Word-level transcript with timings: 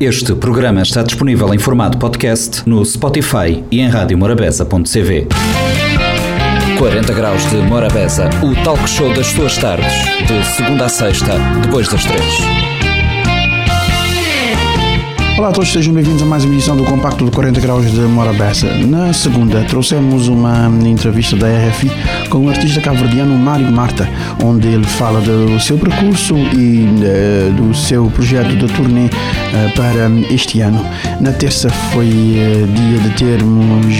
Este 0.00 0.32
programa 0.32 0.80
está 0.82 1.02
disponível 1.02 1.52
em 1.52 1.58
formato 1.58 1.98
podcast 1.98 2.62
no 2.68 2.84
Spotify 2.84 3.64
e 3.68 3.80
em 3.80 3.88
radiomorabeza.cv. 3.88 5.26
40 6.78 7.12
Graus 7.12 7.50
de 7.50 7.56
Morabeza, 7.56 8.30
o 8.40 8.54
talk 8.62 8.88
show 8.88 9.12
das 9.12 9.26
suas 9.26 9.58
tardes, 9.58 9.92
de 10.24 10.46
segunda 10.54 10.84
a 10.84 10.88
sexta, 10.88 11.32
depois 11.62 11.88
das 11.88 12.04
três. 12.04 12.22
Olá 15.36 15.48
a 15.48 15.52
todos, 15.52 15.72
sejam 15.72 15.92
bem-vindos 15.92 16.22
a 16.22 16.26
mais 16.26 16.44
uma 16.44 16.54
edição 16.54 16.76
do 16.76 16.84
Compacto 16.84 17.24
de 17.24 17.32
40 17.32 17.60
Graus 17.60 17.90
de 17.90 18.00
Morabeza. 18.00 18.72
Na 18.86 19.12
segunda, 19.12 19.64
trouxemos 19.64 20.28
uma 20.28 20.68
entrevista 20.84 21.36
da 21.36 21.48
RFI 21.48 21.90
com 22.28 22.46
o 22.46 22.48
artista 22.48 22.80
cabo-verdiano 22.80 23.36
Mário 23.36 23.70
Marta, 23.70 24.08
onde 24.44 24.68
ele 24.68 24.84
fala 24.84 25.20
do 25.20 25.58
seu 25.60 25.78
percurso 25.78 26.36
e 26.36 26.86
uh, 26.86 27.52
do 27.52 27.74
seu 27.74 28.06
projeto 28.10 28.54
de 28.56 28.66
turnê 28.66 29.06
uh, 29.06 29.74
para 29.74 30.10
este 30.32 30.60
ano. 30.60 30.84
Na 31.20 31.32
terça 31.32 31.70
foi 31.92 32.06
uh, 32.06 32.66
dia 32.66 32.98
de 32.98 33.10
termos 33.16 33.96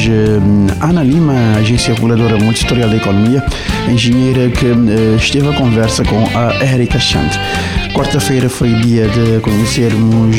Ana 0.80 1.02
Lima, 1.02 1.34
agência 1.58 1.94
reguladora 1.94 2.38
multissetorial 2.38 2.90
da 2.90 2.96
economia, 2.96 3.44
engenheira 3.88 4.50
que 4.50 4.66
esteve 5.16 5.48
a 5.48 5.52
conversa 5.54 6.04
com 6.04 6.24
a 6.36 6.64
Erika 6.64 6.98
Chant. 6.98 7.32
Quarta-feira 7.94 8.48
foi 8.48 8.72
dia 8.74 9.08
de 9.08 9.40
conhecermos 9.40 10.36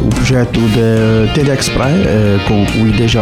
o 0.00 0.08
projeto 0.08 0.60
da 0.60 1.32
TEDx 1.34 1.68
Praia 1.68 2.40
com 2.46 2.62
o 2.80 2.88
IDJ, 2.88 3.18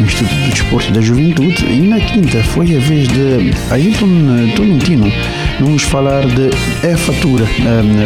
Instituto 0.00 0.34
do 0.34 0.50
Desporto 0.50 0.92
da 0.92 1.00
Juventude, 1.00 1.64
e 1.66 1.80
na 1.86 2.00
quinta 2.00 2.42
foi 2.42 2.76
a 2.76 2.80
vez 2.80 3.08
de 3.08 3.52
Ailton 3.70 4.08
Tolentino 4.56 5.12
nos 5.60 5.82
falar 5.82 6.26
de 6.26 6.50
E-Fatura, 6.86 7.46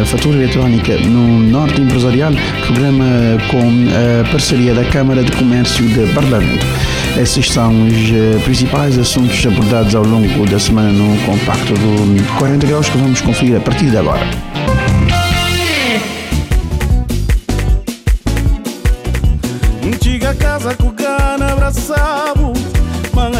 a 0.01 0.05
fatura 0.05 0.37
eletrónica 0.37 0.97
no 0.97 1.39
Norte 1.39 1.81
Empresarial, 1.81 2.31
programa 2.65 3.05
com 3.49 3.59
a 3.59 4.29
parceria 4.31 4.73
da 4.73 4.85
Câmara 4.85 5.23
de 5.23 5.31
Comércio 5.31 5.85
de 5.87 6.13
Parlamento. 6.13 6.65
Esses 7.19 7.51
são 7.51 7.87
os 7.87 8.43
principais 8.43 8.97
assuntos 8.97 9.45
abordados 9.45 9.95
ao 9.95 10.03
longo 10.03 10.45
da 10.45 10.59
semana 10.59 10.91
no 10.91 11.17
compacto 11.21 11.73
do 11.73 12.37
40 12.37 12.67
graus 12.67 12.87
que 12.87 12.97
vamos 12.97 13.21
conferir 13.21 13.57
a 13.57 13.59
partir 13.59 13.89
de 13.89 13.97
agora. 13.97 14.25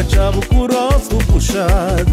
Chavo 0.03 0.41
o 0.51 0.67
rosto 0.67 1.17
puxado. 1.31 2.11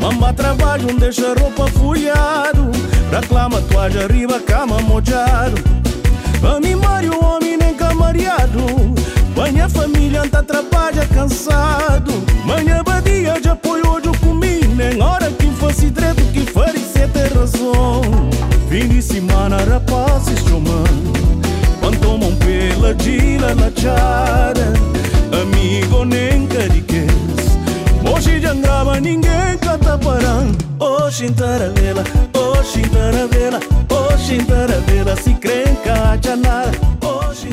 Mamba 0.00 0.32
trabalho, 0.32 0.86
deixa 0.98 1.34
roupa 1.34 1.66
folhado. 1.68 2.70
Reclama 3.10 3.60
toalha, 3.62 4.04
arriba, 4.04 4.40
cama 4.40 4.80
mojado 4.80 5.62
A 6.42 6.58
mim 6.58 6.74
o 6.74 7.24
homem 7.24 7.56
nem 7.56 7.74
camariado. 7.74 8.60
Banha 9.36 9.68
família, 9.68 10.22
anta 10.22 10.42
trabalha 10.42 11.06
cansado. 11.06 12.12
Manhã 12.44 12.82
badia 12.84 13.40
de 13.40 13.48
apoio 13.48 13.88
hoje 13.88 14.18
comi 14.20 14.60
Nem 14.76 15.00
hora 15.00 15.30
que 15.30 15.46
fosse 15.52 15.90
direito 15.90 16.22
que 16.32 16.50
faria 16.50 17.08
ter 17.08 17.32
razão. 17.32 18.02
Fim 18.68 18.88
de 18.88 19.00
semana 19.00 19.58
rapazes 19.58 20.40
chamando 20.40 21.14
quando 21.80 22.00
tomam 22.00 22.34
pela 22.36 22.94
dila 22.94 23.54
na 23.54 23.70
chara 23.76 24.72
Amigo 25.40 26.04
nem 26.04 26.46
cariquez 26.46 27.13
Já 28.40 28.54
grava 28.54 29.00
ninguém 29.00 29.58
canta 29.60 29.98
parando 29.98 30.58
vela, 33.28 33.60
hoje 33.92 34.38
vela 34.86 35.16
Se 35.16 35.34
crê 35.34 35.64
cacha 35.84 36.36
nada 36.36 36.72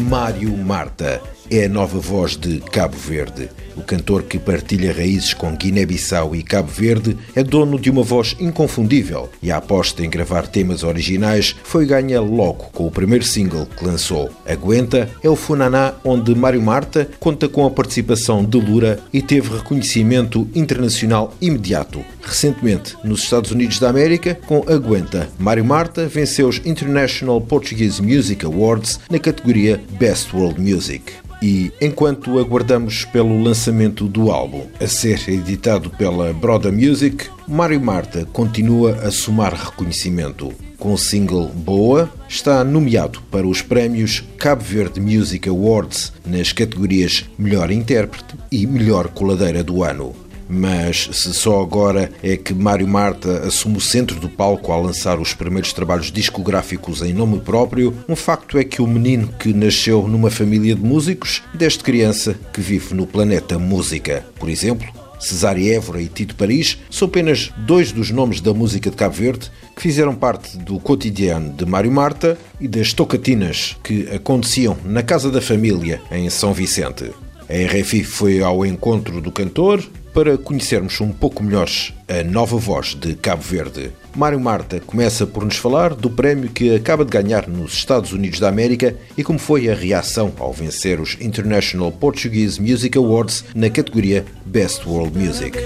Mário 0.02 0.56
Marta 0.58 1.22
é 1.52 1.66
a 1.66 1.70
nova 1.70 2.00
voz 2.00 2.38
de 2.38 2.60
Cabo 2.72 2.96
Verde. 2.96 3.50
O 3.76 3.82
cantor 3.82 4.24
que 4.24 4.40
partilha 4.40 4.94
raízes 4.94 5.34
com 5.34 5.54
Guiné-Bissau 5.54 6.34
e 6.34 6.44
Cabo 6.44 6.70
Verde 6.70 7.18
é 7.36 7.44
dono 7.44 7.78
de 7.78 7.90
uma 7.90 8.04
voz 8.04 8.36
inconfundível 8.40 9.30
e 9.44 9.52
a 9.52 9.58
aposta 9.58 10.06
em 10.06 10.10
gravar 10.10 10.48
temas 10.48 10.84
originais 10.84 11.56
foi 11.64 11.86
ganha 11.86 12.22
logo 12.22 12.70
com 12.72 12.88
o 12.88 12.92
primeiro 12.92 13.26
single 13.26 13.66
que 13.66 13.84
lançou. 13.84 14.30
Aguenta 14.46 15.10
é 15.22 15.30
o 15.30 15.36
Funaná, 15.36 15.94
onde 16.06 16.34
Mário 16.34 16.62
Marta 16.62 17.10
conta 17.20 17.50
com 17.50 17.66
a 17.66 17.72
participação 17.72 18.46
de 18.46 18.58
Lura 18.58 19.00
e 19.12 19.22
teve 19.22 19.58
reconhecimento 19.58 20.48
internacional 20.56 21.34
imediato. 21.42 22.04
Recentemente, 22.22 22.96
nos 23.04 23.24
Estados 23.24 23.52
Unidos 23.52 23.78
da 23.78 23.90
América, 23.90 24.36
com 24.46 24.64
Aguenta, 24.72 25.28
Mário 25.38 25.66
Marta 25.66 26.08
venceu 26.08 26.48
os 26.48 26.62
International 26.66 27.42
Portuguese 27.42 28.02
Music 28.02 28.46
Awards 28.46 29.02
na 29.10 29.20
categoria 29.20 29.82
Best 30.00 30.34
World 30.34 30.62
Music. 30.62 31.21
E 31.42 31.72
enquanto 31.82 32.38
aguardamos 32.38 33.04
pelo 33.06 33.42
lançamento 33.42 34.08
do 34.08 34.32
álbum 34.32 34.68
a 34.80 34.86
ser 34.86 35.28
editado 35.28 35.90
pela 35.90 36.32
Broda 36.34 36.72
Music, 36.72 37.28
Mário 37.48 37.82
Marta 37.82 38.28
continua 38.32 38.92
a 38.98 39.10
somar 39.10 39.54
reconhecimento. 39.54 40.54
Com 40.78 40.94
o 40.94 40.98
single 40.98 41.48
Boa, 41.48 42.12
está 42.30 42.64
nomeado 42.64 43.22
para 43.32 43.48
os 43.48 43.62
prémios 43.62 44.24
Cabo 44.38 44.64
Verde 44.64 45.00
Music 45.00 45.50
Awards 45.50 46.14
nas 46.26 46.52
categorias 46.52 47.26
Melhor 47.38 47.72
Intérprete 47.72 48.36
e 48.52 48.68
Melhor 48.68 49.08
Coladeira 49.10 49.64
do 49.64 49.84
Ano. 49.84 50.16
Mas 50.52 51.10
se 51.14 51.34
só 51.34 51.62
agora 51.62 52.12
é 52.22 52.36
que 52.36 52.54
Mário 52.54 52.86
Marta 52.86 53.48
assume 53.48 53.78
o 53.78 53.82
centro 53.82 54.20
do 54.20 54.28
palco 54.28 54.74
ao 54.74 54.84
lançar 54.84 55.18
os 55.18 55.34
primeiros 55.34 55.72
trabalhos 55.72 56.12
discográficos 56.12 57.02
em 57.02 57.14
nome 57.14 57.40
próprio, 57.40 57.96
um 58.10 58.18
facto 58.18 58.58
é 58.58 58.64
que 58.66 58.82
o 58.82 58.88
menino 58.88 59.30
que 59.40 59.54
nasceu 59.54 60.06
numa 60.10 60.30
família 60.30 60.76
de 60.76 60.82
músicos, 60.82 61.42
desde 61.54 61.80
criança 61.80 62.36
que 62.52 62.60
vive 62.60 62.94
no 62.94 63.08
planeta 63.08 63.58
música. 63.58 64.26
Por 64.38 64.50
exemplo, 64.50 64.86
Cesário 65.22 65.72
Évora 65.72 66.02
e 66.02 66.08
Tito 66.08 66.36
Paris 66.36 66.78
são 66.90 67.08
apenas 67.08 67.54
dois 67.60 67.94
dos 67.94 68.12
nomes 68.12 68.42
da 68.42 68.54
música 68.54 68.90
de 68.90 68.98
Cabo 68.98 69.16
Verde 69.16 69.50
que 69.74 69.82
fizeram 69.82 70.14
parte 70.14 70.58
do 70.58 70.80
cotidiano 70.80 71.54
de 71.54 71.66
Mário 71.66 71.92
Marta 71.92 72.38
e 72.60 72.68
das 72.68 72.92
tocatinas 72.92 73.78
que 73.82 74.10
aconteciam 74.14 74.76
na 74.84 75.02
casa 75.02 75.32
da 75.32 75.40
família 75.42 76.02
em 76.12 76.30
São 76.30 76.54
Vicente. 76.54 77.12
A 77.48 77.78
RFI 77.80 78.04
foi 78.04 78.42
ao 78.42 78.66
encontro 78.66 79.22
do 79.22 79.32
cantor, 79.32 79.84
para 80.14 80.38
conhecermos 80.38 81.00
um 81.02 81.12
pouco 81.12 81.44
melhor 81.44 81.70
a 82.08 82.24
nova 82.24 82.58
voz 82.58 82.94
de 82.94 83.16
Cabo 83.16 83.42
Verde. 83.42 83.92
Mário 84.16 84.40
Marta 84.40 84.80
começa 84.80 85.26
por 85.26 85.46
nos 85.46 85.56
falar 85.56 85.94
do 85.94 86.10
prémio 86.10 86.50
que 86.50 86.76
acaba 86.76 87.06
de 87.06 87.12
ganhar 87.12 87.48
nos 87.48 87.74
Estados 87.74 88.12
Unidos 88.12 88.40
da 88.40 88.50
América 88.50 88.96
e 89.18 89.24
como 89.24 89.40
foi 89.40 89.70
a 89.70 89.76
reação 89.76 90.34
ao 90.38 90.52
vencer 90.52 91.00
os 91.00 91.18
International 91.22 91.92
Portuguese 91.92 92.62
Music 92.62 92.98
Awards 92.98 93.46
na 93.56 93.70
categoria 93.70 94.26
Best 94.46 94.86
World 94.86 95.18
Music. 95.18 95.58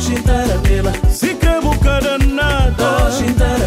Hoje 0.00 0.14
taravela 0.22 0.92
Se 1.10 1.34
nada. 2.26 3.04
Hoje 3.04 3.34
taravela, 3.34 3.59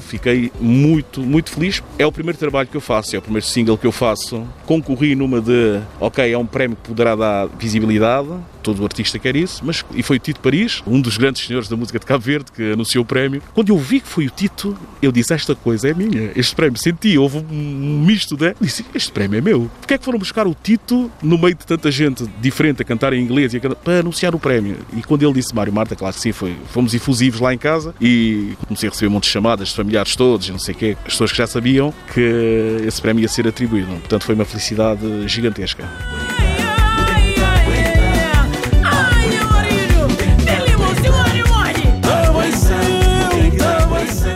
fiquei 0.00 0.50
muito, 0.60 1.20
muito 1.20 1.50
feliz. 1.50 1.82
É 1.98 2.06
o 2.06 2.12
primeiro 2.12 2.38
trabalho 2.38 2.68
que 2.68 2.76
eu 2.76 2.80
faço, 2.80 3.14
é 3.14 3.18
o 3.18 3.22
primeiro 3.22 3.46
single 3.46 3.76
que 3.76 3.86
eu 3.86 3.92
faço. 3.92 4.46
Concorri 4.66 5.14
numa 5.14 5.40
de, 5.40 5.80
ok, 6.00 6.32
é 6.32 6.38
um 6.38 6.46
prémio 6.46 6.76
que 6.76 6.88
poderá 6.88 7.14
dar 7.14 7.46
visibilidade, 7.58 8.28
todo 8.62 8.84
artista 8.84 9.18
quer 9.18 9.36
isso, 9.36 9.62
mas 9.64 9.84
e 9.94 10.02
foi 10.02 10.16
o 10.16 10.20
Tito 10.20 10.40
Paris, 10.40 10.82
um 10.86 11.00
dos 11.00 11.16
grandes 11.16 11.46
senhores 11.46 11.68
da 11.68 11.76
música 11.76 11.98
de 11.98 12.04
Cabo 12.04 12.22
Verde, 12.22 12.52
que 12.52 12.72
anunciou 12.72 13.02
o 13.02 13.06
prémio. 13.06 13.42
Quando 13.54 13.70
eu 13.70 13.78
vi 13.78 14.00
que 14.00 14.08
foi 14.08 14.26
o 14.26 14.30
Tito, 14.30 14.76
eu 15.00 15.10
disse: 15.10 15.32
Esta 15.32 15.54
coisa 15.54 15.88
é 15.88 15.94
minha, 15.94 16.30
este 16.36 16.54
prémio. 16.54 16.78
Senti, 16.78 17.16
houve 17.16 17.38
um 17.38 18.02
misto 18.04 18.36
de. 18.36 18.54
Disse: 18.60 18.84
Este 18.94 19.10
prémio 19.10 19.38
é 19.38 19.40
meu. 19.40 19.70
Porquê 19.80 19.94
é 19.94 19.98
que 19.98 20.04
foram 20.04 20.18
buscar 20.18 20.46
o 20.46 20.54
Tito 20.54 21.10
no 21.22 21.38
meio 21.38 21.54
de 21.54 21.66
tanta 21.66 21.90
gente 21.90 22.28
diferente 22.40 22.82
a 22.82 22.84
cantar 22.84 23.12
em 23.12 23.22
inglês 23.22 23.54
e 23.54 23.60
cantar, 23.60 23.76
para 23.76 24.00
anunciar 24.00 24.34
o 24.34 24.38
prémio? 24.38 24.76
E 24.96 25.02
quando 25.02 25.22
ele 25.22 25.32
disse 25.32 25.54
Mário 25.54 25.72
Marta, 25.72 25.96
claro 25.96 26.14
que 26.14 26.20
sim, 26.20 26.32
foi, 26.32 26.56
fomos 26.70 26.92
efusivos 26.94 27.40
lá 27.40 27.54
em 27.54 27.58
casa 27.58 27.94
e 28.00 28.52
comecei 28.66 28.88
a 28.88 28.92
receber 28.92 29.10
muitas 29.10 29.30
chamadas 29.30 29.68
de 29.68 29.74
familiares 29.88 30.14
todos, 30.14 30.48
não 30.50 30.58
sei 30.58 30.74
o 30.74 30.78
quê, 30.78 30.96
as 31.06 31.12
pessoas 31.12 31.30
que 31.30 31.38
já 31.38 31.46
sabiam 31.46 31.92
que 32.12 32.82
esse 32.86 33.00
prémio 33.00 33.22
ia 33.22 33.28
ser 33.28 33.48
atribuído. 33.48 33.88
Portanto, 33.88 34.24
foi 34.24 34.34
uma 34.34 34.44
felicidade 34.44 35.26
gigantesca. 35.26 35.88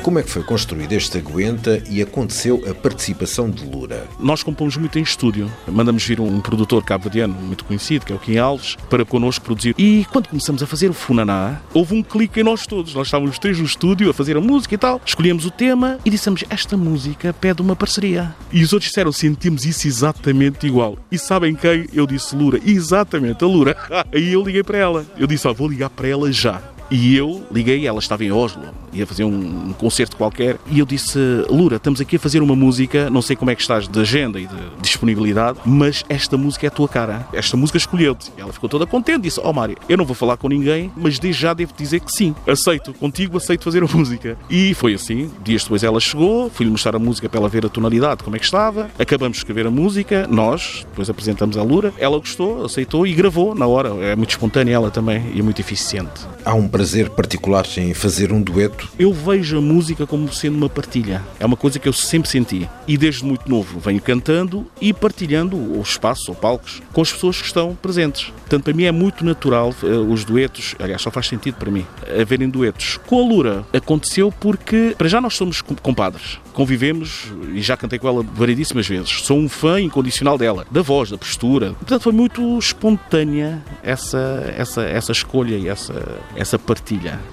Como 0.02 0.19
é 0.19 0.22
que 0.25 0.31
foi 0.31 0.43
construído 0.43 0.93
este 0.94 1.19
Aguenta 1.19 1.81
e 1.88 2.02
aconteceu 2.02 2.64
a 2.69 2.75
participação 2.75 3.49
de 3.49 3.64
Lura? 3.64 4.04
Nós 4.19 4.43
compomos 4.43 4.76
muito 4.76 4.99
em 4.99 5.02
estúdio. 5.02 5.49
Mandamos 5.64 6.04
vir 6.04 6.20
um 6.20 6.40
produtor 6.40 6.84
cabo-verdiano 6.84 7.32
muito 7.34 7.64
conhecido, 7.64 8.04
que 8.04 8.12
é 8.12 8.16
o 8.16 8.19
Kim 8.19 8.37
Alves, 8.37 8.76
para 8.90 9.04
connosco 9.04 9.44
produzir. 9.44 9.76
E 9.78 10.04
quando 10.10 10.28
começamos 10.28 10.60
a 10.60 10.66
fazer 10.66 10.90
o 10.90 10.93
Funaná, 10.93 11.60
houve 11.72 11.94
um 11.94 12.02
clique 12.02 12.40
em 12.40 12.43
nós 12.43 12.66
todos. 12.66 12.93
Nós 12.96 13.06
estávamos 13.06 13.38
três 13.38 13.60
no 13.60 13.64
estúdio 13.64 14.10
a 14.10 14.12
fazer 14.12 14.37
a 14.37 14.40
música 14.40 14.75
e 14.75 14.78
tal. 14.78 15.00
Escolhemos 15.06 15.46
o 15.46 15.52
tema 15.52 16.00
e 16.04 16.10
dissemos: 16.10 16.43
Esta 16.50 16.76
música 16.76 17.32
pede 17.32 17.62
uma 17.62 17.76
parceria. 17.76 18.34
E 18.52 18.60
os 18.64 18.72
outros 18.72 18.88
disseram: 18.88 19.12
Sentimos 19.12 19.64
isso 19.64 19.87
exatamente 19.87 20.66
igual. 20.66 20.99
E 21.12 21.19
sabem 21.19 21.54
quem? 21.54 21.87
Eu 21.93 22.08
disse 22.08 22.34
Lura. 22.34 22.60
Exatamente, 22.66 23.44
a 23.44 23.46
Lura. 23.46 23.76
Aí 24.12 24.32
eu 24.32 24.43
liguei 24.43 24.64
para 24.64 24.78
ela. 24.78 25.06
Eu 25.16 25.28
disse: 25.28 25.46
Ó, 25.46 25.54
vou 25.54 25.69
ligar 25.69 25.90
para 25.90 26.08
ela 26.08 26.32
já. 26.32 26.72
E 26.93 27.17
eu 27.17 27.43
liguei, 27.50 27.87
ela 27.87 27.99
estava 27.99 28.23
em 28.23 28.31
Oslo, 28.31 28.62
ia 28.93 29.06
fazer 29.06 29.25
um, 29.25 29.73
concerto 29.73 30.15
qualquer, 30.15 30.59
e 30.71 30.79
eu 30.79 30.85
disse: 30.85 31.19
Lura, 31.49 31.77
estamos 31.77 32.03
aqui 32.03 32.17
a 32.17 32.19
fazer 32.19 32.43
uma 32.43 32.55
música, 32.55 33.09
não 33.09 33.23
sei 33.23 33.35
como 33.35 33.50
é 33.50 33.55
que 33.55 33.62
estás 33.62 33.89
de 33.89 33.99
agenda 33.99 34.39
e 34.39 34.47
de 34.47 34.56
disponibilidade, 34.83 35.59
mas 35.65 36.05
esta 36.06 36.37
música 36.37 36.67
é 36.67 36.69
a 36.69 36.71
tua 36.71 36.87
cara. 36.87 37.27
Esta 37.33 37.56
música 37.56 37.79
escolheu-te. 37.79 38.31
Ela 38.37 38.53
ficou 38.53 38.69
toda 38.69 38.87
contente, 38.87 39.23
disse: 39.23 39.41
Ó 39.41 39.49
oh, 39.49 39.53
Mário, 39.55 39.79
eu 39.89 39.97
não 39.97 40.05
vou 40.05 40.15
falar 40.15 40.37
com 40.37 40.49
ninguém, 40.49 40.93
mas 40.94 41.19
desde 41.19 41.41
já 41.41 41.55
devo 41.55 41.73
dizer 41.75 42.00
que 42.00 42.12
sim, 42.12 42.35
aceito, 42.47 42.93
contigo 42.93 43.38
aceito 43.38 43.65
fazer 43.65 43.83
a 43.83 43.87
música. 43.87 44.37
E 44.50 44.75
foi 44.75 44.93
assim. 44.93 45.31
Dias 45.43 45.62
depois 45.62 45.83
ela 45.83 45.99
chegou, 45.99 46.50
fui-lhe 46.50 46.71
mostrar 46.71 46.95
a 46.95 46.99
música 46.99 47.27
para 47.27 47.41
ela 47.41 47.49
ver 47.49 47.65
a 47.65 47.71
tonalidade, 47.71 48.23
como 48.23 48.37
é 48.37 48.38
que 48.38 48.45
estava, 48.45 48.91
acabamos 48.99 49.38
de 49.38 49.38
escrever 49.38 49.67
a 49.67 49.71
música, 49.71 50.27
nós, 50.31 50.85
depois 50.91 51.09
apresentamos 51.09 51.56
a 51.56 51.62
Lura, 51.62 51.91
ela 51.97 52.19
gostou, 52.19 52.67
aceitou 52.67 53.06
e 53.06 53.15
gravou 53.15 53.55
na 53.55 53.67
hora. 53.67 53.88
É 54.05 54.15
muito 54.15 54.31
espontânea 54.31 54.75
ela 54.75 54.91
também 54.91 55.33
e 55.35 55.41
é 55.41 55.43
muito 55.43 55.61
eficiente. 55.61 56.27
Há 56.45 56.53
um 56.53 56.69
prazer 56.82 57.11
particular 57.11 57.64
em 57.76 57.94
fazer 57.94 58.32
um 58.32 58.43
dueto? 58.43 58.88
Eu 58.99 59.12
vejo 59.12 59.56
a 59.56 59.61
música 59.61 60.05
como 60.05 60.32
sendo 60.32 60.56
uma 60.56 60.69
partilha. 60.69 61.23
É 61.38 61.46
uma 61.46 61.56
coisa 61.56 61.79
que 61.79 61.88
eu 61.88 61.93
sempre 61.93 62.29
senti. 62.29 62.69
E 62.88 62.99
desde 62.99 63.25
muito 63.25 63.49
novo 63.49 63.79
venho 63.79 64.00
cantando 64.00 64.67
e 64.81 64.93
partilhando 64.93 65.56
os 65.79 65.90
espaços 65.90 66.29
ou 66.29 66.34
palcos 66.34 66.82
com 66.93 67.00
as 67.00 67.12
pessoas 67.12 67.40
que 67.40 67.46
estão 67.46 67.79
presentes. 67.81 68.32
Portanto, 68.40 68.64
para 68.64 68.75
mim 68.75 68.82
é 68.82 68.90
muito 68.90 69.25
natural 69.25 69.73
uh, 69.81 70.12
os 70.12 70.25
duetos, 70.25 70.75
aliás, 70.81 71.00
só 71.00 71.11
faz 71.11 71.29
sentido 71.29 71.55
para 71.55 71.70
mim, 71.70 71.87
haverem 72.20 72.50
duetos. 72.50 72.99
Com 73.06 73.20
a 73.20 73.28
Lura 73.28 73.64
aconteceu 73.73 74.32
porque, 74.32 74.94
para 74.99 75.08
já, 75.08 75.20
nós 75.20 75.37
somos 75.37 75.62
compadres. 75.62 76.40
Convivemos 76.52 77.32
e 77.55 77.62
já 77.62 77.76
cantei 77.76 77.99
com 77.99 78.08
ela 78.08 78.23
variedíssimas 78.23 78.87
vezes. 78.87 79.23
Sou 79.23 79.38
um 79.38 79.49
fã 79.49 79.81
incondicional 79.81 80.37
dela, 80.37 80.67
da 80.70 80.82
voz, 80.82 81.11
da 81.11 81.17
postura. 81.17 81.73
Portanto, 81.75 82.02
foi 82.02 82.12
muito 82.12 82.58
espontânea 82.58 83.62
essa, 83.82 84.52
essa, 84.55 84.82
essa 84.82 85.12
escolha 85.12 85.56
e 85.56 85.69
essa, 85.69 86.19
essa 86.37 86.58
partilha 86.58 86.72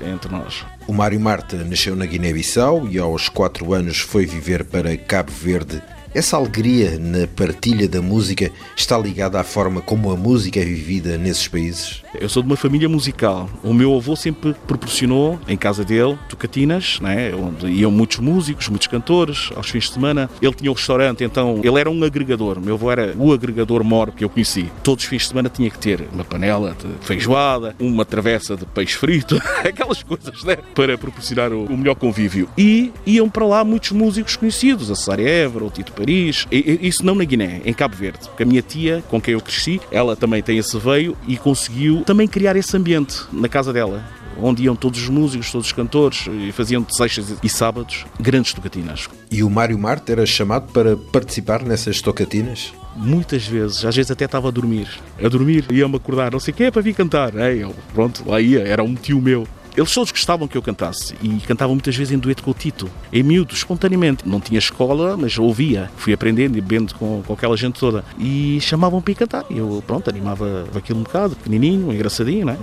entre 0.02 0.32
nós. 0.32 0.66
O 0.88 0.94
Mário 0.94 1.20
Marta 1.20 1.56
nasceu 1.64 1.96
na 1.96 2.06
Guiné-Bissau 2.06 2.88
e 2.88 2.98
aos 2.98 3.30
4 3.30 3.74
anos 3.74 4.00
foi 4.00 4.26
viver 4.26 4.66
para 4.66 4.98
Cabo 4.98 5.32
Verde. 5.32 5.82
Essa 6.12 6.38
alegria 6.38 6.98
na 6.98 7.28
partilha 7.28 7.88
da 7.88 8.02
música 8.02 8.52
está 8.76 8.98
ligada 8.98 9.40
à 9.40 9.44
forma 9.44 9.80
como 9.80 10.12
a 10.12 10.18
música 10.18 10.60
é 10.60 10.66
vivida 10.66 11.20
nesses 11.20 11.48
países? 11.48 12.02
Eu 12.20 12.28
sou 12.28 12.42
de 12.42 12.50
uma 12.50 12.56
família 12.56 12.90
musical. 12.90 13.48
O 13.64 13.76
meu 13.76 13.96
avô 13.96 14.16
sempre 14.16 14.56
proporcionou, 14.66 15.40
em 15.48 15.56
casa 15.56 15.86
dele, 15.86 16.18
tocatinas, 16.28 17.00
né, 17.00 17.32
onde 17.36 17.68
iam 17.68 17.92
muitos 17.92 18.18
músicos, 18.18 18.68
muitos 18.70 18.88
cantores, 18.88 19.52
aos 19.56 19.70
fins 19.70 19.84
de 19.84 19.94
semana. 19.94 20.28
Ele 20.42 20.54
tinha 20.54 20.72
um 20.72 20.74
restaurante, 20.74 21.24
então 21.24 21.62
ele 21.64 21.80
era 21.80 21.92
um 21.92 22.04
agregador. 22.04 22.58
O 22.58 22.62
meu 22.62 22.74
avô 22.74 22.92
era 22.92 23.14
o 23.16 23.32
agregador 23.32 23.84
mor 23.84 24.12
que 24.12 24.24
eu 24.24 24.30
conheci. 24.30 24.66
Todos 24.82 25.04
os 25.04 25.10
fins 25.10 25.22
de 25.22 25.28
semana 25.28 25.48
tinha 25.48 25.70
que 25.70 25.78
ter 25.78 26.08
uma 26.12 26.24
panela 26.24 26.76
de 26.76 27.06
feijoada, 27.06 27.76
uma 27.80 28.04
travessa 28.04 28.58
de 28.58 28.66
peixe 28.66 28.96
frito, 28.96 29.40
aquelas 29.64 30.02
coisas, 30.02 30.44
né, 30.44 30.58
para 30.74 30.98
proporcionar 30.98 31.54
o, 31.54 31.78
melhor 31.78 31.94
convívio. 31.94 32.50
E 32.58 32.92
iam 33.06 33.30
para 33.30 33.46
lá 33.46 33.64
muitos 33.64 33.92
músicos 33.92 34.36
conhecidos, 34.36 34.90
a 34.90 34.96
Cesária 34.96 35.30
Évora, 35.30 35.66
o 35.66 35.70
Tito 35.70 35.99
Paris, 36.00 36.48
e, 36.50 36.80
isso 36.82 37.06
não 37.06 37.14
na 37.14 37.26
Guiné, 37.26 37.62
em 37.66 37.74
Cabo 37.74 37.96
Verde. 37.96 38.20
Porque 38.30 38.44
a 38.44 38.46
minha 38.46 38.62
tia, 38.62 39.04
com 39.10 39.20
quem 39.20 39.34
eu 39.34 39.42
cresci, 39.42 39.82
ela 39.92 40.16
também 40.16 40.42
tem 40.42 40.58
esse 40.58 40.78
veio 40.78 41.18
e 41.28 41.36
conseguiu 41.36 42.04
também 42.04 42.28
criar 42.28 42.56
esse 42.56 42.76
ambiente 42.76 43.18
na 43.34 43.50
casa 43.50 43.74
dela 43.74 44.04
onde 44.42 44.64
iam 44.64 44.76
todos 44.76 45.02
os 45.02 45.10
músicos, 45.10 45.52
todos 45.52 45.68
os 45.68 45.74
cantores 45.74 46.28
e 46.48 46.52
faziam 46.54 46.86
sextas 46.90 47.36
e 47.44 47.50
sábados 47.50 48.06
grandes 48.18 48.54
tocatinas. 48.54 49.10
E 49.30 49.44
o 49.44 49.50
Mário 49.50 49.78
Marte 49.78 50.14
era 50.14 50.26
chamado 50.26 50.72
para 50.72 50.96
participar 50.96 51.62
nessas 51.64 52.02
tocatinas? 52.02 52.74
Muitas 52.96 53.46
vezes, 53.46 53.84
às 53.84 53.96
vezes 53.96 54.10
até 54.10 54.24
estava 54.24 54.48
a 54.48 54.52
dormir. 54.52 54.88
A 55.22 55.28
dormir, 55.28 55.66
ia-me 55.70 55.96
acordar, 55.96 56.32
não 56.32 56.40
sei 56.40 56.54
quem 56.54 56.68
é 56.68 56.72
para 56.72 56.82
vir 56.82 56.94
cantar. 56.94 57.36
Ei, 57.36 57.64
eu, 57.64 57.76
pronto, 57.94 58.24
lá 58.26 58.40
ia, 58.40 58.62
era 58.62 58.82
um 58.82 58.96
tio 58.96 59.22
meu. 59.22 59.46
Eles 59.80 59.94
todos 59.94 60.12
gostavam 60.12 60.46
que 60.46 60.58
eu 60.58 60.62
cantasse 60.62 61.16
e 61.24 61.40
cantavam 61.48 61.74
muitas 61.74 61.96
vezes 61.96 62.12
em 62.12 62.18
dueto 62.18 62.44
com 62.44 62.52
o 62.52 62.54
Tito, 62.54 62.90
em 63.14 63.24
miúdo, 63.24 63.54
espontaneamente. 63.54 64.28
Não 64.28 64.42
tinha 64.42 64.60
escola, 64.60 65.16
mas 65.16 65.40
ouvia. 65.40 65.90
Fui 65.96 66.12
aprendendo 66.12 66.58
e 66.58 66.62
bebendo 66.62 66.94
com, 66.96 67.24
com 67.26 67.32
aquela 67.32 67.56
gente 67.56 67.80
toda. 67.80 68.04
E 68.20 68.60
chamavam 68.60 69.02
para 69.02 69.12
ir 69.14 69.16
cantar. 69.16 69.46
E 69.50 69.58
eu, 69.58 69.82
pronto, 69.88 70.10
animava 70.10 70.66
aquilo 70.76 71.00
um 71.00 71.04
bocado, 71.04 71.34
pequenininho, 71.38 71.94
engraçadinho, 71.94 72.46
né? 72.46 72.58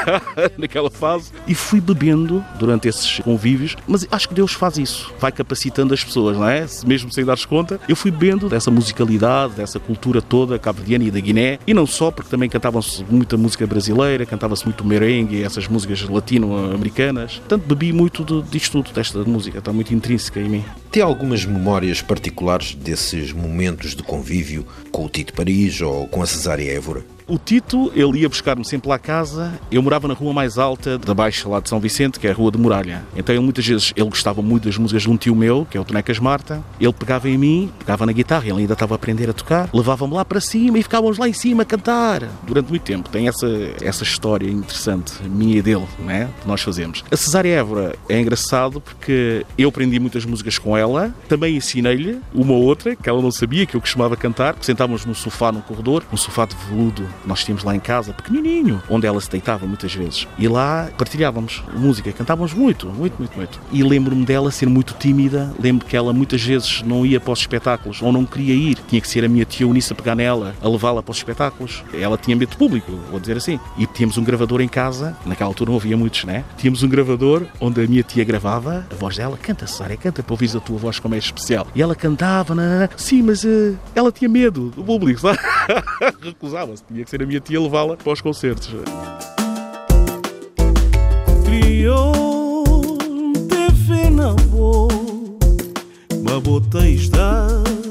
Naquela 0.56 0.90
fase. 0.90 1.30
E 1.46 1.54
fui 1.54 1.78
bebendo 1.78 2.42
durante 2.58 2.88
esses 2.88 3.18
convívios. 3.18 3.76
Mas 3.86 4.08
acho 4.10 4.30
que 4.30 4.34
Deus 4.34 4.54
faz 4.54 4.78
isso. 4.78 5.12
Vai 5.20 5.30
capacitando 5.30 5.92
as 5.92 6.02
pessoas, 6.02 6.38
não 6.38 6.48
é? 6.48 6.64
Mesmo 6.86 7.12
sem 7.12 7.22
dar-se 7.22 7.46
conta. 7.46 7.78
Eu 7.86 7.94
fui 7.94 8.10
bebendo 8.10 8.48
dessa 8.48 8.70
musicalidade, 8.70 9.56
dessa 9.56 9.78
cultura 9.78 10.22
toda 10.22 10.58
cabo-verdiana 10.58 11.04
e 11.04 11.10
da 11.10 11.20
Guiné. 11.20 11.58
E 11.66 11.74
não 11.74 11.86
só, 11.86 12.10
porque 12.10 12.30
também 12.30 12.48
cantavam-se 12.48 13.04
muita 13.10 13.36
música 13.36 13.66
brasileira, 13.66 14.24
cantava-se 14.24 14.64
muito 14.64 14.82
merengue, 14.86 15.42
essas 15.42 15.68
músicas 15.68 16.00
latino 16.08 16.61
americanas. 16.66 17.36
Portanto, 17.38 17.64
bebi 17.66 17.92
muito 17.92 18.24
de, 18.24 18.42
disto 18.50 18.82
tudo, 18.82 18.94
desta 18.94 19.22
música, 19.24 19.58
está 19.58 19.72
muito 19.72 19.94
intrínseca 19.94 20.40
em 20.40 20.48
mim. 20.48 20.64
Tem 20.92 21.02
algumas 21.02 21.46
memórias 21.46 22.02
particulares 22.02 22.74
desses 22.74 23.32
momentos 23.32 23.94
de 23.96 24.02
convívio 24.02 24.66
com 24.90 25.06
o 25.06 25.08
Tito 25.08 25.32
Paris 25.32 25.80
ou 25.80 26.06
com 26.06 26.22
a 26.22 26.26
Cesária 26.26 26.70
Évora? 26.70 27.02
O 27.26 27.38
Tito, 27.38 27.90
ele 27.94 28.20
ia 28.20 28.28
buscar-me 28.28 28.62
sempre 28.62 28.90
lá 28.90 28.96
a 28.96 28.98
casa. 28.98 29.52
Eu 29.70 29.80
morava 29.82 30.06
na 30.06 30.12
rua 30.12 30.32
mais 30.32 30.58
alta 30.58 30.98
da 30.98 31.14
Baixa, 31.14 31.48
lá 31.48 31.60
de 31.60 31.68
São 31.68 31.80
Vicente, 31.80 32.18
que 32.18 32.26
é 32.26 32.30
a 32.30 32.34
Rua 32.34 32.50
de 32.50 32.58
Muralha. 32.58 33.02
Então, 33.16 33.34
ele, 33.34 33.42
muitas 33.42 33.66
vezes, 33.66 33.92
ele 33.96 34.08
gostava 34.08 34.42
muito 34.42 34.64
das 34.68 34.76
músicas 34.76 35.02
de 35.02 35.10
um 35.10 35.16
tio 35.16 35.34
meu, 35.34 35.66
que 35.70 35.78
é 35.78 35.80
o 35.80 35.84
Tonecas 35.84 36.18
Marta. 36.18 36.62
Ele 36.80 36.92
pegava 36.92 37.28
em 37.28 37.38
mim, 37.38 37.72
pegava 37.78 38.04
na 38.04 38.12
guitarra, 38.12 38.48
ele 38.48 38.60
ainda 38.60 38.72
estava 38.72 38.94
a 38.94 38.96
aprender 38.96 39.30
a 39.30 39.32
tocar, 39.32 39.70
levava-me 39.72 40.14
lá 40.14 40.24
para 40.24 40.40
cima 40.40 40.78
e 40.78 40.82
ficávamos 40.82 41.16
lá 41.16 41.28
em 41.28 41.32
cima 41.32 41.62
a 41.62 41.64
cantar 41.64 42.28
durante 42.42 42.68
muito 42.68 42.82
tempo. 42.82 43.08
Tem 43.08 43.28
essa, 43.28 43.46
essa 43.80 44.02
história 44.02 44.50
interessante, 44.50 45.14
minha 45.22 45.58
e 45.58 45.62
dele, 45.62 45.86
né? 46.00 46.28
que 46.40 46.48
nós 46.48 46.60
fazemos. 46.60 47.04
A 47.10 47.16
Cesária 47.16 47.50
Évora 47.54 47.94
é 48.08 48.20
engraçado 48.20 48.80
porque 48.80 49.46
eu 49.56 49.68
aprendi 49.68 49.98
muitas 49.98 50.24
músicas 50.24 50.58
com 50.58 50.76
ela, 50.76 50.81
também 51.28 51.56
ensinei-lhe 51.56 52.18
uma 52.34 52.52
ou 52.52 52.62
outra 52.62 52.96
que 52.96 53.08
ela 53.08 53.22
não 53.22 53.30
sabia, 53.30 53.66
que 53.66 53.76
eu 53.76 53.80
costumava 53.80 54.16
cantar. 54.16 54.56
Sentávamos 54.60 55.04
no 55.04 55.14
sofá 55.14 55.52
no 55.52 55.62
corredor, 55.62 56.04
um 56.12 56.16
sofá 56.16 56.46
de 56.46 56.56
veludo 56.56 57.08
nós 57.24 57.44
tínhamos 57.44 57.64
lá 57.64 57.74
em 57.74 57.80
casa, 57.80 58.12
pequenininho, 58.12 58.82
onde 58.88 59.06
ela 59.06 59.20
se 59.20 59.30
deitava 59.30 59.66
muitas 59.66 59.94
vezes. 59.94 60.26
E 60.38 60.48
lá 60.48 60.90
partilhávamos 60.96 61.62
música, 61.74 62.12
cantávamos 62.12 62.52
muito, 62.52 62.86
muito, 62.88 63.18
muito, 63.18 63.36
muito. 63.36 63.60
E 63.70 63.82
lembro-me 63.82 64.24
dela 64.24 64.50
ser 64.50 64.68
muito 64.68 64.94
tímida, 64.94 65.52
lembro 65.60 65.86
que 65.86 65.96
ela 65.96 66.12
muitas 66.12 66.42
vezes 66.42 66.82
não 66.82 67.04
ia 67.04 67.20
para 67.20 67.32
os 67.32 67.40
espetáculos 67.40 68.02
ou 68.02 68.12
não 68.12 68.24
queria 68.24 68.54
ir. 68.54 68.78
Tinha 68.88 69.00
que 69.00 69.08
ser 69.08 69.24
a 69.24 69.28
minha 69.28 69.44
tia 69.44 69.66
Unice 69.66 69.92
a 69.92 69.96
pegar 69.96 70.14
nela, 70.14 70.54
a 70.60 70.68
levá-la 70.68 71.02
para 71.02 71.12
os 71.12 71.18
espetáculos. 71.18 71.82
Ela 71.92 72.16
tinha 72.16 72.36
medo 72.36 72.56
público, 72.56 72.92
vou 73.10 73.20
dizer 73.20 73.36
assim. 73.36 73.58
E 73.78 73.86
tínhamos 73.86 74.18
um 74.18 74.24
gravador 74.24 74.60
em 74.60 74.68
casa, 74.68 75.16
naquela 75.24 75.50
altura 75.50 75.70
não 75.70 75.78
havia 75.78 75.96
muitos, 75.96 76.24
né? 76.24 76.44
Tínhamos 76.56 76.82
um 76.82 76.88
gravador 76.88 77.46
onde 77.60 77.82
a 77.82 77.86
minha 77.86 78.02
tia 78.02 78.24
gravava 78.24 78.86
a 78.90 78.94
voz 78.94 79.16
dela, 79.16 79.38
canta, 79.40 79.66
Sária, 79.66 79.96
canta 79.96 80.22
para 80.22 80.32
ouvir 80.32 80.56
a 80.56 80.60
tua 80.60 80.71
voz 80.78 80.98
como 80.98 81.14
é 81.14 81.18
especial. 81.18 81.66
E 81.74 81.82
ela 81.82 81.94
cantava, 81.94 82.54
né? 82.54 82.88
sim, 82.96 83.22
mas 83.22 83.44
uh, 83.44 83.76
ela 83.94 84.10
tinha 84.10 84.28
medo 84.28 84.70
do 84.70 84.82
público? 84.82 85.20
Recusava-se, 86.22 86.82
tinha 86.84 87.04
que 87.04 87.10
ser 87.10 87.22
a 87.22 87.26
minha 87.26 87.40
tia 87.40 87.60
levá-la 87.60 87.96
para 87.96 88.12
os 88.12 88.20
concertos. 88.20 88.70
Criou 91.44 92.52
na 97.10 97.48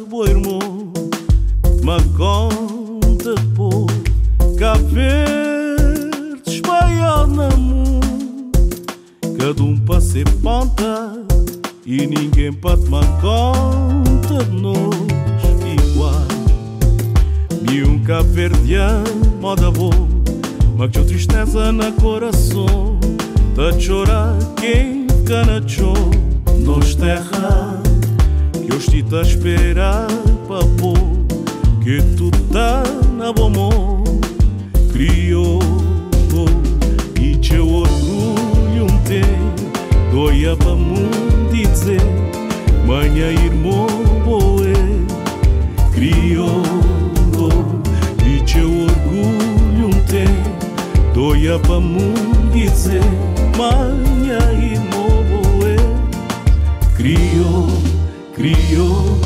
bom 0.09 0.25
irmão, 0.25 0.59
conta 2.17 3.35
na 7.27 7.49
mão, 7.55 7.99
cada 9.37 9.63
um 9.63 9.77
para 9.77 10.01
ser 10.01 10.27
ponta 10.41 11.21
e 11.91 12.07
ninguém 12.07 12.53
para 12.53 12.77
tomar 12.77 13.05
conta 13.19 14.45
de 14.45 14.61
nós 14.61 14.95
igual. 15.91 16.13
E 17.69 17.83
um 17.83 17.99
cabo 17.99 18.29
verdeano, 18.29 19.03
moda 19.41 19.69
boa, 19.69 20.07
mas 20.77 20.89
que 20.91 21.03
tristeza 21.03 21.73
na 21.73 21.91
coração. 21.91 22.97
Tá 23.55 23.77
chorar 23.77 24.37
quem 24.55 25.05
fica 25.09 25.43
na 25.43 25.67
chão, 25.67 25.93
nos 26.59 26.95
terra, 26.95 27.81
que 28.53 28.73
hoje 28.73 28.89
te 28.89 29.03
tá 29.03 29.21
esperar 29.21 30.07
para 30.47 30.65
pôr, 30.79 30.97
que 31.83 32.01
tu 32.15 32.31
tá 32.53 32.83
na 33.17 33.33
boa 33.33 33.49
mão, 33.49 34.03
criou, 34.93 35.59
e 37.21 37.35
teu 37.35 37.67
orgulho 37.67 38.85
um 38.85 38.97
tem, 39.03 39.70
doia 40.11 40.55
para 40.57 40.75
mundo 40.75 41.49
Manha 42.85 43.31
irmão 43.31 43.87
boe 44.25 44.73
Crioulo 45.93 47.49
E 48.25 48.43
teu 48.43 48.69
orgulho 48.69 49.87
um 49.87 50.05
pra 51.59 51.79
mundo 51.79 52.51
dizer 52.51 53.01
Manha 53.57 54.39
irmão 54.61 55.23
boe 55.29 55.77
Criou, 56.95 57.67
criou, 58.35 59.19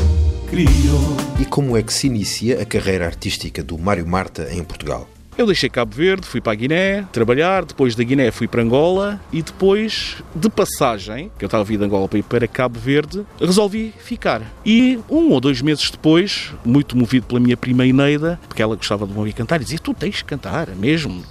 criou 0.48 1.16
E 1.40 1.44
como 1.44 1.76
é 1.76 1.82
que 1.82 1.92
se 1.92 2.06
inicia 2.06 2.62
a 2.62 2.64
carreira 2.64 3.06
artística 3.06 3.62
do 3.62 3.76
Mário 3.76 4.06
Marta 4.06 4.48
em 4.52 4.62
Portugal? 4.62 5.08
Eu 5.38 5.44
deixei 5.44 5.68
Cabo 5.68 5.94
Verde, 5.94 6.26
fui 6.26 6.40
para 6.40 6.52
a 6.52 6.54
Guiné 6.54 7.06
trabalhar, 7.12 7.62
depois 7.66 7.94
da 7.94 8.02
Guiné 8.02 8.30
fui 8.30 8.48
para 8.48 8.62
Angola 8.62 9.20
e 9.30 9.42
depois, 9.42 10.16
de 10.34 10.48
passagem, 10.48 11.30
que 11.38 11.44
eu 11.44 11.46
estava 11.46 11.62
a 11.62 11.66
vir 11.66 11.76
de 11.76 11.84
Angola 11.84 12.08
para 12.08 12.18
ir 12.18 12.22
para 12.22 12.48
Cabo 12.48 12.80
Verde, 12.80 13.22
resolvi 13.38 13.92
ficar. 13.98 14.40
E 14.64 14.98
um 15.10 15.30
ou 15.32 15.38
dois 15.38 15.60
meses 15.60 15.90
depois, 15.90 16.54
muito 16.64 16.96
movido 16.96 17.26
pela 17.26 17.38
minha 17.38 17.56
prima 17.56 17.84
Ineida, 17.84 18.40
porque 18.48 18.62
ela 18.62 18.76
gostava 18.76 19.06
de 19.06 19.12
me 19.12 19.18
ouvir 19.18 19.34
cantar, 19.34 19.60
e 19.60 19.64
dizia: 19.64 19.78
Tu 19.78 19.92
tens 19.92 20.22
que 20.22 20.24
cantar, 20.24 20.68
mesmo, 20.70 21.22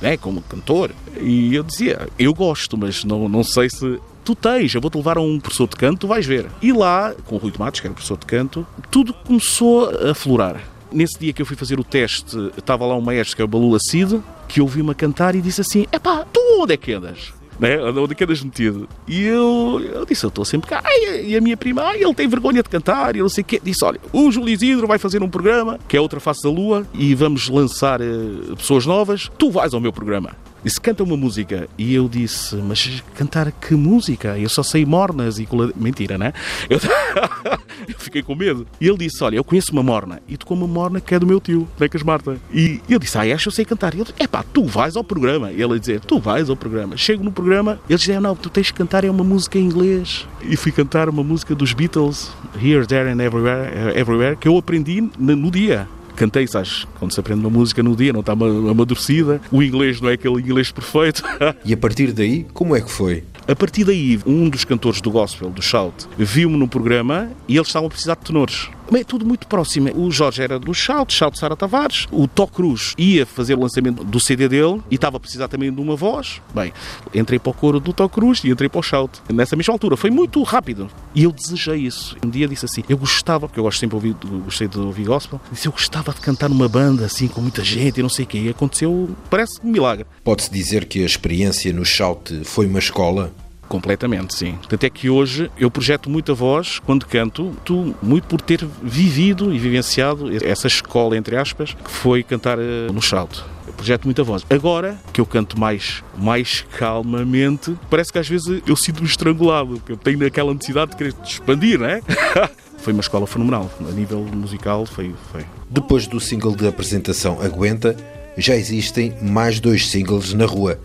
é, 0.00 0.16
como 0.16 0.40
cantor. 0.40 0.92
E 1.20 1.54
eu 1.54 1.62
dizia: 1.62 2.08
Eu 2.18 2.32
gosto, 2.32 2.78
mas 2.78 3.04
não, 3.04 3.28
não 3.28 3.44
sei 3.44 3.68
se 3.68 4.00
tu 4.24 4.34
tens, 4.34 4.74
eu 4.74 4.80
vou-te 4.80 4.96
levar 4.96 5.18
a 5.18 5.20
um 5.20 5.38
professor 5.38 5.68
de 5.68 5.76
canto, 5.76 6.00
tu 6.00 6.08
vais 6.08 6.24
ver. 6.24 6.46
E 6.62 6.72
lá, 6.72 7.14
com 7.26 7.34
o 7.34 7.38
Rui 7.38 7.52
Tomates, 7.52 7.80
que 7.80 7.86
era 7.86 7.92
professor 7.92 8.16
de 8.16 8.24
canto, 8.24 8.66
tudo 8.90 9.12
começou 9.12 9.90
a 10.08 10.14
florar. 10.14 10.62
Nesse 10.92 11.18
dia 11.18 11.32
que 11.32 11.40
eu 11.40 11.46
fui 11.46 11.56
fazer 11.56 11.78
o 11.78 11.84
teste, 11.84 12.36
estava 12.56 12.84
lá 12.86 12.96
um 12.96 13.00
maestro 13.00 13.36
que 13.36 13.42
é 13.42 13.44
o 13.44 13.48
Balula 13.48 13.78
Cid, 13.78 14.20
que 14.48 14.60
ouviu-me 14.60 14.94
cantar 14.94 15.34
e 15.34 15.40
disse 15.40 15.60
assim: 15.60 15.86
Epá, 15.92 16.26
tu 16.32 16.40
onde 16.60 16.74
é 16.74 16.76
que 16.76 16.92
andas? 16.92 17.32
Né? 17.58 17.78
Onde 17.82 18.12
é 18.12 18.14
que 18.14 18.24
andas 18.24 18.42
metido? 18.42 18.88
E 19.06 19.22
eu, 19.22 19.80
eu 19.92 20.06
disse: 20.06 20.24
Eu 20.24 20.28
estou 20.28 20.44
sempre 20.44 20.68
cá. 20.68 20.80
Ai, 20.82 21.26
e 21.26 21.36
a 21.36 21.40
minha 21.40 21.56
prima, 21.56 21.82
ai, 21.82 22.02
ele 22.02 22.14
tem 22.14 22.26
vergonha 22.26 22.62
de 22.62 22.68
cantar, 22.68 23.14
e 23.14 23.20
não 23.20 23.28
sei 23.28 23.42
o 23.42 23.44
quê. 23.44 23.60
Disse: 23.62 23.84
Olha, 23.84 24.00
o 24.12 24.32
Júlio 24.32 24.52
Isidro 24.52 24.86
vai 24.86 24.98
fazer 24.98 25.22
um 25.22 25.28
programa, 25.28 25.78
que 25.86 25.96
é 25.96 26.00
Outra 26.00 26.18
Face 26.18 26.42
da 26.42 26.50
Lua, 26.50 26.86
e 26.94 27.14
vamos 27.14 27.48
lançar 27.48 28.00
uh, 28.00 28.56
pessoas 28.56 28.86
novas. 28.86 29.30
Tu 29.38 29.50
vais 29.50 29.74
ao 29.74 29.80
meu 29.80 29.92
programa. 29.92 30.30
Disse, 30.62 30.80
canta 30.80 31.02
uma 31.02 31.16
música. 31.16 31.68
E 31.78 31.94
eu 31.94 32.08
disse, 32.08 32.56
mas 32.56 33.02
cantar 33.14 33.50
que 33.52 33.74
música? 33.74 34.38
Eu 34.38 34.48
só 34.48 34.62
sei 34.62 34.84
mornas 34.84 35.38
e 35.38 35.46
cola... 35.46 35.72
Mentira, 35.76 36.18
né? 36.18 36.32
Eu... 36.68 36.78
eu 37.88 37.98
fiquei 37.98 38.22
com 38.22 38.34
medo. 38.34 38.66
E 38.80 38.86
ele 38.86 38.98
disse, 38.98 39.22
olha, 39.22 39.36
eu 39.36 39.44
conheço 39.44 39.72
uma 39.72 39.82
morna. 39.82 40.20
E 40.28 40.36
tocou 40.36 40.56
uma 40.56 40.66
morna 40.66 41.00
que 41.00 41.14
é 41.14 41.18
do 41.18 41.26
meu 41.26 41.40
tio, 41.40 41.68
Necas 41.78 42.02
Marta. 42.02 42.36
E 42.52 42.80
eu 42.88 42.98
disse, 42.98 43.16
ah, 43.18 43.24
que 43.36 43.48
eu 43.48 43.52
sei 43.52 43.64
cantar. 43.64 43.94
E 43.94 43.98
ele 43.98 44.04
disse, 44.04 44.28
pá, 44.28 44.42
tu 44.42 44.64
vais 44.64 44.96
ao 44.96 45.04
programa. 45.04 45.50
E 45.52 45.62
ele 45.62 45.74
a 45.74 45.78
dizer, 45.78 46.00
tu 46.00 46.18
vais 46.18 46.50
ao 46.50 46.56
programa. 46.56 46.96
Chego 46.96 47.24
no 47.24 47.32
programa, 47.32 47.80
ele 47.88 47.98
dizia, 47.98 48.20
não, 48.20 48.36
tu 48.36 48.50
tens 48.50 48.70
que 48.70 48.76
cantar 48.76 49.04
é 49.04 49.10
uma 49.10 49.24
música 49.24 49.58
em 49.58 49.64
inglês. 49.64 50.26
E 50.42 50.56
fui 50.56 50.72
cantar 50.72 51.08
uma 51.08 51.22
música 51.22 51.54
dos 51.54 51.72
Beatles, 51.72 52.30
Here, 52.60 52.86
There 52.86 53.10
and 53.10 53.22
Everywhere, 53.22 53.98
everywhere 53.98 54.36
que 54.36 54.48
eu 54.48 54.56
aprendi 54.56 55.00
no 55.18 55.50
dia 55.50 55.88
cantei, 56.20 56.46
sabes? 56.46 56.86
Quando 56.98 57.12
se 57.12 57.18
aprende 57.18 57.40
uma 57.40 57.48
música 57.48 57.82
no 57.82 57.96
dia, 57.96 58.12
não 58.12 58.20
está 58.20 58.32
amadurecida, 58.32 59.40
o 59.50 59.62
inglês 59.62 60.02
não 60.02 60.10
é 60.10 60.12
aquele 60.12 60.38
inglês 60.38 60.70
perfeito. 60.70 61.22
e 61.64 61.72
a 61.72 61.76
partir 61.78 62.12
daí, 62.12 62.44
como 62.52 62.76
é 62.76 62.80
que 62.82 62.90
foi? 62.90 63.24
A 63.50 63.56
partir 63.56 63.82
daí, 63.82 64.20
um 64.24 64.48
dos 64.48 64.64
cantores 64.64 65.00
do 65.00 65.10
gospel, 65.10 65.50
do 65.50 65.60
Shout, 65.60 66.06
viu-me 66.16 66.56
no 66.56 66.68
programa 66.68 67.32
e 67.48 67.56
eles 67.56 67.66
estavam 67.66 67.88
a 67.88 67.90
precisar 67.90 68.14
de 68.14 68.20
tenores. 68.20 68.70
É 68.92 69.04
tudo 69.04 69.26
muito 69.26 69.46
próximo. 69.46 69.88
O 69.94 70.10
Jorge 70.10 70.42
era 70.42 70.58
do 70.58 70.72
Shout, 70.72 71.12
Shout 71.12 71.38
Sara 71.38 71.56
Tavares. 71.56 72.06
O 72.12 72.28
Tó 72.28 72.46
Cruz 72.46 72.94
ia 72.98 73.24
fazer 73.24 73.54
o 73.54 73.60
lançamento 73.60 74.04
do 74.04 74.20
CD 74.20 74.48
dele 74.48 74.80
e 74.90 74.96
estava 74.96 75.16
a 75.16 75.20
precisar 75.20 75.48
também 75.48 75.72
de 75.72 75.80
uma 75.80 75.96
voz. 75.96 76.40
Bem, 76.54 76.72
entrei 77.14 77.38
para 77.38 77.50
o 77.50 77.54
coro 77.54 77.80
do 77.80 77.92
Tó 77.92 78.08
Cruz 78.08 78.42
e 78.44 78.50
entrei 78.50 78.68
para 78.68 78.78
o 78.78 78.82
Shout. 78.82 79.20
Nessa 79.32 79.56
mesma 79.56 79.74
altura. 79.74 79.96
Foi 79.96 80.10
muito 80.10 80.42
rápido. 80.42 80.88
E 81.14 81.24
eu 81.24 81.32
desejei 81.32 81.78
isso. 81.78 82.16
Um 82.24 82.30
dia 82.30 82.46
disse 82.46 82.64
assim: 82.64 82.84
eu 82.88 82.98
gostava, 82.98 83.48
porque 83.48 83.58
eu 83.58 83.64
gosto 83.64 83.78
sempre 83.78 83.98
de 83.98 84.06
ouvir, 84.06 84.42
gostei 84.44 84.68
de 84.68 84.78
ouvir 84.78 85.06
gospel, 85.06 85.40
disse 85.52 85.66
eu 85.66 85.72
gostava 85.72 86.12
de 86.12 86.20
cantar 86.20 86.48
numa 86.48 86.68
banda 86.68 87.04
assim 87.04 87.28
com 87.28 87.40
muita 87.40 87.64
gente 87.64 87.98
e 87.98 88.02
não 88.02 88.08
sei 88.08 88.24
o 88.24 88.28
quê. 88.28 88.38
E 88.38 88.48
aconteceu, 88.48 89.10
parece 89.28 89.60
um 89.62 89.70
milagre. 89.70 90.06
Pode-se 90.22 90.52
dizer 90.52 90.84
que 90.86 91.02
a 91.02 91.06
experiência 91.06 91.72
no 91.72 91.84
Shout 91.84 92.44
foi 92.44 92.66
uma 92.66 92.78
escola? 92.78 93.32
Completamente, 93.70 94.34
sim. 94.34 94.58
Tanto 94.68 94.82
é 94.84 94.90
que 94.90 95.08
hoje 95.08 95.48
eu 95.56 95.70
projeto 95.70 96.10
muito 96.10 96.32
a 96.32 96.34
voz 96.34 96.80
quando 96.80 97.06
canto, 97.06 97.54
muito 98.02 98.26
por 98.26 98.40
ter 98.40 98.66
vivido 98.82 99.54
e 99.54 99.60
vivenciado 99.60 100.28
essa 100.44 100.66
escola, 100.66 101.16
entre 101.16 101.36
aspas, 101.36 101.72
que 101.72 101.88
foi 101.88 102.24
cantar 102.24 102.58
uh, 102.58 102.92
no 102.92 103.00
salto. 103.00 103.44
Eu 103.64 103.72
projeto 103.72 104.06
muito 104.06 104.20
a 104.20 104.24
voz. 104.24 104.44
Agora 104.50 104.98
que 105.12 105.20
eu 105.20 105.24
canto 105.24 105.56
mais, 105.56 106.02
mais 106.18 106.66
calmamente, 106.76 107.78
parece 107.88 108.12
que 108.12 108.18
às 108.18 108.28
vezes 108.28 108.60
eu 108.66 108.74
sinto-me 108.74 109.06
estrangulado, 109.06 109.80
que 109.86 109.92
eu 109.92 109.96
tenho 109.96 110.26
aquela 110.26 110.52
necessidade 110.52 110.90
de 110.90 110.96
querer 110.96 111.14
expandir, 111.24 111.78
não 111.78 111.86
é? 111.86 112.02
foi 112.78 112.92
uma 112.92 113.02
escola 113.02 113.24
fenomenal. 113.24 113.70
A 113.88 113.92
nível 113.92 114.18
musical, 114.34 114.84
foi, 114.84 115.14
foi. 115.30 115.44
Depois 115.70 116.08
do 116.08 116.18
single 116.18 116.56
de 116.56 116.66
apresentação 116.66 117.40
Aguenta, 117.40 117.96
já 118.36 118.56
existem 118.56 119.14
mais 119.22 119.60
dois 119.60 119.86
singles 119.86 120.34
na 120.34 120.44
rua. 120.44 120.80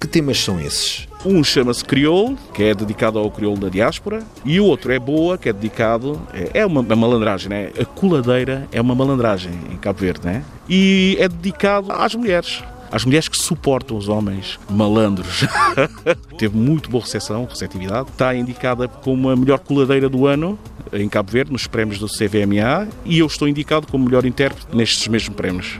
Que 0.00 0.08
temas 0.08 0.40
são 0.40 0.60
esses? 0.60 1.06
Um 1.24 1.42
chama-se 1.42 1.82
Crioulo, 1.82 2.36
que 2.52 2.62
é 2.62 2.74
dedicado 2.74 3.18
ao 3.18 3.30
crioulo 3.30 3.58
da 3.58 3.68
diáspora, 3.70 4.22
e 4.44 4.60
o 4.60 4.64
outro 4.66 4.92
é 4.92 4.98
Boa, 4.98 5.38
que 5.38 5.48
é 5.48 5.52
dedicado. 5.52 6.20
É, 6.32 6.60
é 6.60 6.66
uma, 6.66 6.82
uma 6.82 6.96
malandragem, 6.96 7.48
né? 7.48 7.70
A 7.80 7.84
coladeira 7.84 8.68
é 8.70 8.80
uma 8.80 8.94
malandragem 8.94 9.52
em 9.72 9.76
Cabo 9.76 10.00
Verde, 10.00 10.20
né? 10.24 10.44
E 10.68 11.16
é 11.18 11.28
dedicado 11.28 11.90
às 11.90 12.14
mulheres. 12.14 12.62
Às 12.92 13.04
mulheres 13.04 13.26
que 13.26 13.36
suportam 13.38 13.96
os 13.96 14.08
homens 14.08 14.58
malandros. 14.68 15.44
Teve 16.38 16.56
muito 16.56 16.90
boa 16.90 17.02
recepção, 17.02 17.46
receptividade. 17.48 18.10
Está 18.10 18.34
indicada 18.34 18.86
como 18.86 19.30
a 19.30 19.36
melhor 19.36 19.58
coladeira 19.58 20.08
do 20.08 20.26
ano 20.26 20.58
em 20.92 21.08
Cabo 21.08 21.32
Verde, 21.32 21.50
nos 21.50 21.66
prémios 21.66 21.98
do 21.98 22.06
CVMA, 22.06 22.86
e 23.04 23.18
eu 23.18 23.26
estou 23.26 23.48
indicado 23.48 23.86
como 23.86 24.04
melhor 24.04 24.24
intérprete 24.24 24.68
nestes 24.76 25.08
mesmos 25.08 25.34
prémios. 25.34 25.78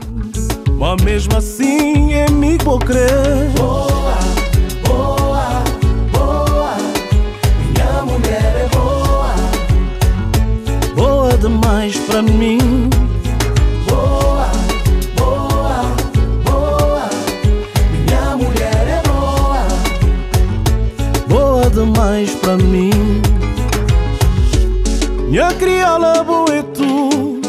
Mas 0.79 1.03
mesmo 1.03 1.37
assim 1.37 2.13
é 2.15 2.29
me 2.31 2.59
crer. 2.59 4.04
Demais 11.45 11.95
pra 11.99 12.23
mim. 12.23 12.89
Boa, 13.87 14.51
boa, 15.15 15.85
boa. 16.43 17.11
Minha 18.07 18.37
mulher 18.37 18.89
é 18.89 19.03
boa. 19.07 19.67
Boa 21.29 21.69
demais 21.69 22.31
pra 22.37 22.57
mim. 22.57 23.21
Minha 25.29 25.53
crioula 25.53 26.25
boa 26.25 26.49
é 26.51 26.63
tu. 26.63 27.41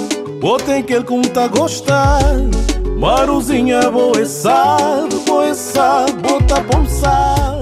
Ou 0.41 0.57
tem 0.57 0.83
que 0.83 0.99
me 0.99 1.29
tá 1.29 1.45
a 1.45 1.47
gostar. 1.47 2.19
Maruzinha 2.99 3.89
boa 3.89 4.25
sabe, 4.25 5.15
boa 5.25 5.53
sabe, 5.53 6.11
bota 6.21 6.59
pomçar. 6.63 7.54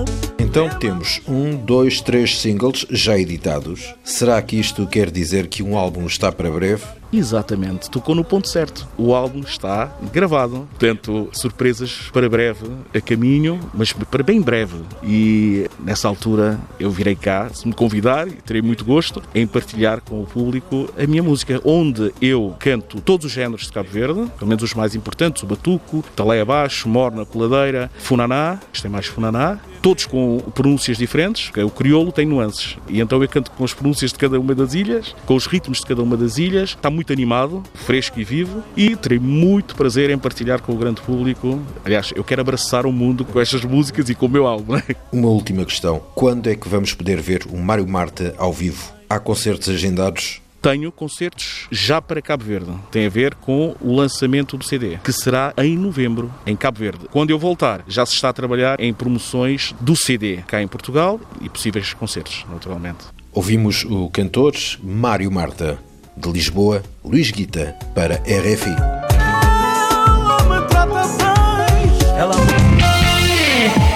Então 0.54 0.70
temos 0.70 1.20
um, 1.28 1.56
dois, 1.56 2.00
três 2.00 2.40
singles 2.40 2.86
já 2.92 3.18
editados. 3.18 3.96
Será 4.04 4.40
que 4.40 4.56
isto 4.56 4.86
quer 4.86 5.10
dizer 5.10 5.48
que 5.48 5.64
um 5.64 5.76
álbum 5.76 6.06
está 6.06 6.32
para 6.32 6.52
breve? 6.52 6.84
Exatamente, 7.14 7.92
tocou 7.92 8.16
no 8.16 8.24
ponto 8.24 8.48
certo. 8.48 8.88
O 8.98 9.14
álbum 9.14 9.42
está 9.42 9.96
gravado. 10.12 10.68
Portanto, 10.72 11.30
surpresas 11.32 12.10
para 12.12 12.28
breve 12.28 12.66
a 12.94 13.00
caminho, 13.00 13.60
mas 13.74 13.94
para 13.94 14.24
bem 14.24 14.42
breve. 14.42 14.80
E 15.04 15.70
nessa 15.80 16.08
altura 16.08 16.60
eu 16.80 16.90
virei 16.90 17.16
cá, 17.16 17.50
se 17.54 17.68
me 17.68 17.74
convidar, 17.74 18.28
terei 18.46 18.62
muito 18.62 18.84
gosto 18.84 19.22
em 19.36 19.46
partilhar 19.46 20.02
com 20.02 20.22
o 20.22 20.26
público 20.26 20.90
a 20.98 21.06
minha 21.06 21.22
música, 21.22 21.62
onde 21.64 22.12
eu 22.22 22.56
canto 22.60 23.00
todos 23.02 23.28
os 23.28 23.32
géneros 23.32 23.68
de 23.68 23.72
Cabo 23.72 23.90
Verde, 23.90 24.32
pelo 24.38 24.48
menos 24.48 24.64
os 24.64 24.74
mais 24.74 24.96
importantes: 24.96 25.44
o 25.44 25.46
batuco, 25.46 26.04
talé 26.16 26.42
abaixo, 26.42 26.90
morna, 26.90 27.26
coladeira, 27.26 27.92
funaná, 28.00 28.60
isto 28.74 28.88
é 28.88 28.90
mais 28.90 29.06
funaná, 29.06 29.60
todos 29.84 30.06
com 30.06 30.40
pronúncias 30.56 30.98
diferentes, 30.98 31.52
o 31.58 31.70
crioulo 31.70 32.12
tem 32.12 32.26
nuances. 32.26 32.78
E 32.88 33.02
então 33.02 33.22
eu 33.22 33.28
canto 33.28 33.52
com 33.52 33.66
as 33.66 33.74
pronúncias 33.74 34.14
de 34.14 34.18
cada 34.18 34.40
uma 34.40 34.56
das 34.56 34.74
ilhas, 34.74 35.14
com 35.26 35.36
os 35.36 35.46
ritmos 35.46 35.80
de 35.80 35.86
cada 35.86 36.02
uma 36.02 36.16
das 36.16 36.38
ilhas. 36.38 36.70
Está 36.70 36.90
muito 36.90 37.03
animado, 37.12 37.64
fresco 37.74 38.20
e 38.20 38.24
vivo 38.24 38.64
e 38.78 38.96
terei 38.96 39.20
muito 39.20 39.76
prazer 39.76 40.10
em 40.10 40.18
partilhar 40.18 40.62
com 40.62 40.74
o 40.74 40.78
grande 40.78 41.02
público. 41.02 41.62
Aliás, 41.84 42.14
eu 42.16 42.24
quero 42.24 42.42
abraçar 42.42 42.86
o 42.86 42.92
mundo 42.92 43.26
com 43.26 43.40
estas 43.40 43.66
músicas 43.66 44.10
e 44.10 44.16
com 44.16 44.28
o 44.28 44.30
meu 44.30 44.48
álbum. 44.48 44.74
Né? 44.74 44.84
Uma 45.12 45.28
última 45.28 45.66
questão. 45.66 46.00
Quando 46.16 46.50
é 46.50 46.56
que 46.56 46.70
vamos 46.70 46.94
poder 46.94 47.20
ver 47.20 47.46
o 47.50 47.58
Mário 47.58 47.88
Marta 47.88 48.34
ao 48.38 48.54
vivo? 48.54 48.94
Há 49.10 49.20
concertos 49.20 49.70
agendados? 49.70 50.42
tenho 50.64 50.94
concertos 50.94 51.68
já 51.70 52.02
para 52.02 52.22
Cabo 52.22 52.46
Verde. 52.46 52.72
Tem 52.90 53.06
a 53.06 53.10
ver 53.10 53.36
com 53.36 53.76
o 53.82 53.94
lançamento 53.94 54.58
do 54.58 54.64
CD, 54.64 54.98
que 55.04 55.12
será 55.12 55.54
em 55.58 55.78
novembro, 55.78 56.34
em 56.48 56.56
Cabo 56.56 56.80
Verde. 56.80 57.10
Quando 57.12 57.32
eu 57.32 57.38
voltar, 57.38 57.84
já 57.86 58.06
se 58.06 58.14
está 58.14 58.30
a 58.30 58.34
trabalhar 58.34 58.80
em 58.80 58.94
promoções 58.94 59.76
do 59.82 59.94
CD 59.94 60.38
cá 60.48 60.62
em 60.62 60.68
Portugal 60.68 61.20
e 61.42 61.50
possíveis 61.50 61.94
concertos, 61.94 62.46
naturalmente. 62.50 63.04
Ouvimos 63.34 63.84
o 63.84 64.10
cantor 64.10 64.54
Mário 64.82 65.30
Marta, 65.30 65.78
de 66.16 66.32
Lisboa, 66.32 66.82
Luís 67.04 67.32
Guita, 67.32 67.78
para 67.94 68.16
RFI. 68.18 69.03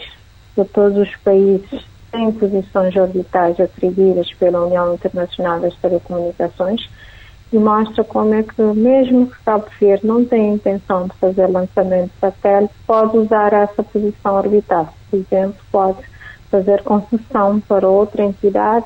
de 0.57 0.63
todos 0.65 0.97
os 0.97 1.13
países 1.17 1.85
têm 2.11 2.31
posições 2.31 2.95
orbitais 2.95 3.59
atribuídas 3.59 4.33
pela 4.35 4.65
União 4.65 4.93
Internacional 4.93 5.59
das 5.59 5.75
Telecomunicações 5.75 6.89
e 7.51 7.57
mostra 7.57 8.05
como 8.05 8.33
é 8.33 8.43
que, 8.43 8.61
mesmo 8.61 9.27
que 9.27 9.43
Cabo 9.43 9.65
Verde 9.79 10.07
não 10.07 10.23
tenha 10.23 10.53
intenção 10.53 11.07
de 11.07 11.13
fazer 11.15 11.47
lançamento 11.47 12.11
de 12.13 12.19
satélite, 12.19 12.73
pode 12.87 13.17
usar 13.17 13.51
essa 13.51 13.83
posição 13.83 14.35
orbital. 14.35 14.93
Por 15.09 15.19
exemplo, 15.19 15.61
pode 15.71 15.99
fazer 16.49 16.83
concessão 16.83 17.59
para 17.59 17.87
outra 17.87 18.23
entidade 18.23 18.85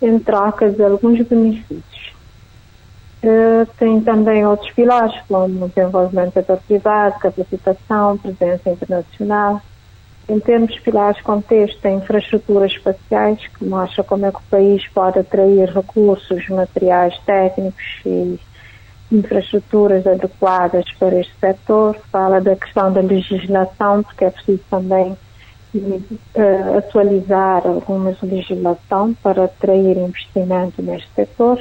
em 0.00 0.18
troca 0.18 0.70
de 0.70 0.82
alguns 0.82 1.20
benefícios. 1.26 1.95
Uh, 3.26 3.66
tem 3.76 4.00
também 4.02 4.46
outros 4.46 4.70
pilares, 4.70 5.12
como 5.26 5.68
desenvolvimento 5.68 6.34
setor 6.34 6.58
privado, 6.58 7.18
capacitação, 7.18 8.16
presença 8.18 8.70
internacional. 8.70 9.60
Em 10.28 10.38
termos 10.38 10.72
de 10.72 10.80
pilares 10.80 11.20
contexto, 11.22 11.80
tem 11.80 11.96
infraestruturas 11.96 12.70
espaciais, 12.70 13.44
que 13.48 13.64
mostra 13.64 14.04
como 14.04 14.26
é 14.26 14.30
que 14.30 14.38
o 14.38 14.42
país 14.48 14.86
pode 14.94 15.18
atrair 15.18 15.68
recursos, 15.74 16.48
materiais 16.48 17.18
técnicos 17.26 17.84
e 18.06 18.38
infraestruturas 19.10 20.06
adequadas 20.06 20.84
para 20.96 21.18
este 21.18 21.34
setor. 21.40 21.96
Fala 22.12 22.40
da 22.40 22.54
questão 22.54 22.92
da 22.92 23.00
legislação, 23.00 24.04
porque 24.04 24.24
é 24.24 24.30
preciso 24.30 24.62
também 24.70 25.16
uh, 25.74 26.78
atualizar 26.78 27.66
algumas 27.66 28.20
legislação 28.22 29.14
para 29.14 29.46
atrair 29.46 29.98
investimento 29.98 30.80
neste 30.80 31.08
setor 31.12 31.60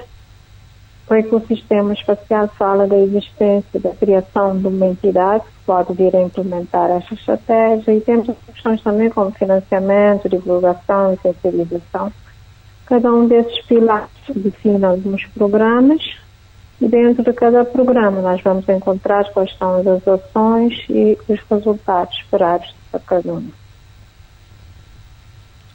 o 1.08 1.14
ecossistema 1.14 1.94
espacial 1.94 2.48
fala 2.58 2.88
da 2.88 2.98
existência, 2.98 3.80
da 3.80 3.92
criação 3.92 4.58
de 4.58 4.68
uma 4.68 4.88
entidade 4.88 5.44
que 5.44 5.66
pode 5.66 5.94
vir 5.94 6.16
a 6.16 6.22
implementar 6.22 6.90
esta 6.90 7.14
estratégia 7.14 7.94
e 7.94 8.02
temos 8.02 8.36
questões 8.48 8.82
também 8.82 9.10
como 9.10 9.32
financiamento, 9.32 10.28
divulgação 10.28 11.14
e 11.14 11.18
sensibilização. 11.18 12.12
Cada 12.88 13.14
um 13.14 13.28
desses 13.28 13.62
pilares 13.66 14.10
define 14.36 14.84
alguns 14.84 15.26
programas 15.28 16.02
e 16.82 16.88
dentro 16.88 17.24
de 17.24 17.34
cada 17.34 17.64
programa 17.64 18.22
nós 18.22 18.42
vamos 18.42 18.68
encontrar 18.68 19.32
quais 19.32 19.56
são 19.58 19.80
as 19.80 20.08
ações 20.08 20.74
e 20.90 21.18
os 21.28 21.40
resultados 21.50 22.18
esperados 22.18 22.74
para 22.92 23.00
cada 23.00 23.34
um. 23.34 23.50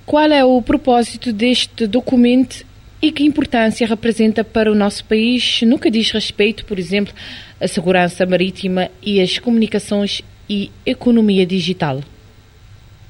Qual 0.05 0.27
é 0.27 0.45
o 0.45 0.61
propósito 0.61 1.33
deste 1.33 1.87
documento 1.87 2.67
e 3.03 3.11
que 3.11 3.25
importância 3.25 3.87
representa 3.87 4.45
para 4.45 4.71
o 4.71 4.75
nosso 4.75 5.05
país 5.05 5.63
no 5.63 5.79
que 5.79 5.91
diz 5.91 6.11
respeito, 6.11 6.65
por 6.65 6.79
exemplo, 6.79 7.15
à 7.61 7.67
segurança 7.67 8.27
marítima 8.27 8.89
e 9.03 9.21
às 9.21 9.39
comunicações 9.39 10.23
e 10.49 10.71
economia 10.85 11.47
digital? 11.47 12.01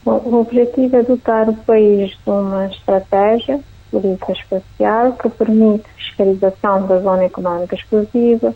O 0.04 0.36
objetivo 0.36 0.96
é 0.96 1.02
dotar 1.02 1.48
o 1.48 1.54
país 1.54 2.10
de 2.10 2.30
uma 2.30 2.66
estratégia 2.66 3.60
política 3.90 4.32
espacial 4.32 5.12
que 5.14 5.28
permite 5.28 5.84
fiscalização 5.96 6.86
da 6.86 7.00
zona 7.00 7.24
económica 7.24 7.74
exclusiva, 7.74 8.54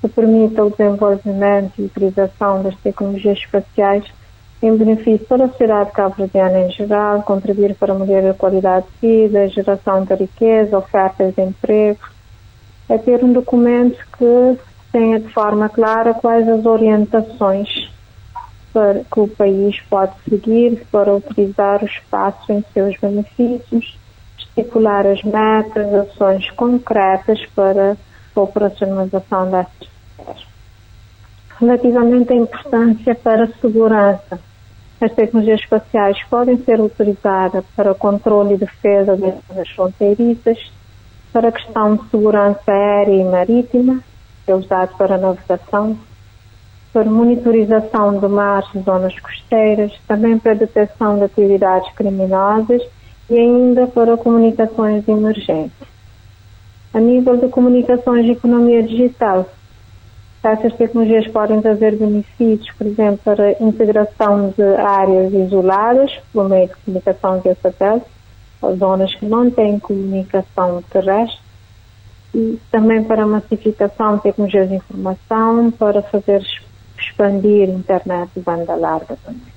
que 0.00 0.08
permita 0.08 0.64
o 0.64 0.70
desenvolvimento 0.70 1.72
e 1.78 1.84
utilização 1.84 2.62
das 2.62 2.76
tecnologias 2.76 3.38
espaciais 3.38 4.04
em 4.66 4.76
benefício 4.76 5.26
para 5.26 5.44
a 5.44 5.48
sociedade 5.48 5.92
cabo-verdiana 5.92 6.60
em 6.60 6.70
geral, 6.70 7.22
contribuir 7.22 7.74
para 7.74 7.92
a 7.92 7.98
melhoria 7.98 8.32
da 8.32 8.38
qualidade 8.38 8.86
de 9.02 9.06
vida, 9.06 9.48
geração 9.48 10.04
de 10.04 10.14
riqueza, 10.14 10.78
ofertas 10.78 11.34
de 11.34 11.42
emprego. 11.42 12.00
É 12.88 12.96
ter 12.96 13.22
um 13.22 13.32
documento 13.32 13.98
que 14.16 14.58
tenha 14.90 15.20
de 15.20 15.28
forma 15.32 15.68
clara 15.68 16.14
quais 16.14 16.48
as 16.48 16.64
orientações 16.64 17.90
para, 18.72 19.00
que 19.04 19.20
o 19.20 19.28
país 19.28 19.78
pode 19.90 20.12
seguir 20.28 20.86
para 20.90 21.14
utilizar 21.14 21.82
o 21.82 21.86
espaço 21.86 22.50
em 22.50 22.64
seus 22.72 22.96
benefícios, 22.98 23.98
estipular 24.38 25.06
as 25.06 25.22
metas, 25.22 25.92
ações 25.92 26.50
concretas 26.52 27.44
para 27.54 27.98
a 28.34 28.40
operacionalização 28.40 29.50
dessas 29.50 29.94
Relativamente 31.60 32.32
à 32.32 32.36
importância 32.36 33.14
para 33.14 33.44
a 33.44 33.52
segurança, 33.60 34.40
as 35.04 35.12
tecnologias 35.12 35.60
espaciais 35.60 36.22
podem 36.30 36.56
ser 36.64 36.80
utilizadas 36.80 37.64
para 37.76 37.92
o 37.92 37.94
controle 37.94 38.54
e 38.54 38.58
defesa 38.58 39.16
das 39.16 39.68
fronteiriças, 39.70 40.58
para 41.32 41.48
a 41.48 41.52
questão 41.52 41.96
de 41.96 42.08
segurança 42.10 42.62
aérea 42.70 43.14
e 43.14 43.24
marítima, 43.24 44.00
que 44.44 44.52
é 44.52 44.54
usado 44.54 44.96
para 44.96 45.18
navegação, 45.18 45.98
para 46.92 47.04
monitorização 47.04 48.18
de 48.18 48.28
mares 48.28 48.68
e 48.74 48.80
zonas 48.80 49.18
costeiras, 49.18 49.92
também 50.06 50.38
para 50.38 50.54
detecção 50.54 51.18
de 51.18 51.24
atividades 51.24 51.92
criminosas 51.94 52.82
e 53.28 53.38
ainda 53.38 53.86
para 53.88 54.16
comunicações 54.16 55.04
de 55.04 55.10
emergência. 55.10 55.86
A 56.92 57.00
nível 57.00 57.36
de 57.36 57.48
comunicações 57.48 58.26
e 58.26 58.30
economia 58.30 58.82
digital, 58.82 59.48
essas 60.52 60.72
tecnologias 60.74 61.26
podem 61.28 61.60
trazer 61.60 61.96
benefícios, 61.96 62.70
por 62.76 62.86
exemplo, 62.86 63.18
para 63.24 63.48
a 63.48 63.62
integração 63.62 64.52
de 64.56 64.62
áreas 64.62 65.32
isoladas 65.32 66.12
por 66.32 66.48
meio 66.48 66.68
de 66.68 66.74
comunicação 66.84 67.40
via 67.40 67.56
satélite, 67.62 68.06
ou 68.60 68.76
zonas 68.76 69.14
que 69.14 69.26
não 69.26 69.50
têm 69.50 69.78
comunicação 69.78 70.82
terrestre, 70.90 71.40
e 72.34 72.58
também 72.70 73.04
para 73.04 73.22
a 73.22 73.26
massificação 73.26 74.16
de 74.16 74.22
tecnologias 74.22 74.68
de 74.68 74.74
informação, 74.74 75.70
para 75.70 76.02
fazer 76.02 76.42
expandir 76.98 77.68
a 77.68 77.72
internet 77.72 78.30
de 78.34 78.42
banda 78.42 78.74
larga 78.74 79.16
também. 79.24 79.54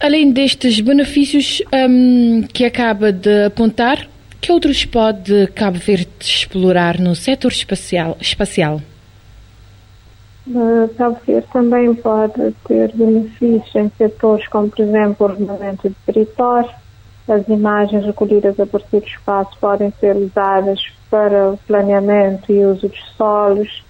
Além 0.00 0.32
destes 0.32 0.80
benefícios 0.80 1.62
um, 1.72 2.42
que 2.42 2.64
acaba 2.64 3.10
de 3.12 3.46
apontar, 3.46 4.06
que 4.44 4.52
outros 4.52 4.84
pode 4.84 5.46
Cabo 5.54 5.78
Verde 5.78 6.06
explorar 6.20 7.00
no 7.00 7.14
setor 7.14 7.50
espacial? 7.50 8.14
espacial? 8.20 8.78
Cabo 10.98 11.16
Verde 11.26 11.48
também 11.50 11.94
pode 11.94 12.54
ter 12.68 12.92
benefícios 12.92 13.74
em 13.74 13.90
setores 13.96 14.46
como, 14.48 14.68
por 14.68 14.82
exemplo, 14.82 15.16
o 15.26 15.30
ordenamento 15.30 15.88
de 15.88 15.94
território. 16.04 16.68
As 17.26 17.48
imagens 17.48 18.04
recolhidas 18.04 18.60
a 18.60 18.66
partir 18.66 19.00
do 19.00 19.06
espaço 19.06 19.56
podem 19.58 19.90
ser 19.98 20.14
usadas 20.14 20.78
para 21.10 21.52
o 21.52 21.56
planeamento 21.66 22.52
e 22.52 22.66
uso 22.66 22.86
dos 22.86 23.14
solos, 23.16 23.82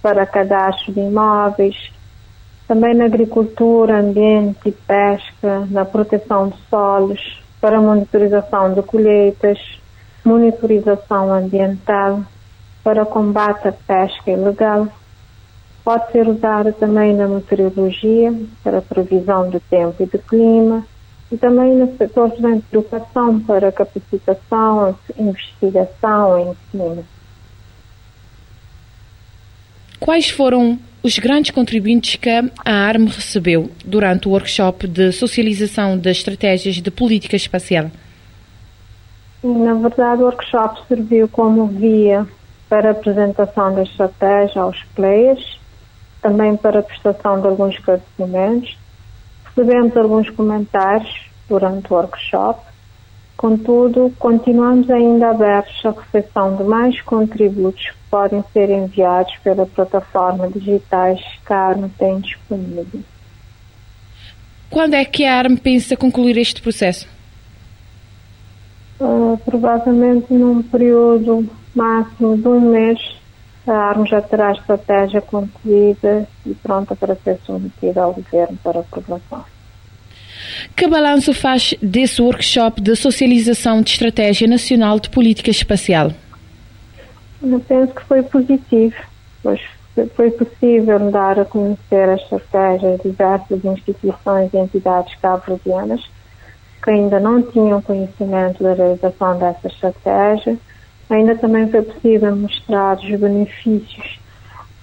para 0.00 0.24
cadastro 0.24 0.90
de 0.90 1.00
imóveis, 1.00 1.76
também 2.66 2.94
na 2.94 3.04
agricultura, 3.04 4.00
ambiente 4.00 4.70
e 4.70 4.72
pesca, 4.72 5.66
na 5.70 5.84
proteção 5.84 6.48
de 6.48 6.56
solos, 6.70 7.42
para 7.60 7.78
monitorização 7.78 8.72
de 8.72 8.80
colheitas, 8.80 9.58
monitorização 10.28 11.32
ambiental, 11.32 12.22
para 12.84 13.06
combate 13.06 13.68
à 13.68 13.72
pesca 13.72 14.30
ilegal. 14.30 14.86
Pode 15.82 16.12
ser 16.12 16.28
usada 16.28 16.70
também 16.72 17.14
na 17.14 17.26
meteorologia, 17.26 18.32
para 18.62 18.82
previsão 18.82 19.48
do 19.48 19.58
tempo 19.58 20.02
e 20.02 20.06
do 20.06 20.18
clima, 20.18 20.86
e 21.32 21.36
também 21.36 21.74
no 21.74 21.96
setor 21.96 22.28
da 22.38 22.50
educação, 22.50 23.40
para 23.40 23.72
capacitação, 23.72 24.98
investigação 25.18 26.38
e 26.38 26.42
ensino. 26.50 27.04
Quais 29.98 30.28
foram 30.28 30.78
os 31.02 31.18
grandes 31.18 31.50
contribuintes 31.50 32.16
que 32.16 32.28
a 32.28 32.44
ARM 32.64 33.06
recebeu 33.06 33.70
durante 33.84 34.28
o 34.28 34.32
workshop 34.32 34.86
de 34.86 35.10
socialização 35.12 35.98
das 35.98 36.18
estratégias 36.18 36.76
de 36.76 36.90
política 36.90 37.36
espacial? 37.36 37.90
Na 39.42 39.74
verdade, 39.74 40.22
o 40.22 40.26
workshop 40.26 40.80
serviu 40.88 41.28
como 41.28 41.66
via 41.66 42.26
para 42.68 42.88
a 42.88 42.92
apresentação 42.92 43.74
da 43.74 43.82
estratégia 43.82 44.62
aos 44.62 44.82
players, 44.94 45.58
também 46.20 46.56
para 46.56 46.80
a 46.80 46.82
prestação 46.82 47.40
de 47.40 47.46
alguns 47.46 47.74
esclarecimentos. 47.74 48.76
Recebemos 49.44 49.96
alguns 49.96 50.28
comentários 50.30 51.28
durante 51.48 51.92
o 51.92 51.96
workshop. 51.96 52.60
Contudo, 53.36 54.12
continuamos 54.18 54.90
ainda 54.90 55.30
abertos 55.30 55.86
à 55.86 55.90
recepção 55.90 56.56
de 56.56 56.64
mais 56.64 57.00
contributos 57.02 57.82
que 57.90 57.96
podem 58.10 58.42
ser 58.52 58.68
enviados 58.68 59.32
pela 59.44 59.64
plataforma 59.64 60.48
digitais 60.48 61.20
que 61.46 61.52
a 61.52 61.68
ARM 61.68 61.88
tem 61.96 62.18
disponível. 62.18 63.00
Quando 64.68 64.94
é 64.94 65.04
que 65.04 65.24
a 65.24 65.38
ARM 65.38 65.56
pensa 65.56 65.96
concluir 65.96 66.36
este 66.36 66.60
processo? 66.60 67.17
Uh, 69.00 69.38
provavelmente 69.44 70.32
num 70.32 70.62
período 70.62 71.48
máximo 71.74 72.36
de 72.36 72.48
um 72.48 72.60
mês, 72.60 72.98
a 73.66 73.72
ARM 73.72 74.06
já 74.06 74.20
terá 74.20 74.48
a 74.48 74.52
estratégia 74.52 75.20
concluída 75.20 76.26
e 76.44 76.54
pronta 76.54 76.96
para 76.96 77.14
ser 77.14 77.38
submetida 77.44 78.02
ao 78.02 78.14
governo 78.14 78.58
para 78.62 78.80
aprovação. 78.80 79.44
Que 80.74 80.88
balanço 80.88 81.32
faz 81.32 81.74
desse 81.82 82.20
workshop 82.20 82.80
de 82.80 82.96
socialização 82.96 83.82
de 83.82 83.90
estratégia 83.90 84.48
nacional 84.48 84.98
de 84.98 85.10
política 85.10 85.50
espacial? 85.50 86.10
Eu 87.42 87.60
penso 87.60 87.94
que 87.94 88.02
foi 88.02 88.22
positivo, 88.22 88.96
pois 89.42 89.60
foi 90.14 90.30
possível 90.30 91.10
dar 91.10 91.38
a 91.40 91.44
conhecer 91.44 92.08
a 92.08 92.14
estratégia 92.14 92.96
de 92.96 93.10
diversas 93.10 93.64
instituições 93.64 94.52
e 94.52 94.56
entidades 94.56 95.14
cabo-verdianas 95.20 96.00
que 96.82 96.90
ainda 96.90 97.18
não 97.20 97.42
tinham 97.42 97.82
conhecimento 97.82 98.62
da 98.62 98.74
realização 98.74 99.38
dessa 99.38 99.68
estratégia. 99.68 100.56
Ainda 101.10 101.34
também 101.36 101.68
foi 101.68 101.82
possível 101.82 102.36
mostrar 102.36 102.98
os 102.98 103.20
benefícios 103.20 104.18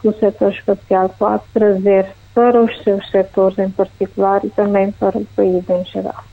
que 0.02 0.08
o 0.08 0.20
setor 0.20 0.52
espacial 0.52 1.10
pode 1.18 1.44
trazer 1.54 2.08
para 2.34 2.62
os 2.62 2.84
seus 2.84 3.10
setores 3.10 3.58
em 3.60 3.70
particular 3.70 4.44
e 4.44 4.50
também 4.50 4.92
para 4.92 5.18
o 5.18 5.26
país 5.26 5.64
em 5.70 5.86
geral. 5.86 6.24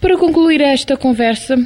Para 0.00 0.16
concluir 0.16 0.60
esta 0.60 0.96
conversa, 0.96 1.56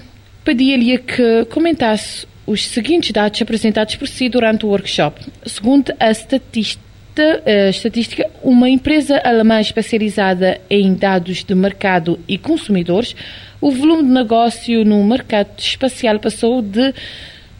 pedia-lhe 0.45 0.99
que 0.99 1.45
comentasse 1.47 2.27
os 2.47 2.67
seguintes 2.67 3.13
dados 3.13 3.41
apresentados 3.43 3.95
por 3.97 4.09
si 4.09 4.29
durante 4.29 4.65
o 4.65 4.71
workshop. 4.71 5.21
Segundo 5.47 5.93
a 6.01 6.11
estatística, 6.11 6.88
a 7.23 7.69
estatística, 7.69 8.29
uma 8.43 8.69
empresa 8.69 9.21
alemã 9.25 9.61
especializada 9.61 10.61
em 10.69 10.95
dados 10.95 11.45
de 11.45 11.55
mercado 11.55 12.19
e 12.29 12.39
consumidores, 12.39 13.15
o 13.61 13.71
volume 13.71 14.05
de 14.05 14.11
negócio 14.11 14.85
no 14.85 15.03
mercado 15.05 15.51
espacial 15.59 16.19
passou 16.19 16.63
de 16.63 16.95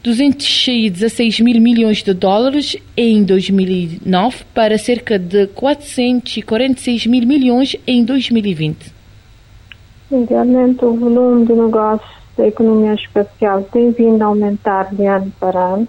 216 0.03 1.41
mil 1.41 1.61
milhões 1.61 2.01
de 2.01 2.13
dólares 2.13 2.77
em 2.95 3.23
2009 3.23 4.45
para 4.53 4.77
cerca 4.77 5.19
de 5.19 5.47
446 5.47 7.05
mil 7.07 7.27
milhões 7.27 7.75
em 7.85 8.05
2020. 8.05 8.93
Realmente, 10.27 10.83
o 10.85 10.93
volume 10.93 11.45
de 11.45 11.53
negócios 11.53 12.09
da 12.37 12.47
economia 12.47 12.93
espacial 12.93 13.63
tem 13.63 13.91
vindo 13.91 14.21
a 14.21 14.27
aumentar 14.27 14.95
de 14.95 15.05
ano 15.05 15.31
para 15.39 15.59
ano. 15.59 15.87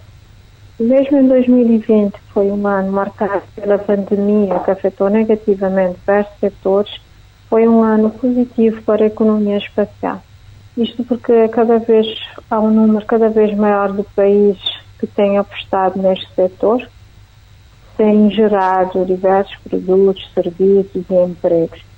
Mesmo 0.81 1.19
em 1.19 1.29
2020, 1.29 2.15
que 2.15 2.33
foi 2.33 2.51
um 2.51 2.67
ano 2.67 2.91
marcado 2.91 3.43
pela 3.55 3.79
pandemia 3.79 4.61
que 4.61 4.71
afetou 4.71 5.11
negativamente 5.11 5.99
diversos 5.99 6.35
setores, 6.41 7.01
foi 7.51 7.69
um 7.69 7.83
ano 7.83 8.09
positivo 8.09 8.81
para 8.85 9.05
a 9.05 9.09
economia 9.09 9.59
espacial. 9.59 10.23
Isto 10.79 11.05
porque 11.05 11.49
cada 11.49 11.79
vez 11.79 12.07
há 12.51 12.59
um 12.59 12.71
número 12.71 13.05
cada 13.05 13.29
vez 13.29 13.55
maior 13.55 13.93
de 13.93 14.03
países 14.05 14.81
que 14.99 15.07
têm 15.07 15.37
apostado 15.37 16.01
neste 16.01 16.33
setor, 16.35 16.89
têm 17.99 18.31
gerado 18.31 19.05
diversos 19.05 19.55
produtos, 19.59 20.31
serviços 20.33 21.05
e 21.11 21.15
empregos. 21.15 21.90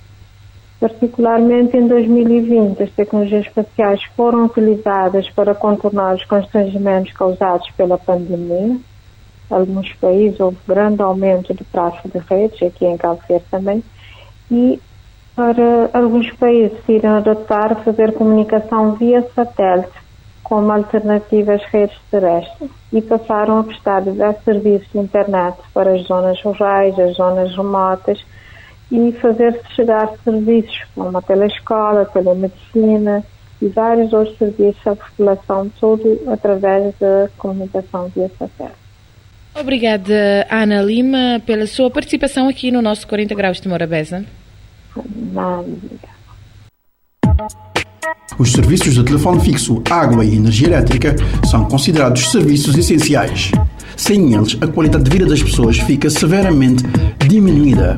Particularmente 0.79 1.77
em 1.77 1.87
2020, 1.87 2.83
as 2.83 2.91
tecnologias 2.91 3.45
espaciais 3.45 4.03
foram 4.15 4.45
utilizadas 4.45 5.29
para 5.29 5.55
contornar 5.55 6.15
os 6.15 6.25
constrangimentos 6.25 7.13
causados 7.13 7.69
pela 7.71 7.97
pandemia. 7.97 8.77
Em 8.77 8.83
alguns 9.49 9.93
países 9.93 10.39
houve 10.39 10.57
grande 10.67 11.01
aumento 11.01 11.53
do 11.53 11.63
tráfego 11.65 12.09
de 12.09 12.25
redes, 12.25 12.61
aqui 12.61 12.85
em 12.85 12.97
Cabo 12.97 13.21
Verde 13.27 13.45
também, 13.49 13.83
e 14.51 14.79
para 15.35 15.89
alguns 15.93 16.29
países 16.33 16.77
se 16.85 16.93
irem 16.93 17.09
adotar 17.09 17.75
fazer 17.83 18.13
comunicação 18.13 18.93
via 18.93 19.27
satélite 19.33 20.03
como 20.43 20.71
alternativa 20.71 21.53
às 21.53 21.63
redes 21.63 21.97
terrestres 22.11 22.69
e 22.91 23.01
passaram 23.01 23.59
a 23.59 23.63
prestar 23.63 24.01
diversos 24.01 24.43
serviços 24.43 24.87
de 24.91 24.99
internet 24.99 25.57
para 25.73 25.93
as 25.93 26.03
zonas 26.03 26.39
rurais, 26.43 26.99
as 26.99 27.15
zonas 27.15 27.55
remotas 27.55 28.23
e 28.91 29.11
fazer-se 29.13 29.73
chegar 29.75 30.13
serviços 30.23 30.83
como 30.93 31.17
a 31.17 31.21
telescola, 31.21 32.01
a 32.01 32.05
telemedicina 32.05 33.23
e 33.61 33.67
vários 33.67 34.11
outros 34.13 34.37
serviços 34.37 34.85
à 34.85 34.95
população, 34.95 35.71
tudo 35.79 36.19
através 36.27 36.93
da 36.99 37.29
comunicação 37.37 38.11
via 38.13 38.29
satélite. 38.37 38.83
Obrigada, 39.55 40.47
Ana 40.49 40.81
Lima, 40.81 41.41
pela 41.45 41.67
sua 41.67 41.89
participação 41.89 42.49
aqui 42.49 42.71
no 42.71 42.81
nosso 42.81 43.07
40 43.07 43.35
Graus 43.35 43.61
de 43.61 43.67
Morabeza. 43.67 44.25
Nada, 45.31 45.67
Os 48.37 48.51
serviços 48.51 48.95
de 48.95 49.03
telefone 49.03 49.41
fixo, 49.41 49.81
água 49.89 50.25
e 50.25 50.35
energia 50.35 50.67
elétrica 50.67 51.15
são 51.49 51.65
considerados 51.65 52.31
serviços 52.31 52.75
essenciais. 52.77 53.51
Sem 53.95 54.33
eles, 54.33 54.57
a 54.59 54.67
qualidade 54.67 55.03
de 55.03 55.11
vida 55.11 55.25
das 55.27 55.41
pessoas 55.41 55.77
fica 55.77 56.09
severamente 56.09 56.83
diminuída. 57.27 57.97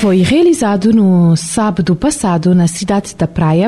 Foi 0.00 0.18
realizado 0.18 0.92
no 0.92 1.34
sábado 1.34 1.96
passado 1.96 2.54
na 2.54 2.68
cidade 2.68 3.16
da 3.16 3.26
Praia 3.26 3.66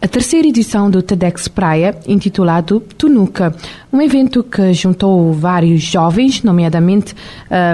a 0.00 0.06
terceira 0.06 0.46
edição 0.46 0.88
do 0.88 1.02
TEDx 1.02 1.48
Praia, 1.48 1.98
intitulado 2.06 2.78
Tunuca, 2.96 3.52
um 3.92 4.00
evento 4.00 4.44
que 4.44 4.72
juntou 4.72 5.32
vários 5.32 5.82
jovens, 5.82 6.44
nomeadamente 6.44 7.16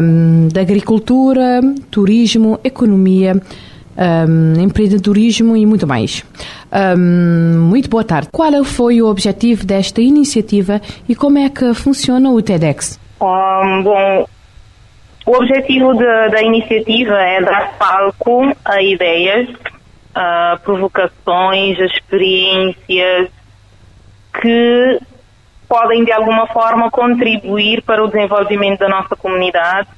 um, 0.03 0.49
da 0.49 0.63
agricultura, 0.63 1.61
turismo, 1.91 2.59
economia, 2.65 3.43
um, 3.99 4.59
empreendedorismo 4.59 5.55
e 5.55 5.67
muito 5.67 5.87
mais. 5.87 6.25
Um, 6.97 7.61
muito 7.61 7.91
boa 7.91 8.05
tarde. 8.05 8.31
Qual 8.33 8.65
foi 8.65 9.03
o 9.03 9.07
objetivo 9.07 9.67
desta 9.67 10.01
iniciativa 10.01 10.81
e 11.07 11.15
como 11.15 11.37
é 11.37 11.51
que 11.51 11.75
funciona 11.75 12.31
o 12.31 12.41
TEDx? 12.41 12.99
Um, 13.21 13.83
bom, 13.83 14.27
o 15.29 15.37
objetivo 15.37 15.93
de, 15.93 16.29
da 16.31 16.41
iniciativa 16.41 17.21
é 17.21 17.43
dar 17.43 17.77
palco 17.79 18.51
a 18.65 18.81
ideias, 18.81 19.47
a 20.15 20.59
provocações, 20.65 21.79
a 21.79 21.85
experiências 21.85 23.29
que 24.41 24.99
podem 25.69 26.03
de 26.03 26.13
alguma 26.13 26.47
forma 26.47 26.91
contribuir 26.91 27.83
para 27.83 28.03
o 28.03 28.09
desenvolvimento 28.09 28.79
da 28.79 28.89
nossa 28.89 29.15
comunidade, 29.15 29.89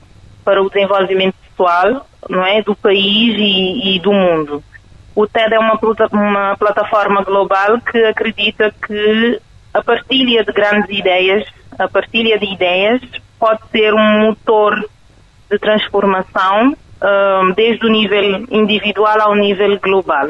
para 0.45 0.61
o 0.61 0.69
desenvolvimento 0.69 1.37
pessoal, 1.49 2.05
não 2.29 2.45
é, 2.45 2.61
do 2.61 2.75
país 2.75 3.37
e, 3.39 3.95
e 3.95 4.01
do 4.01 4.13
mundo. 4.13 4.65
O 5.15 5.29
TED 5.29 5.55
é 5.55 5.61
uma, 5.61 5.79
uma 6.11 6.57
plataforma 6.57 7.23
global 7.23 7.81
que 7.81 7.99
acredita 8.03 8.75
que 8.85 9.41
a 9.73 9.81
partilha 9.81 10.43
de 10.43 10.53
grandes 10.53 10.91
ideias, 10.91 11.47
a 11.79 11.87
partilha 11.87 12.37
de 12.37 12.47
ideias 12.47 13.01
pode 13.39 13.61
ser 13.71 13.95
um 13.95 14.27
motor 14.27 14.91
de 15.51 15.59
transformação 15.59 16.77
um, 17.03 17.53
desde 17.53 17.85
o 17.87 17.91
nível 17.91 18.47
individual 18.51 19.21
ao 19.21 19.35
nível 19.35 19.79
global. 19.81 20.29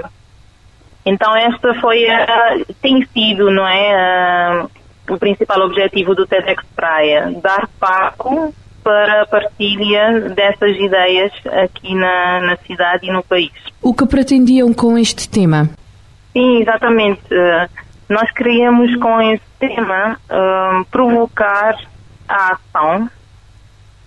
Então 1.04 1.34
esta 1.36 1.74
foi 1.74 2.08
a, 2.08 2.58
tem 2.80 3.06
sido, 3.12 3.50
não 3.50 3.66
é, 3.66 4.66
o 5.08 5.18
principal 5.18 5.60
objetivo 5.62 6.14
do 6.14 6.26
TEDx 6.26 6.64
Praia, 6.74 7.32
dar 7.42 7.68
palco 7.78 8.54
para 8.82 9.22
a 9.22 9.26
partilha 9.26 10.30
dessas 10.34 10.76
ideias 10.76 11.32
aqui 11.64 11.94
na, 11.94 12.40
na 12.40 12.56
cidade 12.56 13.06
e 13.06 13.12
no 13.12 13.22
país. 13.22 13.52
O 13.82 13.92
que 13.92 14.06
pretendiam 14.06 14.72
com 14.72 14.96
este 14.96 15.28
tema? 15.28 15.68
Sim, 16.32 16.62
exatamente. 16.62 17.22
Nós 18.08 18.30
queríamos 18.32 18.94
com 18.96 19.20
este 19.20 19.46
tema 19.58 20.18
um, 20.30 20.84
provocar 20.84 21.76
a 22.28 22.54
ação 22.54 23.10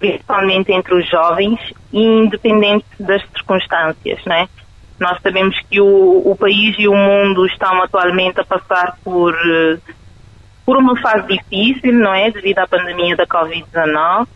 principalmente 0.03 0.69
entre 0.73 0.93
os 0.95 1.09
jovens, 1.09 1.57
independente 1.93 2.85
das 2.99 3.21
circunstâncias, 3.31 4.19
né? 4.25 4.49
Nós 4.99 5.17
sabemos 5.21 5.57
que 5.69 5.79
o, 5.79 6.21
o 6.25 6.35
país 6.35 6.75
e 6.77 6.89
o 6.89 6.93
mundo 6.93 7.45
estão 7.45 7.81
atualmente 7.81 8.37
a 8.41 8.43
passar 8.43 8.97
por 9.01 9.33
eh, 9.33 9.77
por 10.65 10.75
uma 10.77 10.97
fase 10.97 11.27
difícil, 11.27 11.93
não 11.93 12.13
é, 12.13 12.31
devido 12.31 12.59
à 12.59 12.67
pandemia 12.67 13.15
da 13.15 13.25
Covid-19, 13.25 14.27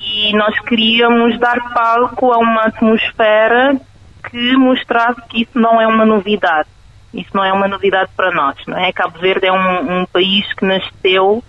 e 0.00 0.32
nós 0.36 0.58
queríamos 0.60 1.38
dar 1.38 1.72
palco 1.72 2.32
a 2.32 2.38
uma 2.38 2.62
atmosfera 2.62 3.80
que 4.28 4.56
mostrasse 4.56 5.20
que 5.28 5.42
isso 5.42 5.58
não 5.58 5.80
é 5.80 5.86
uma 5.86 6.04
novidade. 6.04 6.68
Isso 7.14 7.30
não 7.32 7.44
é 7.44 7.52
uma 7.52 7.68
novidade 7.68 8.10
para 8.16 8.32
nós, 8.32 8.56
não 8.66 8.76
é? 8.76 8.92
Cabo 8.92 9.18
Verde 9.18 9.46
é 9.46 9.52
um, 9.52 10.00
um 10.00 10.06
país 10.06 10.52
que 10.54 10.64
nasceu 10.64 11.42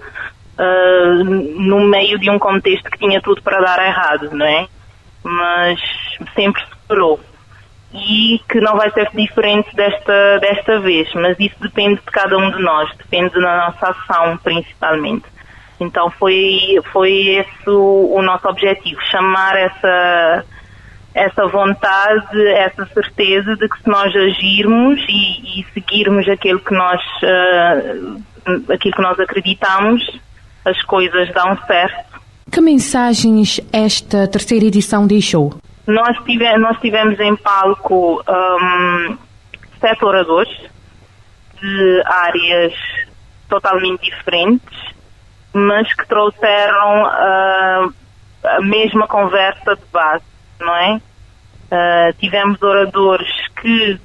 uh, 0.57 1.23
no 1.23 1.81
meio 1.81 2.19
de 2.19 2.29
um 2.29 2.39
contexto 2.39 2.89
que 2.89 2.97
tinha 2.97 3.21
tudo 3.21 3.41
para 3.41 3.59
dar 3.59 3.85
errado, 3.85 4.29
não 4.31 4.45
é? 4.45 4.67
Mas 5.23 5.79
sempre 6.35 6.61
superou. 6.69 7.19
E 7.93 8.41
que 8.49 8.59
não 8.59 8.75
vai 8.75 8.91
ser 8.91 9.09
diferente 9.13 9.73
desta, 9.75 10.39
desta 10.39 10.79
vez, 10.79 11.11
mas 11.13 11.39
isso 11.39 11.55
depende 11.61 11.95
de 11.95 12.11
cada 12.11 12.37
um 12.37 12.51
de 12.51 12.61
nós, 12.61 12.89
depende 12.97 13.33
da 13.39 13.57
nossa 13.57 13.91
ação 13.91 14.37
principalmente. 14.37 15.25
Então 15.79 16.09
foi, 16.11 16.79
foi 16.91 17.11
esse 17.11 17.69
o, 17.69 18.13
o 18.15 18.21
nosso 18.21 18.47
objetivo, 18.47 18.99
chamar 19.03 19.55
essa, 19.55 20.45
essa 21.13 21.47
vontade, 21.47 22.47
essa 22.49 22.85
certeza 22.87 23.55
de 23.55 23.69
que 23.69 23.81
se 23.81 23.87
nós 23.87 24.13
agirmos 24.15 24.99
e, 25.07 25.61
e 25.61 25.65
seguirmos 25.73 26.27
aquilo 26.27 26.59
que 26.59 26.73
nós, 26.73 27.01
uh, 27.23 28.73
aquilo 28.73 28.95
que 28.95 29.01
nós 29.01 29.19
acreditamos, 29.19 30.03
as 30.67 30.81
coisas 30.83 31.33
dão 31.33 31.57
certo. 31.65 32.21
Que 32.51 32.61
mensagens 32.61 33.59
esta 33.71 34.27
terceira 34.27 34.65
edição 34.65 35.07
deixou? 35.07 35.55
Nós, 35.85 36.17
tive, 36.25 36.57
nós 36.57 36.77
tivemos 36.79 37.19
em 37.19 37.35
palco 37.37 38.21
um, 38.21 39.17
sete 39.79 40.03
oradores 40.03 40.53
de 41.59 42.03
áreas 42.05 42.73
totalmente 43.49 44.03
diferentes, 44.03 44.93
mas 45.53 45.91
que 45.93 46.05
trouxeram 46.07 47.03
uh, 47.03 47.93
a 48.43 48.61
mesma 48.61 49.07
conversa 49.07 49.75
de 49.75 49.85
base, 49.91 50.23
não 50.59 50.75
é? 50.75 51.01
Uh, 51.69 52.13
tivemos 52.19 52.61
oradores 52.61 53.29
que 53.61 53.99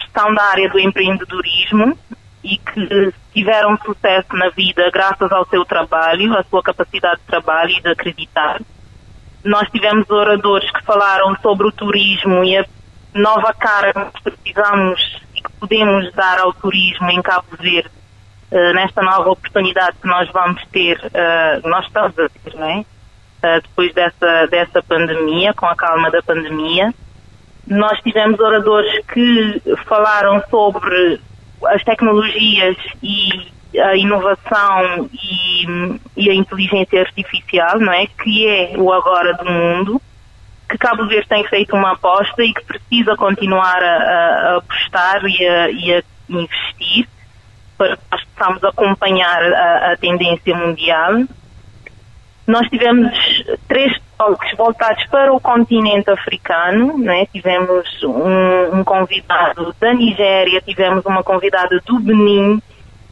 estão 0.00 0.34
da 0.34 0.42
área 0.44 0.68
do 0.68 0.78
empreendedorismo 0.78 1.96
e 2.42 2.58
que 2.58 3.14
tiveram 3.32 3.76
sucesso 3.78 4.34
na 4.34 4.48
vida 4.50 4.90
graças 4.92 5.30
ao 5.30 5.46
seu 5.46 5.64
trabalho, 5.64 6.36
à 6.36 6.42
sua 6.44 6.62
capacidade 6.62 7.20
de 7.20 7.26
trabalho 7.26 7.70
e 7.70 7.80
de 7.80 7.88
acreditar. 7.88 8.60
Nós 9.44 9.68
tivemos 9.70 10.08
oradores 10.10 10.70
que 10.70 10.84
falaram 10.84 11.36
sobre 11.40 11.66
o 11.66 11.72
turismo 11.72 12.44
e 12.44 12.56
a 12.56 12.64
nova 13.14 13.52
cara 13.52 13.92
que 13.92 14.22
precisamos 14.22 15.20
e 15.34 15.42
que 15.42 15.52
podemos 15.58 16.12
dar 16.14 16.38
ao 16.38 16.52
turismo 16.52 17.10
em 17.10 17.20
Cabo 17.22 17.46
Verde 17.58 17.90
uh, 18.52 18.74
nesta 18.74 19.02
nova 19.02 19.30
oportunidade 19.30 19.96
que 20.00 20.06
nós 20.06 20.30
vamos 20.30 20.62
ter, 20.66 20.98
uh, 20.98 21.68
nós 21.68 21.86
estamos 21.86 22.18
a 22.18 22.28
ter, 22.28 22.54
não 22.54 22.66
é? 22.66 22.78
Uh, 22.78 23.60
depois 23.62 23.92
dessa, 23.94 24.46
dessa 24.46 24.82
pandemia, 24.82 25.52
com 25.54 25.66
a 25.66 25.74
calma 25.74 26.10
da 26.10 26.22
pandemia. 26.22 26.94
Nós 27.66 28.00
tivemos 28.00 28.38
oradores 28.38 29.04
que 29.06 29.62
falaram 29.86 30.42
sobre 30.50 31.20
as 31.66 31.82
tecnologias 31.84 32.76
e 33.02 33.52
a 33.78 33.96
inovação 33.96 35.08
e, 35.12 35.66
e, 36.16 36.30
a 36.30 36.34
inteligência 36.34 37.00
artificial, 37.00 37.78
não 37.80 37.92
é? 37.92 38.06
Que 38.06 38.46
é 38.46 38.74
o 38.76 38.92
agora 38.92 39.34
do 39.34 39.50
mundo, 39.50 40.02
que 40.68 40.76
Cabo 40.78 41.06
Verde 41.06 41.28
tem 41.28 41.44
feito 41.48 41.74
uma 41.74 41.92
aposta 41.92 42.42
e 42.42 42.52
que 42.52 42.64
precisa 42.64 43.16
continuar 43.16 43.82
a, 43.82 43.96
a 43.96 44.56
apostar 44.56 45.24
e 45.24 45.46
a, 45.46 45.70
e 45.70 45.94
a, 45.94 46.02
investir 46.28 47.08
para 47.78 47.96
que 47.96 48.02
nós 48.10 48.24
possamos 48.24 48.64
acompanhar 48.64 49.42
a, 49.42 49.92
a 49.92 49.96
tendência 49.96 50.54
mundial. 50.54 51.24
Nós 52.46 52.68
tivemos 52.68 53.10
três 53.68 53.96
voltados 54.56 55.04
para 55.06 55.32
o 55.32 55.40
continente 55.40 56.10
africano, 56.10 56.98
né? 56.98 57.26
tivemos 57.26 58.02
um, 58.02 58.78
um, 58.78 58.84
convidado 58.84 59.74
da 59.80 59.92
Nigéria, 59.92 60.60
tivemos 60.60 61.04
uma 61.04 61.22
convidada 61.22 61.80
do 61.84 61.98
Benin 62.00 62.62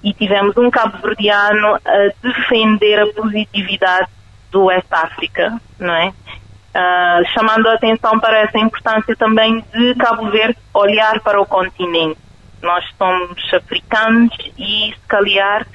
e 0.03 0.13
tivemos 0.15 0.57
um 0.57 0.71
cabo-verdiano 0.71 1.79
a 1.85 2.13
defender 2.23 3.01
a 3.01 3.07
positividade 3.13 4.09
do 4.51 4.65
West 4.65 4.87
África, 4.91 5.61
não 5.79 5.95
é? 5.95 6.09
Uh, 6.09 7.27
chamando 7.35 7.67
a 7.69 7.75
atenção 7.75 8.19
para 8.21 8.39
essa 8.39 8.59
importância 8.59 9.17
também 9.17 9.65
de 9.75 9.95
Cabo 9.97 10.31
Verde 10.31 10.57
olhar 10.73 11.19
para 11.21 11.41
o 11.41 11.47
continente. 11.47 12.19
Nós 12.63 12.85
somos 12.97 13.55
africanos 13.55 14.37
e, 14.57 14.93
se 14.95 15.09
calhar, 15.09 15.67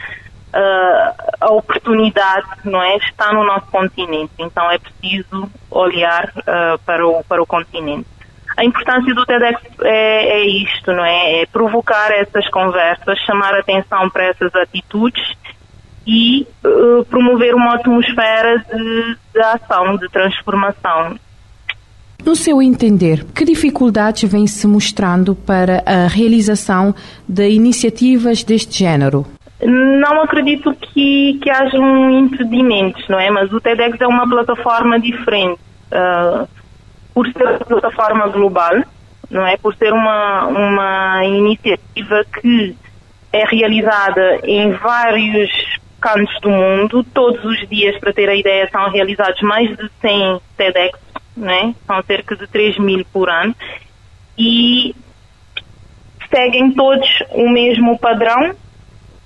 uh, 0.55 1.13
a 1.41 1.51
oportunidade 1.51 2.47
não 2.63 2.81
é 2.81 2.95
está 2.97 3.33
no 3.33 3.43
nosso 3.43 3.67
continente 3.67 4.31
então 4.39 4.69
é 4.71 4.79
preciso 4.79 5.49
olhar 5.69 6.31
uh, 6.37 6.79
para 6.85 7.05
o 7.05 7.23
para 7.23 7.41
o 7.41 7.45
continente 7.45 8.07
a 8.57 8.63
importância 8.63 9.13
do 9.13 9.25
TEDx 9.25 9.61
é, 9.81 10.39
é 10.39 10.45
isto 10.45 10.91
não 10.93 11.05
é? 11.05 11.41
é 11.41 11.45
provocar 11.45 12.11
essas 12.11 12.47
conversas 12.49 13.19
chamar 13.19 13.53
atenção 13.55 14.09
para 14.09 14.25
essas 14.25 14.55
atitudes 14.55 15.23
e 16.07 16.47
uh, 16.63 17.03
promover 17.05 17.53
uma 17.53 17.75
atmosfera 17.75 18.59
de, 18.59 19.17
de 19.33 19.39
ação 19.39 19.97
de 19.97 20.07
transformação 20.09 21.17
No 22.23 22.35
seu 22.35 22.61
entender, 22.61 23.25
que 23.35 23.43
dificuldades 23.43 24.29
vêm 24.29 24.47
se 24.47 24.67
mostrando 24.67 25.35
para 25.35 25.83
a 25.85 26.07
realização 26.07 26.93
de 27.27 27.49
iniciativas 27.49 28.43
deste 28.43 28.79
género? 28.79 29.25
Não 29.61 30.21
acredito 30.21 30.73
que, 30.73 31.39
que 31.41 31.49
hajam 31.49 32.11
impedimentos, 32.11 33.07
não 33.07 33.19
é? 33.19 33.29
Mas 33.29 33.51
o 33.53 33.61
TEDx 33.61 33.99
é 34.01 34.07
uma 34.07 34.27
plataforma 34.29 34.99
diferente. 34.99 35.59
Uh, 35.91 36.47
por 37.13 37.25
ser 37.31 37.43
uma 37.43 37.59
plataforma 37.59 38.27
global, 38.27 38.83
não 39.29 39.47
é? 39.47 39.55
Por 39.55 39.73
ser 39.75 39.93
uma, 39.93 40.47
uma 40.47 41.25
iniciativa 41.25 42.25
que 42.41 42.75
é 43.31 43.45
realizada 43.45 44.39
em 44.43 44.71
vários 44.73 45.49
cantos 46.01 46.39
do 46.41 46.49
mundo, 46.49 47.03
todos 47.13 47.43
os 47.45 47.67
dias, 47.69 47.97
para 47.99 48.13
ter 48.13 48.29
a 48.29 48.35
ideia, 48.35 48.69
são 48.69 48.89
realizados 48.89 49.41
mais 49.41 49.69
de 49.69 49.89
100 50.01 50.41
TEDx, 50.57 50.99
né? 51.35 51.73
são 51.87 52.03
cerca 52.03 52.35
de 52.35 52.47
3 52.47 52.77
mil 52.77 53.05
por 53.11 53.29
ano, 53.29 53.55
e 54.37 54.95
seguem 56.29 56.71
todos 56.71 57.07
o 57.31 57.49
mesmo 57.49 57.97
padrão 57.97 58.55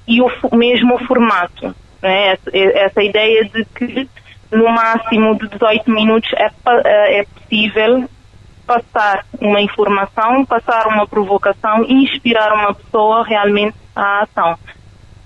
e 0.09 0.21
o, 0.21 0.31
o 0.51 0.55
mesmo 0.55 0.97
formato. 1.05 1.73
Né? 2.01 2.29
Essa, 2.29 2.49
essa, 2.53 3.03
ideia 3.03 3.45
de 3.45 3.63
que 3.63 4.09
no 4.51 4.67
máximo 4.69 5.37
de 5.37 5.47
18 5.47 5.89
minutos 5.91 6.31
é, 6.33 7.19
é 7.19 7.23
possível 7.23 8.09
passar 8.65 9.23
uma 9.39 9.61
informação, 9.61 10.43
passar 10.45 10.87
uma 10.87 11.07
provocação 11.07 11.85
e 11.85 11.93
inspirar 12.03 12.51
uma 12.53 12.73
pessoa 12.73 13.23
realmente 13.23 13.77
à 13.95 14.23
ação. 14.23 14.57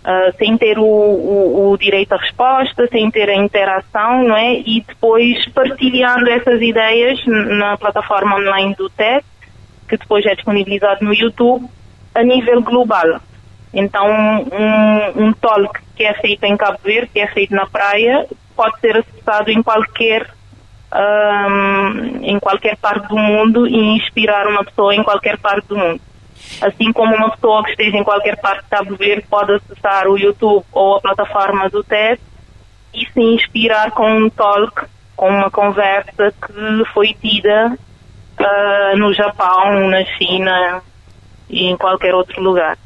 Uh, 0.03 0.35
sem 0.37 0.57
ter 0.57 0.77
o, 0.77 0.83
o, 0.83 1.71
o, 1.71 1.77
direito 1.77 2.11
à 2.11 2.17
resposta, 2.17 2.85
sem 2.87 3.09
ter 3.09 3.29
a 3.29 3.35
interação, 3.35 4.21
não 4.21 4.35
é? 4.35 4.55
E 4.55 4.83
depois 4.85 5.47
partilhando 5.53 6.29
essas 6.29 6.61
ideias 6.61 7.25
na 7.25 7.77
plataforma 7.77 8.35
online 8.35 8.75
do 8.75 8.89
TED, 8.89 9.23
que 9.87 9.95
depois 9.95 10.25
é 10.25 10.35
disponibilizado 10.35 11.05
no 11.05 11.13
YouTube, 11.13 11.69
a 12.13 12.21
nível 12.21 12.61
global. 12.61 13.21
Então, 13.73 14.07
um, 14.07 15.27
um 15.27 15.33
talk 15.33 15.79
que 15.95 16.03
é 16.03 16.13
feito 16.13 16.43
em 16.43 16.55
Cabo 16.55 16.79
Verde, 16.83 17.09
que 17.11 17.19
é 17.19 17.27
feito 17.27 17.55
na 17.55 17.65
praia, 17.65 18.27
pode 18.55 18.79
ser 18.79 18.97
acessado 18.97 19.49
em 19.49 19.63
qualquer 19.63 20.29
um, 20.93 22.23
em 22.23 22.39
qualquer 22.39 22.77
parte 22.77 23.07
do 23.07 23.17
mundo 23.17 23.67
e 23.67 23.75
inspirar 23.97 24.47
uma 24.47 24.63
pessoa 24.63 24.93
em 24.93 25.03
qualquer 25.03 25.37
parte 25.37 25.67
do 25.67 25.77
mundo. 25.77 25.99
Assim 26.61 26.91
como 26.93 27.15
uma 27.15 27.31
pessoa 27.31 27.63
que 27.63 27.71
esteja 27.71 27.97
em 27.97 28.03
qualquer 28.03 28.37
parte 28.37 28.63
de 28.63 28.69
Cabo 28.69 28.95
Verde 28.95 29.25
pode 29.27 29.53
acessar 29.53 30.07
o 30.07 30.17
YouTube 30.17 30.65
ou 30.71 30.97
a 30.97 31.01
plataforma 31.01 31.69
do 31.69 31.83
TED 31.83 32.21
e 32.93 33.05
se 33.05 33.19
inspirar 33.21 33.91
com 33.91 34.07
um 34.07 34.29
talk, 34.29 34.85
com 35.15 35.29
uma 35.29 35.49
conversa 35.49 36.31
que 36.31 36.85
foi 36.93 37.15
tida 37.19 37.75
uh, 38.39 38.97
no 38.97 39.13
Japão, 39.13 39.89
na 39.89 40.05
China 40.05 40.81
e 41.49 41.65
em 41.65 41.77
qualquer 41.77 42.13
outro 42.13 42.41
lugar. 42.41 42.77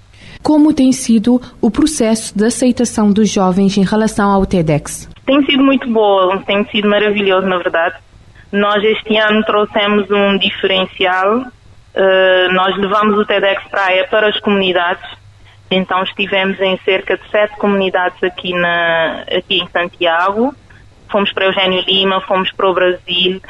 Como 0.44 0.74
tem 0.74 0.92
sido 0.92 1.42
o 1.62 1.70
processo 1.70 2.38
de 2.38 2.46
aceitação 2.46 3.12
dos 3.12 3.30
jovens 3.30 3.78
em 3.78 3.84
relação 3.84 4.30
ao 4.32 4.46
TEDx? 4.46 5.10
Tem 5.26 5.44
sido 5.46 5.64
muito 5.64 5.90
boa, 5.92 6.38
tem 6.46 6.66
sido 6.70 6.88
maravilhoso, 6.88 7.48
na 7.48 7.58
verdade. 7.58 7.96
Nós 8.52 8.84
este 8.84 9.18
ano 9.18 9.44
trouxemos 9.44 10.10
um 10.10 10.38
diferencial. 10.38 11.40
Uh, 11.40 12.54
nós 12.54 12.78
levamos 12.78 13.18
o 13.18 13.26
TEDx 13.26 13.64
Praia 13.70 14.08
para 14.10 14.30
as 14.30 14.40
comunidades. 14.40 15.04
Então 15.70 16.02
estivemos 16.04 16.60
em 16.62 16.78
cerca 16.86 17.18
de 17.18 17.30
sete 17.30 17.58
comunidades 17.58 18.24
aqui, 18.24 18.54
na, 18.54 19.26
aqui 19.38 19.62
em 19.62 19.68
Santiago. 19.68 20.56
Fomos 21.12 21.32
para 21.34 21.46
Eugênio 21.46 21.84
Lima, 21.86 22.22
fomos 22.22 22.52
para 22.52 22.70
o 22.70 22.74
Brasil, 22.74 23.42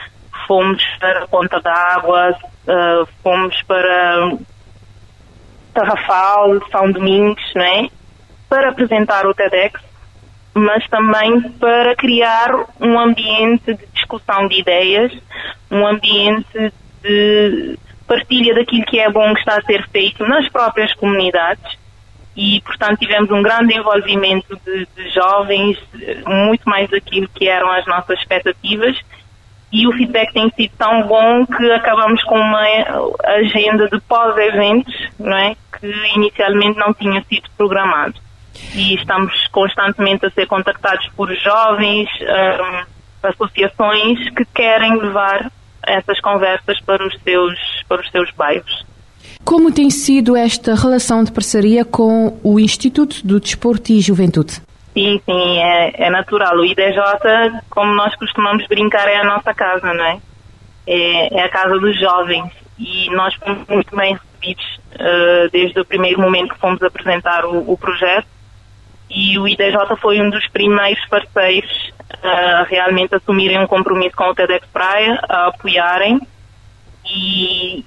fomos 0.47 0.83
para 0.99 1.23
a 1.23 1.27
Ponta 1.27 1.59
d'Água, 1.59 2.31
uh, 2.31 3.07
fomos 3.21 3.61
para 3.63 4.37
Tarrafal, 5.77 6.59
São 6.71 6.91
Domingos, 6.91 7.43
não 7.53 7.63
é? 7.63 7.87
Para 8.49 8.69
apresentar 8.69 9.27
o 9.27 9.33
TEDx, 9.33 9.79
mas 10.55 10.87
também 10.87 11.39
para 11.51 11.95
criar 11.95 12.49
um 12.79 12.99
ambiente 12.99 13.75
de 13.75 13.85
discussão 13.93 14.47
de 14.47 14.59
ideias, 14.59 15.13
um 15.69 15.85
ambiente 15.85 16.73
de 17.03 17.77
partilha 18.07 18.55
daquilo 18.55 18.85
que 18.85 18.99
é 18.99 19.07
bom 19.11 19.31
que 19.35 19.39
está 19.39 19.57
a 19.57 19.61
ser 19.61 19.87
feito 19.89 20.25
nas 20.25 20.49
próprias 20.49 20.91
comunidades 20.95 21.77
e, 22.35 22.59
portanto, 22.61 22.97
tivemos 22.97 23.29
um 23.29 23.43
grande 23.43 23.77
envolvimento 23.77 24.59
de, 24.65 24.87
de 24.95 25.09
jovens, 25.09 25.77
muito 26.25 26.67
mais 26.67 26.89
daquilo 26.89 27.27
que 27.35 27.47
eram 27.47 27.71
as 27.71 27.85
nossas 27.85 28.17
expectativas 28.19 28.97
e 29.71 29.87
o 29.87 29.91
feedback 29.91 30.33
tem 30.33 30.49
sido 30.55 30.71
tão 30.77 31.07
bom 31.07 31.45
que 31.45 31.71
acabamos 31.71 32.23
com 32.23 32.35
uma 32.35 32.63
agenda 33.25 33.89
de 33.89 33.99
pós-eventos, 34.01 34.93
não 35.19 35.37
é? 35.37 35.55
Que 35.79 35.87
inicialmente 36.15 36.79
não 36.79 36.93
tinha 36.93 37.23
sido 37.27 37.49
programado. 37.57 38.15
E 38.73 38.95
estamos 38.95 39.33
constantemente 39.47 40.25
a 40.25 40.31
ser 40.31 40.47
contactados 40.47 41.07
por 41.15 41.33
jovens, 41.35 42.09
um, 42.21 43.27
associações 43.27 44.29
que 44.29 44.45
querem 44.45 44.95
levar 44.95 45.51
essas 45.85 46.19
conversas 46.21 46.79
para 46.81 47.05
os 47.05 47.13
seus, 47.21 47.59
para 47.87 48.01
os 48.01 48.09
seus 48.09 48.31
bairros. 48.31 48.85
Como 49.43 49.71
tem 49.71 49.89
sido 49.89 50.35
esta 50.35 50.75
relação 50.75 51.23
de 51.23 51.31
parceria 51.31 51.85
com 51.85 52.37
o 52.43 52.59
Instituto 52.59 53.25
do 53.25 53.39
Desporto 53.39 53.91
e 53.91 54.01
Juventude? 54.01 54.61
Sim, 54.97 55.21
sim, 55.23 55.59
é, 55.59 56.07
é 56.07 56.09
natural. 56.09 56.57
O 56.57 56.65
IDJ, 56.65 56.97
como 57.69 57.93
nós 57.93 58.15
costumamos 58.15 58.65
brincar, 58.65 59.07
é 59.07 59.17
a 59.17 59.23
nossa 59.23 59.53
casa, 59.53 59.93
não 59.93 60.03
é? 60.03 60.19
É, 60.87 61.39
é 61.39 61.43
a 61.43 61.49
casa 61.49 61.77
dos 61.77 61.99
jovens 61.99 62.51
e 62.79 63.07
nós 63.11 63.35
fomos 63.35 63.67
muito 63.67 63.95
bem 63.95 64.15
recebidos 64.15 64.79
uh, 64.95 65.49
desde 65.51 65.79
o 65.79 65.85
primeiro 65.85 66.19
momento 66.19 66.55
que 66.55 66.59
fomos 66.59 66.81
apresentar 66.81 67.45
o, 67.45 67.71
o, 67.71 67.77
projeto 67.77 68.25
e 69.07 69.37
o 69.37 69.47
IDJ 69.47 69.95
foi 70.01 70.19
um 70.19 70.31
dos 70.31 70.47
primeiros 70.47 71.05
parceiros 71.07 71.93
a 72.23 72.63
realmente 72.63 73.13
assumirem 73.13 73.59
um 73.59 73.67
compromisso 73.67 74.15
com 74.15 74.29
o 74.29 74.33
TEDx 74.33 74.65
Praia, 74.73 75.19
a 75.29 75.47
apoiarem 75.47 76.19
e 77.05 77.85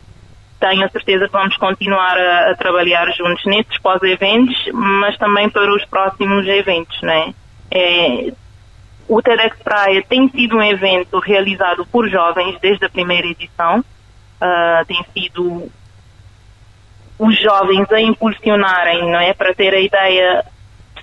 tenho 0.61 0.85
a 0.85 0.88
certeza 0.90 1.27
que 1.27 1.33
vamos 1.33 1.57
continuar 1.57 2.16
a, 2.16 2.51
a 2.51 2.55
trabalhar 2.55 3.11
juntos 3.12 3.44
nesses 3.46 3.79
pós-eventos, 3.79 4.57
mas 4.73 5.16
também 5.16 5.49
para 5.49 5.75
os 5.75 5.85
próximos 5.87 6.46
eventos, 6.46 7.01
né? 7.03 7.35
É, 7.70 8.33
o 9.09 9.20
TEDx 9.23 9.59
Praia 9.62 10.05
tem 10.09 10.29
sido 10.29 10.57
um 10.57 10.62
evento 10.62 11.18
realizado 11.18 11.85
por 11.87 12.09
jovens 12.09 12.59
desde 12.61 12.85
a 12.85 12.90
primeira 12.90 13.27
edição. 13.27 13.81
Uh, 13.81 14.85
tem 14.87 15.05
sido 15.12 15.70
os 17.18 17.40
jovens 17.40 17.90
a 17.90 18.01
impulsionarem, 18.01 19.11
não 19.11 19.18
é? 19.18 19.35
Para 19.35 19.55
ter 19.55 19.75
a 19.75 19.81
ideia, 19.81 20.44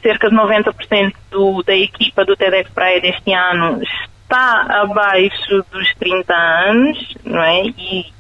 cerca 0.02 0.30
de 0.30 0.36
90% 0.36 1.14
do, 1.30 1.62
da 1.64 1.76
equipa 1.76 2.24
do 2.24 2.36
TEDx 2.36 2.70
Praia 2.72 3.02
deste 3.02 3.34
ano 3.34 3.82
está 4.24 4.82
abaixo 4.82 5.66
dos 5.72 5.94
30 5.96 6.34
anos, 6.34 7.16
não 7.24 7.42
é? 7.42 7.66
E 7.68 8.17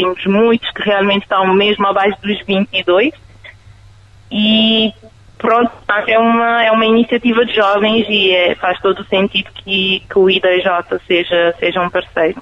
temos 0.00 0.26
muitos 0.26 0.70
que 0.70 0.82
realmente 0.82 1.22
estão 1.22 1.52
mesmo 1.54 1.86
abaixo 1.86 2.16
dos 2.22 2.40
22 2.46 3.12
e 4.30 4.92
pronto, 5.36 5.72
é 6.06 6.18
uma, 6.18 6.64
é 6.64 6.70
uma 6.70 6.86
iniciativa 6.86 7.44
de 7.44 7.54
jovens 7.54 8.06
e 8.08 8.30
é, 8.30 8.54
faz 8.54 8.78
todo 8.80 9.00
o 9.00 9.04
sentido 9.06 9.50
que, 9.54 10.02
que 10.08 10.18
o 10.18 10.30
IDJ 10.30 10.98
seja, 11.06 11.54
seja 11.58 11.80
um 11.80 11.90
parceiro. 11.90 12.40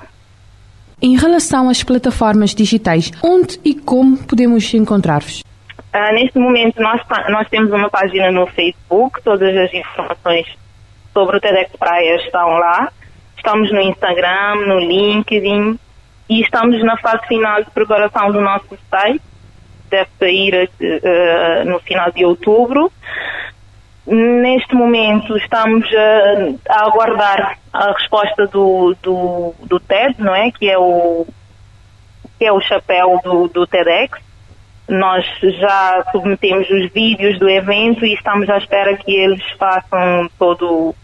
Em 1.01 1.17
relação 1.17 1.69
às 1.69 1.83
plataformas 1.83 2.55
digitais, 2.55 3.13
onde 3.23 3.61
e 3.65 3.75
como 3.75 4.19
podemos 4.19 4.73
encontrar-vos? 4.75 5.43
Uh, 5.95 6.15
neste 6.15 6.39
momento 6.39 6.81
nós, 6.83 7.01
nós 7.31 7.49
temos 7.49 7.73
uma 7.73 7.89
página 7.89 8.31
no 8.31 8.47
Facebook, 8.49 9.23
todas 9.23 9.57
as 9.57 9.73
informações 9.73 10.47
sobre 11.15 11.37
o 11.37 11.41
TEDx 11.41 11.71
Praia 11.77 12.17
estão 12.17 12.49
lá. 12.59 12.93
Estamos 13.37 13.71
no 13.73 13.81
Instagram, 13.81 14.67
no 14.67 14.81
LinkedIn, 14.81 15.79
e 16.29 16.43
estamos 16.43 16.83
na 16.85 16.97
fase 16.99 17.27
final 17.27 17.63
de 17.63 17.71
preparação 17.71 18.31
do 18.31 18.41
nosso 18.41 18.79
site, 18.91 19.23
deve 19.89 20.11
sair 20.19 20.71
uh, 20.81 21.69
no 21.69 21.81
final 21.81 22.13
de 22.13 22.25
outubro. 22.25 22.93
Neste 24.07 24.75
momento 24.75 25.37
estamos 25.39 25.87
uh, 25.91 26.61
a 26.69 26.87
aguardar 26.87 27.59
a 27.73 27.93
resposta 27.93 28.47
do, 28.47 28.95
do, 29.03 29.55
do, 29.65 29.81
TED, 29.81 30.17
não 30.19 30.35
é? 30.35 30.51
Que 30.51 30.69
é 30.71 30.79
o, 30.79 31.27
que 32.39 32.45
é 32.45 32.53
o 32.53 32.61
chapéu 32.61 33.21
do, 33.25 33.49
do 33.49 33.67
TEDx. 33.67 34.21
Nós 34.87 35.25
já 35.43 36.05
submetemos 36.13 36.69
os 36.71 36.91
vídeos 36.93 37.39
do 37.39 37.49
evento 37.49 38.05
e 38.05 38.15
estamos 38.15 38.49
à 38.49 38.59
espera 38.59 38.97
que 38.97 39.15
eles 39.15 39.43
façam 39.59 40.31
todo, 40.39 40.95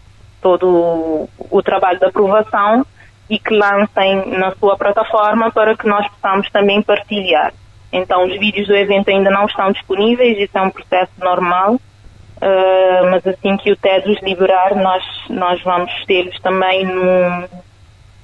todo 0.41 1.29
o 1.37 1.61
trabalho 1.63 1.99
de 1.99 2.05
aprovação 2.05 2.85
e 3.29 3.39
que 3.39 3.53
lancem 3.53 4.37
na 4.37 4.51
sua 4.55 4.77
plataforma 4.77 5.51
para 5.51 5.75
que 5.75 5.87
nós 5.87 6.07
possamos 6.07 6.49
também 6.51 6.81
partilhar. 6.81 7.53
Então, 7.91 8.25
os 8.25 8.37
vídeos 8.37 8.67
do 8.67 8.75
evento 8.75 9.09
ainda 9.09 9.31
não 9.31 9.45
estão 9.45 9.71
disponíveis, 9.71 10.37
isso 10.37 10.57
é 10.57 10.61
um 10.61 10.69
processo 10.69 11.11
normal, 11.17 11.75
uh, 11.75 13.11
mas 13.11 13.25
assim 13.25 13.55
que 13.57 13.71
o 13.71 13.75
TED 13.75 14.11
os 14.11 14.21
liberar, 14.21 14.75
nós, 14.75 15.03
nós 15.29 15.61
vamos 15.63 15.91
tê-los 16.05 16.37
também 16.41 16.85
no, 16.85 17.49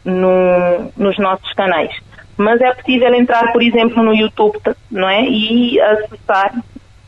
no, 0.03 0.91
nos 0.97 1.17
nossos 1.17 1.51
canais. 1.53 1.95
mas 2.37 2.59
é 2.59 2.73
possível 2.73 3.13
entrar, 3.13 3.51
por 3.51 3.61
exemplo, 3.61 4.03
no 4.03 4.13
YouTube, 4.13 4.59
não 4.89 5.07
é? 5.07 5.23
E 5.23 5.79
acessar 5.79 6.53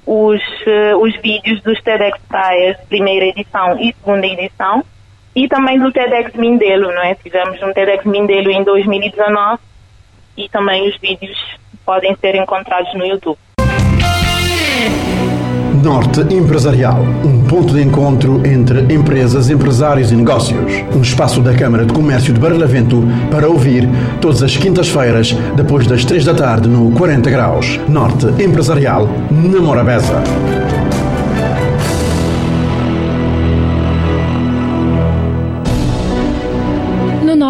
os, 0.05 0.41
uh, 0.41 0.97
os 1.01 1.15
vídeos 1.21 1.61
dos 1.61 1.81
TEDx 1.81 2.19
Praias, 2.27 2.77
primeira 2.87 3.25
edição 3.25 3.79
e 3.79 3.93
segunda 3.93 4.25
edição, 4.25 4.83
e 5.35 5.47
também 5.47 5.79
do 5.79 5.91
TEDx 5.91 6.33
Mindelo, 6.35 6.93
não 6.93 7.03
é? 7.03 7.15
Tivemos 7.15 7.61
um 7.61 7.73
TEDx 7.73 8.05
Mindelo 8.05 8.51
em 8.51 8.63
2019 8.63 9.59
e 10.37 10.49
também 10.49 10.87
os 10.87 10.97
vídeos 10.97 11.37
podem 11.85 12.15
ser 12.15 12.35
encontrados 12.35 12.93
no 12.93 13.05
YouTube. 13.05 13.37
Norte 15.83 16.21
Empresarial, 16.33 17.01
um 17.25 17.43
ponto 17.43 17.73
de 17.73 17.81
encontro 17.81 18.41
entre 18.47 18.93
empresas, 18.93 19.49
empresários 19.49 20.13
e 20.13 20.15
negócios. 20.15 20.71
Um 20.95 21.01
espaço 21.01 21.41
da 21.41 21.53
Câmara 21.53 21.85
de 21.85 21.91
Comércio 21.91 22.33
de 22.33 22.39
Barlavento 22.39 23.03
para 23.29 23.49
ouvir 23.49 23.89
todas 24.21 24.41
as 24.41 24.55
quintas-feiras, 24.55 25.33
depois 25.57 25.85
das 25.85 26.05
três 26.05 26.23
da 26.23 26.33
tarde, 26.33 26.69
no 26.69 26.91
40 26.91 27.29
Graus. 27.29 27.81
Norte 27.89 28.27
Empresarial, 28.41 29.09
na 29.29 29.59
Morabeza. 29.59 30.23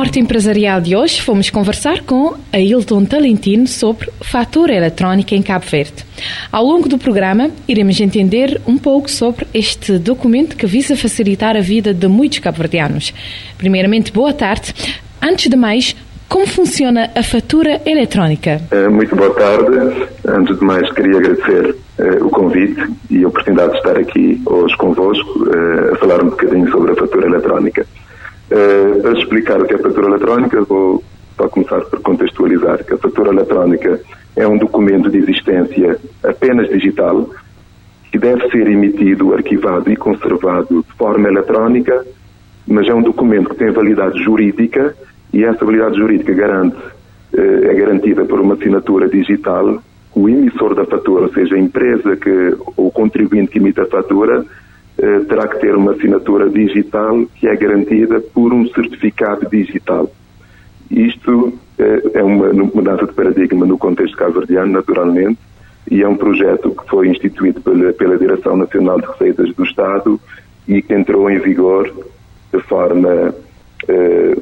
Norte 0.04 0.20
Empresarial 0.20 0.82
de 0.82 0.98
hoje 0.98 1.22
fomos 1.22 1.50
conversar 1.50 2.02
com 2.02 2.34
Ailton 2.52 3.06
Talentino 3.06 3.66
sobre 3.66 4.10
fatura 4.20 4.76
eletrónica 4.76 5.34
em 5.34 5.42
Cabo 5.42 5.64
Verde. 5.66 6.04
Ao 6.52 6.62
longo 6.62 6.90
do 6.90 6.98
programa, 6.98 7.50
iremos 7.70 8.02
entender 8.02 8.60
um 8.68 8.78
pouco 8.78 9.10
sobre 9.10 9.48
este 9.54 9.98
documento 9.98 10.58
que 10.58 10.66
visa 10.66 10.98
facilitar 10.98 11.56
a 11.56 11.62
vida 11.62 11.94
de 11.94 12.06
muitos 12.10 12.40
cabo-verdianos. 12.40 13.14
Primeiramente, 13.58 14.12
boa 14.12 14.34
tarde. 14.34 14.74
Antes 15.22 15.50
de 15.50 15.56
mais, 15.56 15.96
como 16.28 16.46
funciona 16.48 17.10
a 17.16 17.24
fatura 17.24 17.82
eletrónica? 17.86 18.60
Eh, 18.72 18.90
muito 18.90 19.16
boa 19.16 19.34
tarde. 19.34 20.10
Antes 20.28 20.60
de 20.60 20.66
mais, 20.66 20.92
queria 20.92 21.18
agradecer 21.18 21.78
uh, 22.00 22.26
o 22.26 22.30
convite 22.30 22.92
e 23.10 23.24
a 23.24 23.28
oportunidade 23.30 23.72
de 23.72 23.78
estar 23.78 23.98
aqui 23.98 24.42
hoje 24.48 24.76
convosco 24.76 25.46
uh, 25.46 25.94
a 25.94 25.96
falar 25.96 26.22
um 26.22 26.30
bocadinho 26.30 26.70
sobre 26.70 26.92
a 26.92 26.96
fatura 26.96 27.26
eletrónica. 27.26 27.86
Para 29.02 29.14
explicar 29.14 29.60
o 29.60 29.66
que 29.66 29.74
é 29.74 29.78
fatura 29.80 30.08
eletrónica, 30.08 30.62
vou 30.62 31.04
começar 31.50 31.82
por 31.86 32.02
contextualizar 32.02 32.84
que 32.86 32.94
a 32.94 32.98
fatura 32.98 33.32
eletrónica 33.32 34.00
é 34.36 34.48
um 34.48 34.60
documento 34.60 35.10
de 35.10 35.18
existência 35.18 35.98
apenas 36.24 36.70
digital 36.70 37.30
que 38.12 38.20
deve 38.20 38.48
ser 38.52 38.68
emitido, 38.68 39.34
arquivado 39.34 39.92
e 39.92 39.96
conservado 39.96 40.86
de 40.88 40.98
forma 40.98 41.28
eletrónica, 41.28 42.06
mas 42.68 42.88
é 42.88 42.94
um 42.94 43.02
documento 43.02 43.50
que 43.50 43.56
tem 43.56 43.72
validade 43.72 44.24
jurídica 44.24 44.96
e 45.34 45.44
essa 45.44 45.66
validade 45.66 45.98
jurídica 45.98 46.32
garante, 46.32 46.78
uh, 46.78 47.66
é 47.66 47.74
garantida 47.74 48.24
por 48.24 48.40
uma 48.40 48.54
assinatura 48.54 49.10
digital. 49.10 49.82
O 50.14 50.30
emissor 50.30 50.76
da 50.76 50.86
fatura, 50.86 51.24
ou 51.24 51.34
seja, 51.34 51.56
a 51.56 51.60
empresa 51.60 52.16
que, 52.16 52.56
ou 52.78 52.88
o 52.88 52.92
contribuinte 52.92 53.52
que 53.52 53.58
emite 53.58 53.82
a 53.82 53.88
fatura, 53.88 54.46
eh, 54.46 54.73
terá 55.28 55.48
que 55.48 55.60
ter 55.60 55.76
uma 55.76 55.94
assinatura 55.94 56.50
digital 56.50 57.26
que 57.36 57.48
é 57.48 57.56
garantida 57.56 58.20
por 58.20 58.54
um 58.54 58.68
certificado 58.68 59.50
digital. 59.50 60.10
Isto 60.90 61.54
eh, 61.80 62.12
é 62.14 62.24
uma 62.24 62.54
mudança 62.54 63.06
de 63.06 63.14
paradigma 63.14 63.66
no 63.66 63.78
contexto 63.78 64.16
cabo-verdiano, 64.16 64.72
naturalmente, 64.72 65.40
e 65.90 66.02
é 66.02 66.08
um 66.08 66.16
projeto 66.16 66.72
que 66.72 66.90
foi 66.90 67.08
instituído 67.08 67.62
pela, 67.62 67.92
pela 67.94 68.18
Direção 68.18 68.56
Nacional 68.56 69.02
de 69.02 69.08
Receitas 69.08 69.54
do 69.56 69.64
Estado 69.64 70.20
e 70.68 70.82
que 70.82 70.94
entrou 70.94 71.30
em 71.30 71.40
vigor 71.40 71.92
de 72.54 72.62
forma 72.62 73.34
eh, 73.88 74.38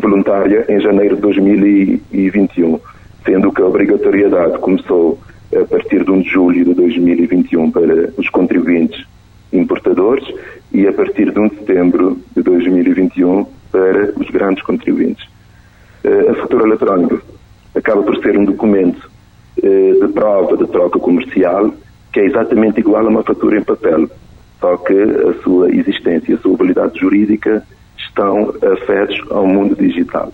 voluntária 0.00 0.66
em 0.68 0.80
janeiro 0.80 1.16
de 1.16 1.22
2021, 1.22 2.78
sendo 3.24 3.52
que 3.52 3.62
a 3.62 3.66
obrigatoriedade 3.66 4.58
começou 4.58 5.18
a 5.54 5.64
partir 5.64 6.04
de 6.04 6.10
1 6.10 6.20
de 6.20 6.28
julho 6.28 6.64
de 6.64 6.74
2021 6.74 7.70
para 7.70 8.10
os 8.16 8.28
contribuintes 8.28 9.06
importadores 9.52 10.26
e 10.72 10.86
a 10.86 10.92
partir 10.92 11.30
de 11.30 11.38
1 11.38 11.48
de 11.48 11.56
setembro 11.56 12.18
de 12.34 12.42
2021 12.42 13.46
para 13.70 14.12
os 14.18 14.30
grandes 14.30 14.62
contribuintes. 14.62 15.26
Eh, 16.04 16.30
a 16.30 16.34
fatura 16.34 16.64
eletrónica 16.64 17.20
acaba 17.74 18.02
por 18.02 18.16
ser 18.22 18.36
um 18.36 18.44
documento 18.44 19.10
eh, 19.62 19.94
de 20.00 20.08
prova 20.12 20.56
de 20.56 20.66
troca 20.66 20.98
comercial 20.98 21.72
que 22.12 22.20
é 22.20 22.26
exatamente 22.26 22.80
igual 22.80 23.06
a 23.06 23.08
uma 23.08 23.22
fatura 23.22 23.58
em 23.58 23.64
papel, 23.64 24.08
só 24.60 24.76
que 24.76 24.92
a 24.92 25.42
sua 25.42 25.70
existência, 25.74 26.34
a 26.34 26.38
sua 26.38 26.56
validade 26.56 26.98
jurídica 27.00 27.66
estão 27.96 28.54
afetos 28.62 29.18
ao 29.30 29.46
mundo 29.46 29.74
digital. 29.74 30.30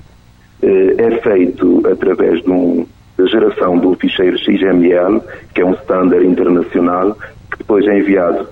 Eh, 0.61 0.95
é 0.99 1.11
feito 1.21 1.83
através 1.87 2.43
de 2.43 2.51
um, 2.51 2.85
da 3.17 3.27
geração 3.27 3.79
do 3.79 3.95
ficheiro 3.95 4.37
XML, 4.39 5.23
que 5.55 5.61
é 5.61 5.65
um 5.65 5.75
standard 5.75 6.27
internacional, 6.27 7.17
que 7.51 7.59
depois 7.59 7.87
é 7.87 7.99
enviado 7.99 8.49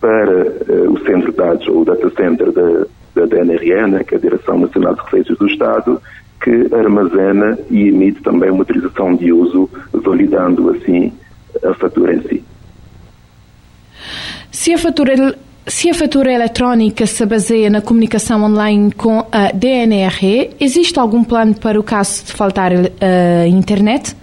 para 0.00 0.46
uh, 0.46 0.92
o 0.92 0.98
centro 1.04 1.30
de 1.30 1.36
dados, 1.36 1.68
ou 1.68 1.82
o 1.82 1.84
data 1.84 2.10
center 2.10 2.50
da, 2.52 2.86
da 3.14 3.26
DNRE, 3.26 3.90
né, 3.90 4.04
que 4.04 4.14
é 4.14 4.18
a 4.18 4.20
Direção 4.20 4.58
Nacional 4.58 4.94
de 4.94 5.02
Receitas 5.02 5.38
do 5.38 5.46
Estado, 5.46 6.00
que 6.42 6.74
armazena 6.74 7.58
e 7.70 7.88
emite 7.88 8.22
também 8.22 8.50
uma 8.50 8.60
autorização 8.60 9.14
de 9.14 9.32
uso, 9.32 9.68
validando 9.92 10.70
assim 10.70 11.12
a 11.62 11.74
fatura 11.74 12.14
em 12.14 12.22
si. 12.22 12.44
Se 14.50 14.72
a 14.72 14.78
fatura 14.78 15.36
se 15.66 15.88
a 15.88 15.94
fatura 15.94 16.32
eletrónica 16.32 17.06
se 17.06 17.24
baseia 17.24 17.70
na 17.70 17.80
comunicação 17.80 18.42
online 18.42 18.90
com 18.92 19.24
a 19.30 19.52
DNRE, 19.52 20.50
existe 20.58 20.98
algum 20.98 21.22
plano 21.22 21.54
para 21.54 21.78
o 21.78 21.82
caso 21.82 22.24
de 22.24 22.32
faltar 22.32 22.72
a 22.72 22.80
uh, 22.80 22.86
eh, 23.00 23.46
internet? 23.46 24.16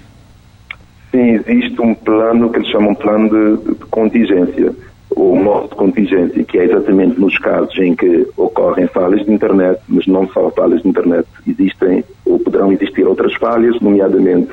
Sim, 1.11 1.39
existe 1.47 1.79
um 1.79 1.93
plano 1.93 2.49
que 2.49 2.57
eles 2.57 2.69
chamam 2.69 2.93
plano 2.95 3.29
de, 3.29 3.69
de 3.69 3.75
contingência 3.85 4.75
o 5.17 5.35
modo 5.35 5.69
de 5.69 5.75
contingência, 5.75 6.43
que 6.43 6.59
é 6.59 6.65
exatamente 6.65 7.19
nos 7.19 7.37
casos 7.39 7.75
em 7.79 7.95
que 7.95 8.27
ocorrem 8.37 8.87
falhas 8.87 9.25
de 9.25 9.33
internet, 9.33 9.81
mas 9.87 10.05
não 10.05 10.27
só 10.29 10.51
falhas 10.51 10.81
de 10.83 10.87
internet, 10.87 11.27
existem 11.47 12.03
ou 12.23 12.37
poderão 12.39 12.71
existir 12.71 13.05
outras 13.05 13.33
falhas, 13.35 13.79
nomeadamente 13.81 14.51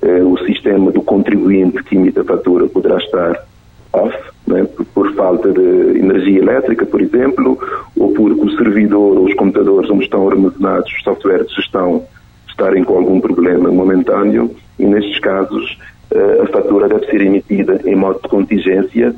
eh, 0.00 0.22
o 0.22 0.38
sistema 0.38 0.90
do 0.90 1.02
contribuinte 1.02 1.82
que 1.84 1.96
emite 1.96 2.18
a 2.18 2.24
fatura 2.24 2.66
poderá 2.66 2.96
estar 2.96 3.44
off, 3.92 4.16
né, 4.46 4.66
por, 4.94 5.12
falta 5.14 5.52
de 5.52 5.98
energia 5.98 6.38
elétrica, 6.38 6.86
por 6.86 7.02
exemplo, 7.02 7.58
ou 7.94 8.12
porque 8.12 8.40
o 8.40 8.56
servidor 8.56 9.18
ou 9.18 9.24
os 9.24 9.34
computadores 9.34 9.90
onde 9.90 10.04
estão 10.04 10.28
armazenados 10.28 10.90
os 10.92 11.02
softwares 11.02 11.46
de 11.48 11.56
gestão 11.56 12.02
estarem 12.48 12.84
com 12.84 12.96
algum 12.96 13.20
problema 13.20 13.70
momentâneo, 13.70 14.50
e 14.78 14.86
nestes 14.86 15.18
casos 15.18 15.78
eh, 16.10 16.40
a 16.42 16.46
fatura 16.46 16.88
deve 16.88 17.04
ser 17.06 17.20
emitida 17.20 17.80
em 17.84 17.94
modo 17.94 18.20
de 18.22 18.28
contingência 18.28 19.14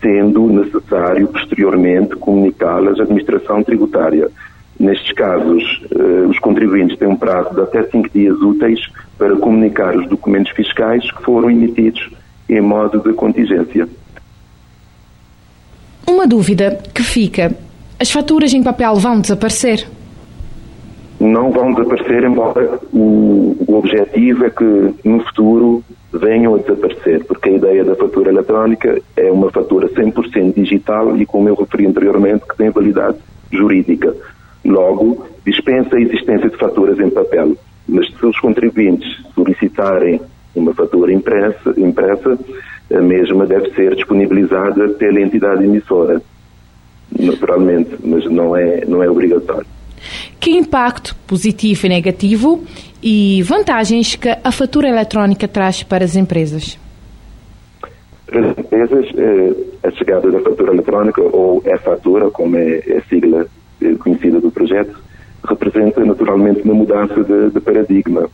sendo 0.00 0.46
necessário 0.48 1.28
posteriormente 1.28 2.16
comunicá-las 2.16 2.98
à 2.98 3.02
administração 3.02 3.62
tributária. 3.62 4.28
Nestes 4.78 5.12
casos, 5.12 5.82
eh, 5.90 6.26
os 6.26 6.38
contribuintes 6.38 6.98
têm 6.98 7.08
um 7.08 7.16
prazo 7.16 7.54
de 7.54 7.60
até 7.60 7.82
cinco 7.84 8.08
dias 8.08 8.40
úteis 8.40 8.80
para 9.18 9.36
comunicar 9.36 9.94
os 9.94 10.08
documentos 10.08 10.52
fiscais 10.52 11.10
que 11.12 11.22
foram 11.22 11.50
emitidos 11.50 12.10
em 12.48 12.60
modo 12.60 12.98
de 13.00 13.12
contingência. 13.12 13.86
Uma 16.08 16.26
dúvida 16.26 16.82
que 16.94 17.02
fica: 17.02 17.54
as 17.98 18.10
faturas 18.10 18.54
em 18.54 18.62
papel 18.62 18.94
vão 18.96 19.20
desaparecer? 19.20 19.86
Não 21.20 21.52
vão 21.52 21.74
desaparecer, 21.74 22.24
embora 22.24 22.80
o, 22.94 23.54
o 23.68 23.74
objetivo 23.74 24.46
é 24.46 24.50
que 24.50 24.94
no 25.04 25.20
futuro 25.20 25.84
venham 26.10 26.54
a 26.54 26.58
desaparecer, 26.58 27.24
porque 27.26 27.50
a 27.50 27.52
ideia 27.52 27.84
da 27.84 27.94
fatura 27.94 28.30
eletrónica 28.30 28.98
é 29.14 29.30
uma 29.30 29.50
fatura 29.50 29.86
100% 29.90 30.54
digital 30.54 31.14
e, 31.18 31.26
como 31.26 31.48
eu 31.48 31.54
referi 31.54 31.86
anteriormente, 31.86 32.46
que 32.48 32.56
tem 32.56 32.70
validade 32.70 33.18
jurídica. 33.52 34.16
Logo, 34.64 35.26
dispensa 35.44 35.96
a 35.96 36.00
existência 36.00 36.48
de 36.48 36.56
faturas 36.56 36.98
em 36.98 37.10
papel. 37.10 37.54
Mas 37.86 38.08
se 38.08 38.24
os 38.24 38.38
contribuintes 38.40 39.08
solicitarem 39.34 40.20
uma 40.54 40.72
fatura 40.74 41.12
impressa, 41.12 41.74
impressa 41.76 42.38
a 42.92 43.00
mesma 43.00 43.46
deve 43.46 43.70
ser 43.72 43.94
disponibilizada 43.94 44.88
pela 44.90 45.20
entidade 45.20 45.64
emissora, 45.64 46.20
naturalmente, 47.18 47.96
mas 48.02 48.24
não 48.24 48.56
é, 48.56 48.84
não 48.86 49.02
é 49.02 49.10
obrigatório. 49.10 49.66
Que 50.40 50.52
impacto 50.52 51.14
positivo 51.26 51.84
e 51.84 51.88
negativo 51.90 52.64
e 53.02 53.42
vantagens 53.42 54.16
que 54.16 54.30
a 54.42 54.50
fatura 54.50 54.88
eletrónica 54.88 55.46
traz 55.46 55.82
para 55.82 56.02
as 56.02 56.16
empresas? 56.16 56.78
Para 58.24 58.50
as 58.50 58.58
empresas, 58.58 59.06
eh, 59.18 59.52
a 59.86 59.90
chegada 59.90 60.30
da 60.30 60.40
fatura 60.40 60.72
eletrónica, 60.72 61.20
ou 61.20 61.62
e-fatura, 61.66 62.30
como 62.30 62.56
é 62.56 62.78
a 62.78 63.02
sigla 63.10 63.46
eh, 63.82 63.94
conhecida 63.96 64.40
do 64.40 64.50
projeto, 64.50 64.98
representa 65.46 66.02
naturalmente 66.06 66.62
uma 66.62 66.72
mudança 66.72 67.22
de, 67.22 67.50
de 67.50 67.60
paradigma. 67.60 68.26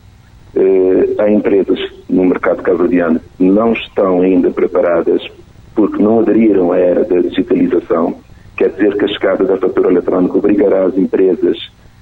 Eh, 0.55 1.09
há 1.19 1.29
empresas 1.29 1.77
no 2.09 2.23
mercado 2.23 2.63
cabo-verdiano 2.63 3.19
que 3.37 3.43
não 3.43 3.73
estão 3.73 4.21
ainda 4.21 4.49
preparadas 4.49 5.21
porque 5.75 6.01
não 6.01 6.21
aderiram 6.21 6.71
à 6.71 6.77
era 6.77 7.03
da 7.03 7.19
digitalização, 7.19 8.15
quer 8.55 8.69
dizer 8.69 8.97
que 8.97 9.03
a 9.03 9.07
chegada 9.09 9.43
da 9.43 9.57
fatura 9.57 9.91
eletrónica 9.91 10.37
obrigará 10.37 10.85
as 10.85 10.97
empresas 10.97 11.57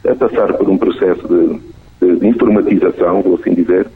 a 0.07 0.15
passar 0.15 0.53
por 0.53 0.69
um 0.69 0.77
processo 0.77 1.27
de, 1.27 2.15
de 2.17 2.27
informatização, 2.27 3.21
vou 3.21 3.35
assim 3.35 3.53
dizer. 3.53 3.87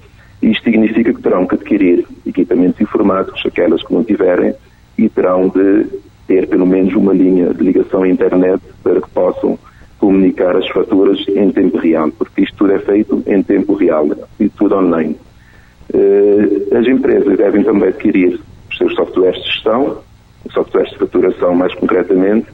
Isto 0.41 0.64
significa 0.64 1.14
que 1.14 1.22
terão 1.22 1.45
que 1.45 1.55
adquirir 1.55 2.05
equipamentos 2.26 2.80
informáticos, 2.80 3.45
aquelas 3.45 3.84
que 3.84 3.93
não 3.93 4.03
tiverem, 4.03 4.53
e 4.97 5.10
terão 5.10 5.49
de 5.49 5.86
ter 6.28 6.47
pelo 6.47 6.66
menos 6.66 6.93
uma 6.93 7.14
linha 7.14 7.53
de 7.53 7.64
ligação 7.64 8.03
à 8.03 8.07
internet 8.07 8.62
para 8.84 9.01
que 9.01 9.10
possam 9.10 9.57
comunicar 9.99 10.55
as 10.55 10.68
faturas 10.70 11.20
em 11.28 11.51
tempo 11.51 11.78
real, 11.78 12.10
porque 12.12 12.43
isto 12.43 12.55
tudo 12.57 12.74
é 12.74 12.80
feito 12.80 13.22
em 13.28 13.43
tempo 13.43 13.74
real 13.74 14.07
e 14.39 14.47
tudo 14.49 14.76
online. 14.76 15.18
Uh, 15.93 16.78
as 16.78 16.88
empresas 16.88 17.38
devem 17.38 17.64
também 17.64 17.89
adquirir 17.89 18.39
os 18.70 18.78
seus 18.78 18.93
softwares 18.95 19.41
de 19.41 19.51
gestão, 19.51 19.97
softwares 20.51 20.91
de 20.91 20.97
faturação 20.99 21.55
mais 21.55 21.74
concretamente, 21.76 22.47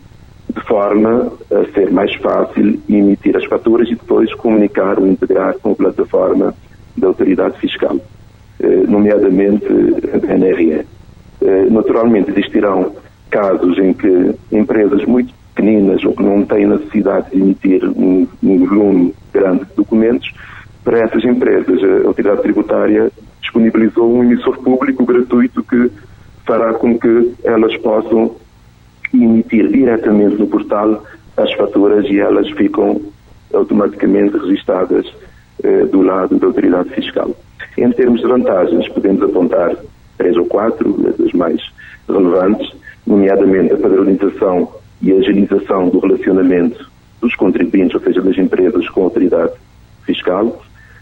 de 0.55 0.61
forma 0.61 1.31
a 1.51 1.73
ser 1.73 1.91
mais 1.91 2.13
fácil 2.15 2.79
emitir 2.87 3.35
as 3.35 3.45
faturas 3.45 3.87
e 3.89 3.95
depois 3.95 4.33
comunicar 4.35 4.97
ou 4.97 5.07
integrar 5.07 5.55
com 5.59 5.71
a 5.71 5.75
plataforma 5.75 6.55
da 6.95 7.07
autoridade 7.07 7.59
fiscal, 7.59 7.95
uh, 7.95 8.89
nomeadamente 8.89 9.65
a 10.13 10.33
NRE. 10.37 10.85
Uh, 11.41 11.71
naturalmente 11.71 12.31
existirão 12.31 12.95
casos 13.29 13.77
em 13.77 13.93
que 13.93 14.35
empresas 14.51 15.03
muito 15.05 15.33
pequeninas 15.53 16.03
ou 16.05 16.13
que 16.13 16.23
não 16.23 16.45
têm 16.45 16.65
necessidade 16.65 17.31
de 17.31 17.41
emitir 17.41 17.83
um, 17.85 18.25
um 18.41 18.65
volume 18.65 19.13
grande 19.33 19.65
de 19.65 19.75
documentos, 19.75 20.31
para 20.83 20.99
essas 20.99 21.23
empresas 21.25 21.83
a 21.83 22.07
autoridade 22.07 22.43
tributária 22.43 23.11
disponibilizou 23.41 24.09
um 24.09 24.23
emissor 24.23 24.57
público 24.59 25.05
gratuito 25.05 25.63
que 25.63 25.91
fará 26.45 26.73
com 26.73 26.97
que 26.97 27.33
elas 27.43 27.75
possam 27.77 28.35
diretamente 29.85 30.37
no 30.37 30.47
portal 30.47 31.03
as 31.37 31.53
faturas 31.53 32.05
e 32.05 32.19
elas 32.19 32.49
ficam 32.51 32.99
automaticamente 33.53 34.35
registadas 34.37 35.05
eh, 35.63 35.85
do 35.85 36.01
lado 36.01 36.39
da 36.39 36.47
autoridade 36.47 36.89
fiscal. 36.89 37.29
Em 37.77 37.91
termos 37.91 38.21
de 38.21 38.27
vantagens, 38.27 38.87
podemos 38.89 39.21
apontar 39.21 39.75
três 40.17 40.35
ou 40.37 40.45
quatro, 40.45 40.93
das 41.17 41.31
mais 41.33 41.61
relevantes, 42.07 42.73
nomeadamente 43.05 43.73
a 43.73 43.77
padronização 43.77 44.71
e 45.01 45.11
agilização 45.11 45.89
do 45.89 45.99
relacionamento 45.99 46.89
dos 47.21 47.35
contribuintes, 47.35 47.95
ou 47.95 48.01
seja, 48.01 48.21
das 48.21 48.37
empresas 48.37 48.89
com 48.89 49.01
a 49.01 49.03
autoridade 49.05 49.53
fiscal. 50.03 50.61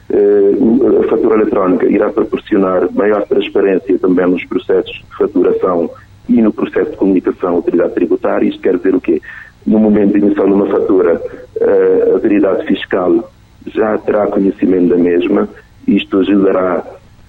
Uh, 0.10 1.00
a 1.00 1.08
fatura 1.08 1.36
eletrónica 1.36 1.86
irá 1.88 2.10
proporcionar 2.10 2.92
maior 2.92 3.26
transparência 3.26 3.98
também 3.98 4.28
nos 4.28 4.44
processos 4.46 4.94
de 4.94 5.18
faturação 5.18 5.90
e 6.30 6.42
no 6.42 6.54
processo 6.54 6.92
de 6.92 6.98
comunicação 6.98 7.50
à 7.50 7.54
autoridade 7.54 7.94
tributária. 7.94 8.48
Isto 8.48 8.62
quer 8.62 8.78
dizer 8.78 8.96
o 8.96 9.02
quê? 9.02 9.22
No 9.66 9.80
momento 9.80 10.14
de 10.14 10.26
emissão 10.26 10.46
de 10.46 10.54
uma 10.54 10.68
fatura, 10.68 11.16
uh, 11.16 12.12
a 12.12 12.14
autoridade 12.14 12.66
fiscal 12.66 13.32
já 13.68 13.98
terá 14.00 14.28
conhecimento 14.28 14.90
da 14.90 14.98
mesma. 14.98 15.48
Isto 15.88 16.20
ajudará 16.20 16.84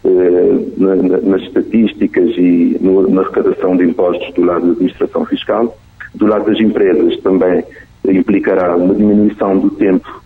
uh, 0.04 0.72
na, 0.76 0.96
na, 0.96 1.18
nas 1.18 1.42
estatísticas 1.42 2.30
e 2.36 2.78
no, 2.80 3.08
na 3.08 3.22
arrecadação 3.22 3.76
de 3.76 3.84
impostos 3.84 4.32
do 4.34 4.44
lado 4.44 4.66
da 4.66 4.72
administração 4.72 5.24
fiscal 5.26 5.76
do 6.14 6.26
lado 6.26 6.46
das 6.46 6.60
empresas 6.60 7.18
também 7.20 7.64
implicará 8.04 8.76
uma 8.76 8.94
diminuição 8.94 9.58
do 9.58 9.70
tempo 9.70 10.22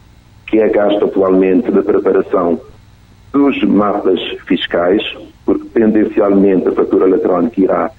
que 0.46 0.58
é 0.58 0.68
gasto 0.68 1.04
atualmente 1.04 1.70
da 1.70 1.82
preparação 1.82 2.60
dos 3.32 3.62
mapas 3.64 4.20
fiscais, 4.46 5.02
porque 5.44 5.68
tendencialmente 5.68 6.68
a 6.68 6.72
fatura 6.72 7.06
eletrónica 7.06 7.60
irá 7.60 7.90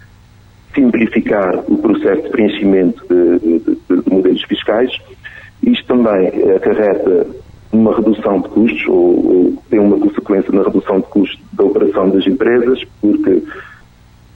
simplificar 0.74 1.64
o 1.68 1.78
processo 1.78 2.24
de 2.24 2.30
preenchimento 2.30 3.04
de, 3.08 3.40
de, 3.40 3.60
de, 3.60 4.02
de 4.02 4.10
modelos 4.10 4.44
fiscais. 4.44 4.92
Isto 5.64 5.88
também 5.88 6.28
acarreta 6.56 7.28
uma 7.72 7.96
redução 7.96 8.42
de 8.42 8.50
custos, 8.50 8.88
ou, 8.88 8.96
ou, 8.96 9.64
tem 9.70 9.80
uma 9.80 10.00
consequência 10.00 10.52
na 10.52 10.64
redução 10.64 11.00
de 11.00 11.08
custos 11.08 11.40
da 11.54 11.64
operação 11.64 12.10
das 12.10 12.26
empresas, 12.26 12.84
porque 13.02 13.44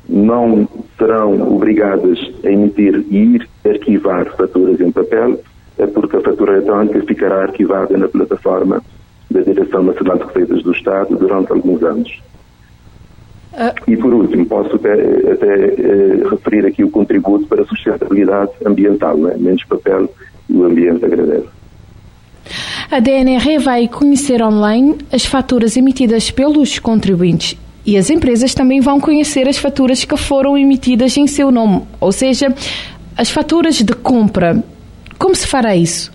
não 0.08 0.68
serão 0.98 1.56
obrigadas 1.56 2.20
a 2.44 2.50
emitir 2.50 3.04
e 3.10 3.36
ir 3.36 3.50
arquivar 3.66 4.26
faturas 4.36 4.80
em 4.80 4.92
papel, 4.92 5.40
é 5.78 5.88
porque 5.88 6.18
a 6.18 6.22
fatura 6.22 6.54
eletrónica 6.54 7.02
ficará 7.02 7.44
arquivada 7.44 7.98
na 7.98 8.08
plataforma 8.08 8.82
da 9.32 9.42
Direção 9.42 9.84
Nacional 9.84 10.18
de 10.18 10.26
Receitas 10.26 10.64
do 10.64 10.72
Estado 10.72 11.16
durante 11.16 11.52
alguns 11.52 11.82
anos. 11.82 12.22
Uh... 13.54 13.92
E 13.92 13.96
por 13.96 14.14
último, 14.14 14.46
posso 14.46 14.76
até, 14.76 14.94
até 14.94 15.46
uh, 15.46 16.30
referir 16.30 16.66
aqui 16.66 16.84
o 16.84 16.90
contributo 16.90 17.48
para 17.48 17.62
a 17.62 17.66
sustentabilidade 17.66 18.52
ambiental, 18.66 19.16
né? 19.18 19.36
menos 19.38 19.64
papel 19.66 20.10
e 20.50 20.54
o 20.54 20.66
ambiente 20.66 21.06
agradece. 21.06 21.48
A 22.92 23.00
DNR 23.00 23.58
vai 23.60 23.88
conhecer 23.88 24.42
online 24.42 24.98
as 25.12 25.26
faturas 25.26 25.78
emitidas 25.78 26.30
pelos 26.30 26.78
contribuintes 26.80 27.58
e 27.86 27.98
as 27.98 28.10
empresas 28.10 28.54
também 28.54 28.80
vão 28.80 29.00
conhecer 29.00 29.48
as 29.48 29.58
faturas 29.58 30.06
que 30.06 30.16
foram 30.18 30.58
emitidas 30.58 31.18
em 31.18 31.28
seu 31.28 31.52
nome, 31.52 31.84
ou 32.00 32.12
seja, 32.12 32.54
as 33.18 33.30
faturas 33.30 33.76
de 33.76 33.94
compra. 33.94 34.64
Como 35.18 35.36
se 35.36 35.48
fará 35.48 35.76
isso? 35.76 36.12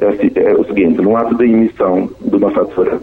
É, 0.00 0.06
assim, 0.06 0.30
é 0.34 0.54
o 0.54 0.64
seguinte: 0.64 1.00
no 1.00 1.16
ato 1.16 1.34
da 1.34 1.44
emissão 1.44 2.10
de 2.20 2.36
uma 2.36 2.50
fatura, 2.50 3.00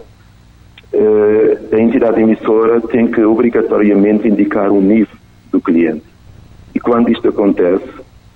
a 1.71 1.79
entidade 1.79 2.21
emissora 2.21 2.81
tem 2.81 3.07
que 3.07 3.21
obrigatoriamente 3.21 4.27
indicar 4.27 4.71
o 4.71 4.81
nível 4.81 5.15
do 5.51 5.59
cliente. 5.61 6.03
E 6.73 6.79
quando 6.79 7.11
isto 7.11 7.27
acontece, 7.27 7.87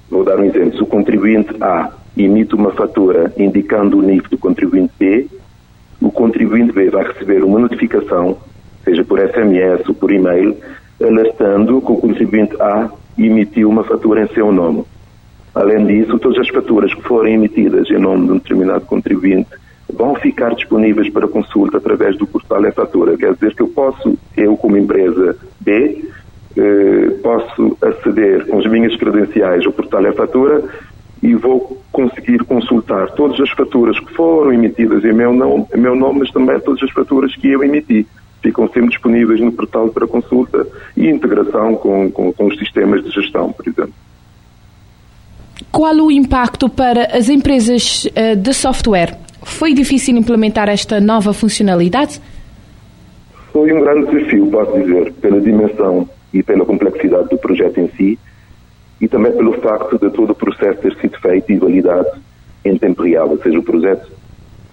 vou 0.09 0.23
dar 0.23 0.39
um 0.39 0.43
exemplo: 0.43 0.77
se 0.77 0.83
o 0.83 0.87
contribuinte 0.87 1.55
A 1.61 1.91
emite 2.17 2.55
uma 2.55 2.71
fatura 2.71 3.33
indicando 3.37 3.97
o 3.97 4.01
nível 4.01 4.29
do 4.29 4.37
contribuinte 4.37 4.93
B, 4.97 5.27
o 6.01 6.11
contribuinte 6.11 6.71
B 6.71 6.89
vai 6.89 7.03
receber 7.03 7.43
uma 7.43 7.59
notificação 7.59 8.37
seja 8.83 9.03
por 9.03 9.19
SMS 9.19 9.87
ou 9.87 9.93
por 9.93 10.11
e-mail, 10.11 10.57
alertando 11.01 11.81
que 11.81 11.91
o 11.91 11.97
contribuinte 11.97 12.59
A 12.61 12.89
emitiu 13.17 13.69
uma 13.69 13.83
fatura 13.83 14.23
em 14.23 14.27
seu 14.29 14.51
nome. 14.51 14.83
Além 15.53 15.85
disso, 15.85 16.17
todas 16.19 16.39
as 16.39 16.49
faturas 16.49 16.93
que 16.93 17.01
forem 17.03 17.35
emitidas 17.35 17.89
em 17.89 17.97
nome 17.97 18.25
de 18.25 18.31
um 18.33 18.37
determinado 18.37 18.85
contribuinte 18.85 19.49
vão 19.93 20.15
ficar 20.15 20.53
disponíveis 20.55 21.09
para 21.09 21.27
consulta 21.27 21.77
através 21.77 22.17
do 22.17 22.27
portal 22.27 22.65
e-fatura. 22.65 23.17
Quer 23.17 23.33
dizer 23.33 23.55
que 23.55 23.61
eu 23.61 23.67
posso, 23.67 24.17
eu 24.37 24.55
como 24.55 24.77
empresa 24.77 25.35
B, 25.59 26.05
eh, 26.57 27.09
posso 27.21 27.77
aceder 27.81 28.47
com 28.47 28.59
as 28.59 28.65
minhas 28.65 28.95
credenciais 28.95 29.65
ao 29.65 29.71
portal 29.71 30.05
e-fatura 30.05 30.63
e 31.21 31.35
vou 31.35 31.81
conseguir 31.91 32.43
consultar 32.45 33.11
todas 33.11 33.39
as 33.39 33.49
faturas 33.51 33.99
que 33.99 34.13
foram 34.13 34.53
emitidas 34.53 35.03
em 35.03 35.13
meu 35.13 35.33
nome, 35.33 35.65
em 35.75 35.79
meu 35.79 35.95
nome 35.95 36.19
mas 36.19 36.31
também 36.31 36.59
todas 36.59 36.81
as 36.81 36.91
faturas 36.91 37.35
que 37.35 37.49
eu 37.49 37.63
emiti 37.63 38.07
ficam 38.41 38.67
sempre 38.69 38.89
disponíveis 38.89 39.39
no 39.41 39.51
portal 39.51 39.89
para 39.89 40.07
consulta 40.07 40.65
e 40.95 41.07
integração 41.07 41.75
com, 41.75 42.09
com, 42.09 42.31
com 42.31 42.45
os 42.45 42.57
sistemas 42.57 43.03
de 43.03 43.11
gestão, 43.11 43.51
por 43.51 43.67
exemplo. 43.67 43.93
Qual 45.71 45.95
o 45.95 46.11
impacto 46.11 46.69
para 46.69 47.17
as 47.17 47.29
empresas 47.29 48.07
eh, 48.15 48.35
de 48.35 48.53
software? 48.53 49.17
Foi 49.43 49.73
difícil 49.73 50.15
implementar 50.17 50.69
esta 50.69 50.99
nova 50.99 51.33
funcionalidade? 51.33 52.21
Foi 53.51 53.71
um 53.73 53.81
grande 53.81 54.11
desafio, 54.11 54.47
posso 54.47 54.79
dizer, 54.79 55.13
pela 55.13 55.41
dimensão 55.41 56.07
e 56.33 56.43
pela 56.43 56.65
complexidade 56.65 57.29
do 57.29 57.37
projeto 57.37 57.79
em 57.79 57.89
si 57.97 58.19
e 59.01 59.07
também 59.07 59.31
pelo 59.31 59.53
facto 59.61 59.97
de 59.97 60.09
todo 60.11 60.31
o 60.31 60.35
processo 60.35 60.81
ter 60.81 60.95
sido 60.97 61.17
feito 61.19 61.51
e 61.51 61.57
validado 61.57 62.07
em 62.65 62.77
tempo 62.77 63.03
real, 63.03 63.29
ou 63.29 63.37
seja, 63.41 63.57
o 63.57 63.63
projeto 63.63 64.11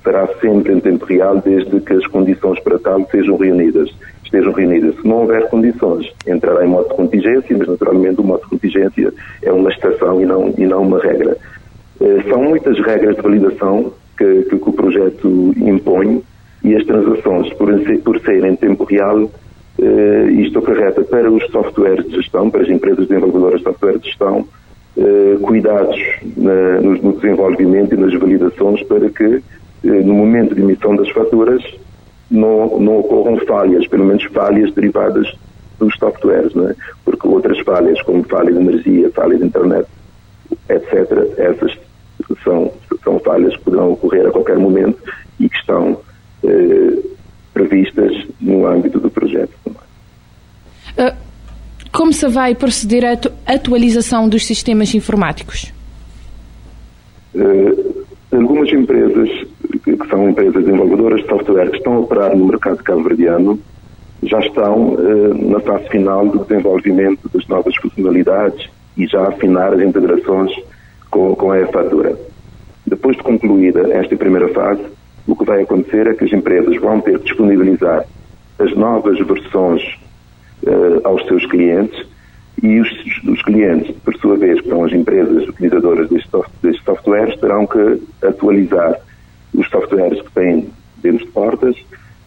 será 0.02 0.28
sempre 0.40 0.72
em 0.72 0.80
tempo 0.80 1.04
real 1.04 1.40
desde 1.44 1.80
que 1.80 1.92
as 1.92 2.06
condições 2.06 2.60
para 2.60 2.78
tal 2.78 3.06
sejam 3.10 3.36
reunidas. 3.36 3.90
Estejam 4.24 4.52
reunidas. 4.52 4.94
Se 4.96 5.06
não 5.06 5.22
houver 5.22 5.48
condições, 5.48 6.12
entrará 6.26 6.64
em 6.64 6.68
modo 6.68 6.88
de 6.88 6.94
contingência, 6.94 7.56
mas 7.56 7.68
naturalmente 7.68 8.20
o 8.20 8.24
modo 8.24 8.42
de 8.42 8.48
contingência 8.50 9.12
é 9.42 9.52
uma 9.52 9.70
exceção 9.70 10.20
e 10.20 10.26
não, 10.26 10.54
e 10.56 10.66
não 10.66 10.82
uma 10.82 11.00
regra. 11.00 11.36
Eh, 12.00 12.22
são 12.28 12.42
muitas 12.42 12.78
regras 12.84 13.16
de 13.16 13.22
validação 13.22 13.92
que, 14.16 14.42
que, 14.44 14.54
o 14.54 14.72
projeto 14.72 15.54
impõe 15.56 16.22
e 16.64 16.74
as 16.74 16.84
transações, 16.84 17.52
por, 17.54 17.68
por 18.02 18.20
serem 18.20 18.52
em 18.52 18.56
tempo 18.56 18.84
real, 18.84 19.30
eh, 19.78 20.30
isto 20.32 20.58
acarreta 20.58 21.02
para 21.02 21.30
os 21.30 21.44
softwares 21.50 22.06
de 22.06 22.16
gestão, 22.16 22.50
para 22.50 22.62
as 22.62 22.68
empresas 22.68 23.06
desenvolvedoras 23.06 23.58
de 23.58 23.64
software 23.64 23.98
de 23.98 24.06
gestão, 24.06 24.46
eh, 24.96 25.36
cuidados 25.42 25.98
na, 26.36 26.80
no, 26.80 26.96
no 26.96 27.12
desenvolvimento 27.12 27.94
e 27.94 27.98
nas 27.98 28.14
validações 28.14 28.82
para 28.84 29.08
que 29.10 29.42
eh, 29.84 30.02
no 30.02 30.14
momento 30.14 30.54
de 30.54 30.62
emissão 30.62 30.96
das 30.96 31.10
faturas, 31.10 31.62
não, 32.30 32.80
não 32.80 32.98
ocorram 32.98 33.38
falhas, 33.46 33.86
pelo 33.86 34.04
menos 34.04 34.24
falhas 34.24 34.72
derivadas 34.74 35.32
dos 35.78 35.94
softwares, 35.96 36.54
não 36.54 36.70
é? 36.70 36.74
porque 37.04 37.28
outras 37.28 37.58
falhas, 37.60 38.00
como 38.02 38.24
falha 38.24 38.52
de 38.52 38.58
energia, 38.58 39.10
falha 39.10 39.36
de 39.36 39.44
internet, 39.44 39.86
etc., 40.68 41.34
essas 41.36 41.76
são, 42.42 42.72
são 43.02 43.18
falhas 43.20 43.56
que 43.56 43.64
poderão 43.64 43.92
ocorrer 43.92 44.26
a 44.26 44.30
qualquer 44.30 44.58
momento 44.58 44.98
e 45.38 45.48
que 45.48 45.56
estão 45.56 46.00
eh, 46.44 47.16
previstas 47.52 48.12
no 48.40 48.66
âmbito 48.66 49.00
do 49.00 49.10
projeto 49.10 49.52
também. 49.64 49.80
Uh, 50.98 51.16
como 51.90 52.12
se 52.12 52.28
vai 52.28 52.54
proceder 52.54 53.02
a 53.04 53.52
atualização 53.54 54.28
dos 54.28 54.46
sistemas 54.46 54.94
informáticos? 54.94 55.72
Uh, 57.34 58.04
algumas 58.30 58.70
empresas 58.70 59.30
que, 59.82 59.96
que 59.96 60.08
são 60.08 60.28
empresas 60.28 60.64
desenvolvedoras 60.64 61.22
de 61.22 61.28
software 61.28 61.70
que 61.70 61.78
estão 61.78 61.94
a 61.94 62.00
operar 62.00 62.36
no 62.36 62.44
mercado 62.44 62.82
cabo-verdiano, 62.84 63.58
já 64.22 64.38
estão 64.40 64.90
uh, 64.90 65.50
na 65.50 65.60
fase 65.60 65.88
final 65.88 66.28
do 66.28 66.44
desenvolvimento 66.44 67.30
das 67.32 67.46
novas 67.48 67.74
funcionalidades 67.76 68.68
e 68.98 69.06
já 69.06 69.28
afinar 69.28 69.72
as 69.72 69.80
integrações 69.80 70.52
com, 71.16 71.34
com 71.34 71.50
a 71.50 71.66
fatura. 71.68 72.14
Depois 72.86 73.16
de 73.16 73.22
concluída 73.22 73.90
esta 73.94 74.14
primeira 74.16 74.48
fase, 74.48 74.82
o 75.26 75.34
que 75.34 75.44
vai 75.44 75.62
acontecer 75.62 76.06
é 76.06 76.14
que 76.14 76.24
as 76.24 76.32
empresas 76.32 76.76
vão 76.76 77.00
ter 77.00 77.18
que 77.18 77.24
disponibilizar 77.24 78.04
as 78.58 78.76
novas 78.76 79.18
versões 79.18 79.82
uh, 80.62 81.00
aos 81.04 81.24
seus 81.26 81.46
clientes 81.46 82.06
e 82.62 82.80
os, 82.80 82.88
os, 83.24 83.42
clientes, 83.42 83.94
por 84.04 84.14
sua 84.16 84.36
vez, 84.36 84.60
que 84.60 84.68
são 84.68 84.84
as 84.84 84.92
empresas 84.92 85.48
utilizadoras 85.48 86.08
destes, 86.08 86.84
softwares, 86.84 87.38
terão 87.40 87.66
que 87.66 88.02
atualizar 88.22 89.00
os 89.54 89.68
softwares 89.68 90.20
que 90.20 90.32
têm 90.32 90.68
dentro 91.02 91.26
de 91.26 91.32
portas 91.32 91.76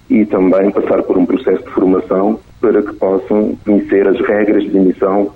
e 0.09 0.25
também 0.25 0.71
passar 0.71 1.03
por 1.03 1.17
um 1.17 1.25
processo 1.25 1.63
de 1.63 1.69
formação 1.69 2.39
para 2.59 2.81
que 2.81 2.93
possam 2.93 3.55
conhecer 3.63 4.07
as 4.07 4.19
regras 4.19 4.63
de 4.63 4.77
emissão 4.77 5.31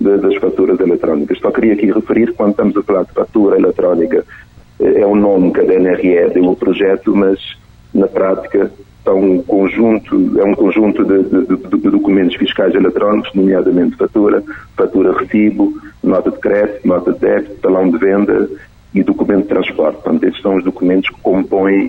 de, 0.00 0.16
das 0.18 0.36
faturas 0.36 0.78
eletrónicas. 0.80 1.38
Só 1.38 1.50
queria 1.50 1.74
aqui 1.74 1.90
referir, 1.90 2.32
quando 2.34 2.50
estamos 2.50 2.76
a 2.76 2.82
falar 2.82 3.04
de 3.04 3.12
fatura 3.12 3.56
eletrónica, 3.56 4.24
eh, 4.80 5.00
é 5.00 5.06
o 5.06 5.14
nome 5.14 5.52
que 5.52 5.60
a 5.60 5.64
DNRE 5.64 6.30
deu 6.34 6.44
ao 6.46 6.56
projeto, 6.56 7.14
mas 7.14 7.38
na 7.92 8.06
prática 8.06 8.70
são 9.04 9.18
um 9.18 9.42
conjunto, 9.42 10.38
é 10.38 10.44
um 10.44 10.54
conjunto 10.54 11.04
de, 11.04 11.22
de, 11.22 11.56
de, 11.56 11.90
documentos 11.90 12.36
fiscais 12.36 12.74
eletrónicos, 12.74 13.32
nomeadamente 13.34 13.96
fatura, 13.96 14.42
fatura 14.76 15.18
recibo, 15.18 15.72
nota 16.02 16.30
de 16.30 16.38
crédito, 16.38 16.86
nota 16.86 17.12
de 17.12 17.18
débito, 17.18 17.54
talão 17.62 17.90
de 17.90 17.96
venda 17.96 18.48
e 18.94 19.02
documento 19.02 19.42
de 19.42 19.48
transporte. 19.48 20.02
Portanto, 20.02 20.24
estes 20.24 20.42
são 20.42 20.56
os 20.56 20.64
documentos 20.64 21.08
que 21.08 21.20
compõem 21.22 21.86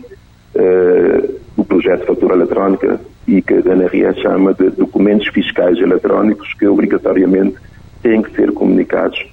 uh, 0.55 1.39
o 1.57 1.65
projeto 1.65 2.01
de 2.01 2.07
fatura 2.07 2.35
eletrónica 2.35 3.01
e 3.27 3.41
que 3.41 3.55
a 3.55 3.61
DNRE 3.61 4.21
chama 4.21 4.53
de 4.53 4.69
documentos 4.69 5.27
fiscais 5.27 5.77
eletrónicos 5.77 6.53
que 6.53 6.67
obrigatoriamente 6.67 7.57
têm 8.01 8.21
que 8.21 8.35
ser 8.35 8.51
comunicados 8.53 9.25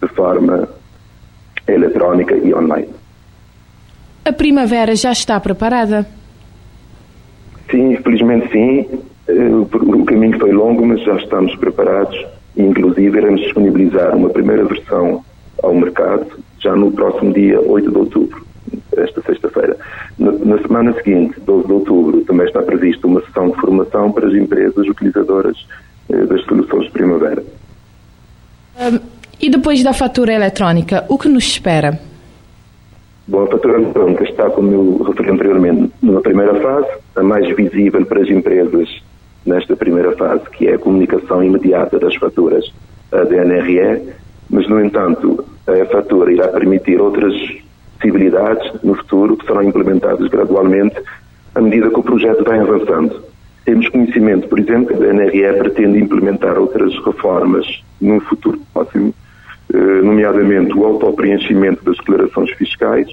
de 0.00 0.08
forma 0.08 0.68
eletrónica 1.66 2.36
e 2.36 2.54
online. 2.54 2.88
A 4.24 4.32
primavera 4.32 4.94
já 4.96 5.12
está 5.12 5.38
preparada? 5.38 6.06
Sim, 7.70 7.96
felizmente 7.96 8.50
sim. 8.50 8.86
Eh, 9.28 9.48
o 9.50 10.04
caminho 10.04 10.38
foi 10.38 10.52
longo, 10.52 10.84
mas 10.86 11.02
já 11.02 11.16
estamos 11.16 11.54
preparados. 11.56 12.16
Inclusive, 12.56 13.18
iremos 13.18 13.40
disponibilizar 13.40 14.16
uma 14.16 14.30
primeira 14.30 14.64
versão 14.64 15.24
ao 15.62 15.74
mercado 15.74 16.26
já 16.58 16.74
no 16.74 16.90
próximo 16.90 17.32
dia 17.32 17.60
8 17.60 17.90
de 17.90 17.98
outubro, 17.98 18.46
esta 18.96 19.20
sexta-feira. 19.22 19.76
Na, 20.18 20.58
semana 20.58 20.94
seguinte, 20.94 21.38
12 21.40 21.66
de 21.66 21.72
outubro, 21.72 22.20
também 22.24 22.46
está 22.46 22.62
prevista 22.62 23.06
uma 23.06 23.20
sessão 23.22 23.50
de 23.50 23.56
formação 23.56 24.10
para 24.10 24.26
as 24.26 24.34
empresas 24.34 24.88
utilizadoras 24.88 25.56
eh, 26.08 26.24
das 26.24 26.42
soluções 26.44 26.86
de 26.86 26.92
primavera. 26.92 27.42
Um, 28.76 28.98
e 29.40 29.50
depois 29.50 29.82
da 29.82 29.92
fatura 29.92 30.32
eletrónica, 30.32 31.04
o 31.08 31.18
que 31.18 31.28
nos 31.28 31.44
espera? 31.44 31.98
Bom, 33.26 33.44
a 33.44 33.46
fatura 33.46 33.80
eletrónica 33.80 34.24
está, 34.24 34.50
como 34.50 34.72
eu 34.72 35.02
referi 35.02 35.30
anteriormente, 35.30 35.92
numa 36.02 36.20
primeira 36.20 36.54
fase, 36.60 36.88
a 37.16 37.22
mais 37.22 37.46
visível 37.54 38.04
para 38.04 38.22
as 38.22 38.28
empresas 38.28 38.88
nesta 39.46 39.76
primeira 39.76 40.12
fase, 40.16 40.42
que 40.50 40.66
é 40.66 40.74
a 40.74 40.78
comunicação 40.78 41.42
imediata 41.42 41.98
das 41.98 42.14
faturas 42.16 42.64
à 43.12 43.24
DNRE, 43.24 44.02
mas, 44.50 44.68
no 44.68 44.80
entanto, 44.84 45.44
a 45.66 45.84
fatura 45.86 46.32
irá 46.32 46.48
permitir 46.48 47.00
outras 47.00 47.34
possibilidades 47.96 48.82
no 48.82 48.94
futuro 48.94 49.36
que 49.36 49.46
serão 49.46 49.62
implementadas 49.62 50.28
gradualmente 50.28 50.96
à 51.54 51.60
medida 51.60 51.88
que 51.88 52.00
o 52.00 52.02
projeto 52.02 52.44
vai 52.44 52.58
avançando. 52.58 53.22
Temos 53.64 53.88
conhecimento, 53.88 54.46
por 54.48 54.60
exemplo, 54.60 54.88
que 54.88 54.94
a 54.94 54.98
DNRE 54.98 55.58
pretende 55.58 55.98
implementar 55.98 56.58
outras 56.58 56.94
reformas 57.04 57.82
num 57.98 58.20
futuro 58.20 58.60
próximo, 58.74 59.14
eh, 59.72 60.02
nomeadamente 60.02 60.76
o 60.76 60.84
autopreenchimento 60.84 61.82
das 61.82 61.96
declarações 61.96 62.50
fiscais, 62.52 63.08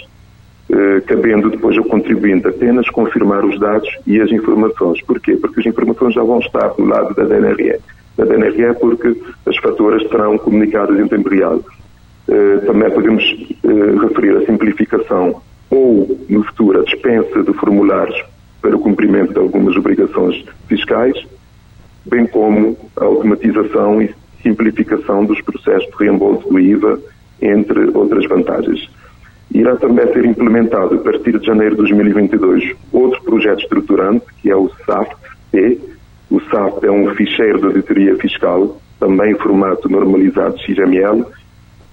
eh, 0.70 1.02
cabendo 1.08 1.49
depois 1.49 1.78
ao 1.78 1.86
contribuinte 1.86 2.47
apenas 2.47 2.89
confirmar 2.89 3.45
os 3.45 3.58
dados 3.62 3.89
e 4.06 4.20
as 4.20 4.30
informações. 4.30 5.02
Porquê? 5.04 5.38
Porque 5.38 5.62
as 5.62 5.66
informações 5.66 6.14
já 6.14 6.24
vão 6.24 6.39
estar 6.39 6.68
do 6.70 6.84
lado 6.84 7.16
da 7.16 7.24
DNRE. 7.24 7.80
Da 8.18 8.26
DNRE 8.26 8.74
porque 8.78 9.16
as 9.45 9.56
faturas 9.56 10.06
serão 10.10 10.38
comunicadas 10.38 10.99
em 10.99 11.08
tempo 11.08 11.30
real. 11.30 11.64
Eh, 12.28 12.58
também 12.66 12.91
podemos 12.91 13.24
referir 14.02 14.36
a 14.36 14.45
simplificação 14.45 15.41
ou, 15.70 16.20
no 16.28 16.43
futuro, 16.43 16.82
a 16.82 16.84
dispensa 16.84 17.41
de 17.41 17.54
formulários 17.54 18.22
para 18.62 18.76
o 18.76 18.80
cumprimento 18.80 19.34
de 19.34 19.39
algumas 19.39 19.76
obrigações 19.76 20.45
fiscais, 20.68 21.16
bem 22.05 22.28
como 22.28 22.78
a 22.95 23.05
automatização 23.05 24.01
e 24.01 24.14
simplificação 24.41 25.26
dos 25.26 25.41
processos 25.41 25.89
de 25.89 26.03
reembolso 26.03 26.47
do 26.47 26.59
IVA, 26.59 26.99
entre 27.41 27.89
outras 27.95 28.28
vantagens. 28.28 28.89
Irá 29.53 29.76
também 29.76 30.07
ser 30.14 30.26
implementado, 30.26 30.95
a 30.95 30.97
partir 30.99 31.38
de 31.38 31.45
janeiro 31.45 31.72
de 31.72 31.78
2022, 31.78 32.76
outro 32.91 33.22
projeto 33.24 33.62
estruturante, 33.62 34.26
que 34.41 34.49
é 34.49 34.55
o 34.55 34.70
SAFT-P. 34.86 35.80
O 36.30 36.39
SAFT 36.39 36.86
é 36.86 36.91
um 36.91 37.14
ficheiro 37.16 37.59
de 37.59 37.66
auditoria 37.66 38.16
fiscal, 38.16 38.80
também 38.99 39.32
em 39.32 39.36
formato 39.36 39.89
normalizado 39.89 40.57
XML, 40.59 41.26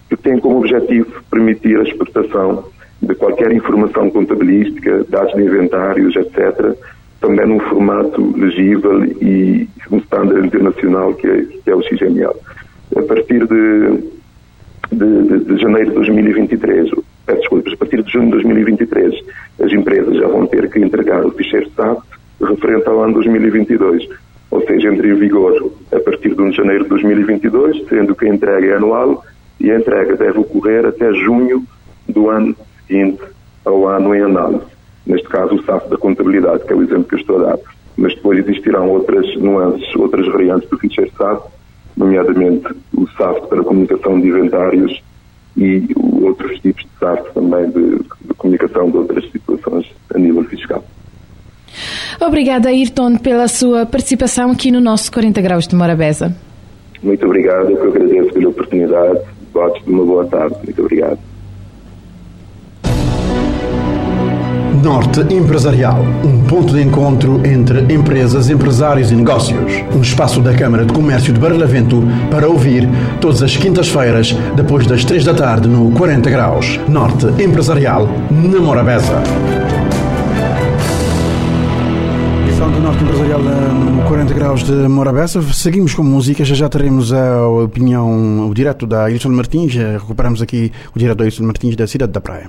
que 0.09 0.17
tem 0.17 0.39
como 0.39 0.59
objetivo 0.59 1.11
permitir 1.31 1.79
a 1.79 1.83
exportação 1.83 2.65
de 3.01 3.15
qualquer 3.15 3.53
informação 3.53 4.11
contabilística, 4.11 5.05
dados 5.09 5.35
de 5.35 5.43
inventários, 5.43 6.17
etc., 6.17 6.77
também 7.21 7.47
num 7.47 7.61
formato 7.61 8.37
legível 8.37 9.05
e 9.05 9.69
um 9.91 9.99
standard 9.99 10.47
internacional 10.47 11.15
que 11.15 11.27
é, 11.27 11.43
que 11.43 11.71
é 11.71 11.75
o 11.75 11.83
XML. 11.83 12.35
A 12.97 13.03
partir 13.03 13.47
de, 13.47 13.99
de, 14.93 15.45
de, 15.45 15.59
janeiro 15.61 15.91
de 15.91 15.97
2023, 15.97 16.91
peço 17.27 17.41
desculpas, 17.41 17.73
a 17.73 17.77
partir 17.77 18.03
de 18.03 18.13
junho 18.13 18.27
de 18.27 18.31
2023, 18.33 19.15
as 19.61 19.73
empresas 19.73 20.17
já 20.17 20.29
vão 20.29 20.47
ter 20.47 20.71
que 20.71 20.79
entregar 20.79 21.25
o 21.25 21.33
ficheiro 21.33 21.71
SAP 21.71 22.03
referente 22.41 22.89
ao 22.89 23.03
ano 23.03 23.15
2022, 23.15 24.09
ou 24.51 24.65
seja, 24.67 24.89
entre 24.89 25.11
em 25.11 25.15
vigor 25.15 25.73
a 25.93 26.01
partir 26.01 26.35
de 26.35 26.41
1 26.41 26.51
de 26.51 26.57
janeiro 26.57 26.85
de 26.85 26.91
2022, 26.91 27.89
sendo 27.89 28.15
que 28.15 28.27
a 28.27 28.35
entrega 28.35 28.67
é 28.67 28.77
anual 28.77 29.25
e 29.61 29.71
a 29.71 29.77
entrega 29.77 30.17
deve 30.17 30.39
ocorrer 30.39 30.87
até 30.87 31.13
junho 31.13 31.65
do 32.09 32.31
ano 32.31 32.55
seguinte 32.89 33.23
ao 33.65 33.87
ano 33.87 34.15
em 34.15 34.23
análise 34.23 34.79
neste 35.09 35.27
caso 35.29 35.55
o 35.55 35.65
SAF 35.65 35.89
da 35.89 35.97
contabilidade, 35.97 36.65
que 36.65 36.73
é 36.73 36.77
o 36.77 36.83
exemplo 36.83 37.05
que 37.05 37.15
eu 37.15 37.19
estou 37.19 37.41
a 37.41 37.51
dar. 37.51 37.59
Mas 37.97 38.15
depois 38.15 38.39
existirão 38.39 38.91
outras 38.91 39.27
nuances, 39.37 39.97
outras 39.97 40.27
variantes 40.29 40.69
do 40.69 40.79
ficheiro 40.79 41.11
SAF, 41.17 41.49
nomeadamente 41.97 42.69
o 42.95 43.09
SAF 43.17 43.49
para 43.49 43.65
comunicação 43.65 44.21
de 44.21 44.29
inventários 44.29 45.03
e 45.57 45.89
outros 46.23 46.61
tipos 46.61 46.85
de 46.85 46.91
SAF 47.01 47.33
também 47.33 47.69
de, 47.71 47.99
de 47.99 48.35
comunicação 48.37 48.91
de 48.91 48.99
outras 48.99 49.29
situações 49.33 49.87
a 50.15 50.19
nível 50.19 50.45
fiscal. 50.45 50.85
Obrigada, 52.21 52.69
Ayrton, 52.69 53.17
pela 53.17 53.49
sua 53.49 53.87
participação 53.87 54.51
aqui 54.51 54.71
no 54.71 54.81
nosso 54.81 55.11
40 55.11 55.41
Graus 55.41 55.67
de 55.67 55.75
Morabeza. 55.75 56.37
Muito 57.03 57.25
obrigado, 57.25 57.71
eu 57.71 57.81
que 57.81 57.97
agradeço 57.97 58.33
pela 58.35 58.49
oportunidade. 58.49 59.21
Votos 59.53 59.83
de 59.85 59.91
uma 59.91 60.05
boa 60.05 60.27
tarde. 60.27 60.57
Muito 60.65 60.83
obrigado. 60.83 61.19
Norte 64.83 65.21
Empresarial, 65.35 66.05
um 66.25 66.45
ponto 66.45 66.73
de 66.73 66.81
encontro 66.81 67.41
entre 67.45 67.93
empresas, 67.93 68.49
empresários 68.49 69.11
e 69.11 69.17
negócios. 69.17 69.73
Um 69.93 70.01
espaço 70.01 70.41
da 70.41 70.55
Câmara 70.55 70.85
de 70.85 70.93
Comércio 70.93 71.33
de 71.33 71.41
Barlavento 71.41 72.01
para 72.31 72.49
ouvir 72.49 72.89
todas 73.21 73.43
as 73.43 73.57
quintas-feiras, 73.57 74.33
depois 74.55 74.87
das 74.87 75.05
três 75.05 75.25
da 75.25 75.35
tarde, 75.35 75.67
no 75.69 75.91
40 75.93 76.31
Graus. 76.31 76.79
Norte 76.89 77.27
Empresarial, 77.43 78.09
na 78.31 78.61
Morabeza. 78.61 79.21
Edição 82.47 82.71
do 82.71 82.81
Norte 82.81 83.03
Empresarial 83.03 83.41
no 83.41 84.03
40 84.05 84.35
Graus 84.35 84.63
de 84.63 84.73
Morabeza. 84.73 85.43
Seguimos 85.53 85.93
com 85.93 86.05
música, 86.05 86.45
já 86.45 86.55
já 86.55 86.69
teremos 86.69 87.13
a 87.13 87.49
opinião, 87.49 88.49
o 88.49 88.55
direto 88.55 88.87
da 88.87 89.11
Ilson 89.11 89.31
Martins. 89.31 89.75
Recuperamos 89.75 90.41
aqui 90.41 90.71
o 90.95 90.99
direto 90.99 91.19
da 91.19 91.25
Ilson 91.25 91.43
Martins 91.43 91.75
da 91.75 91.87
Cidade 91.87 92.13
da 92.13 92.21
Praia. 92.21 92.49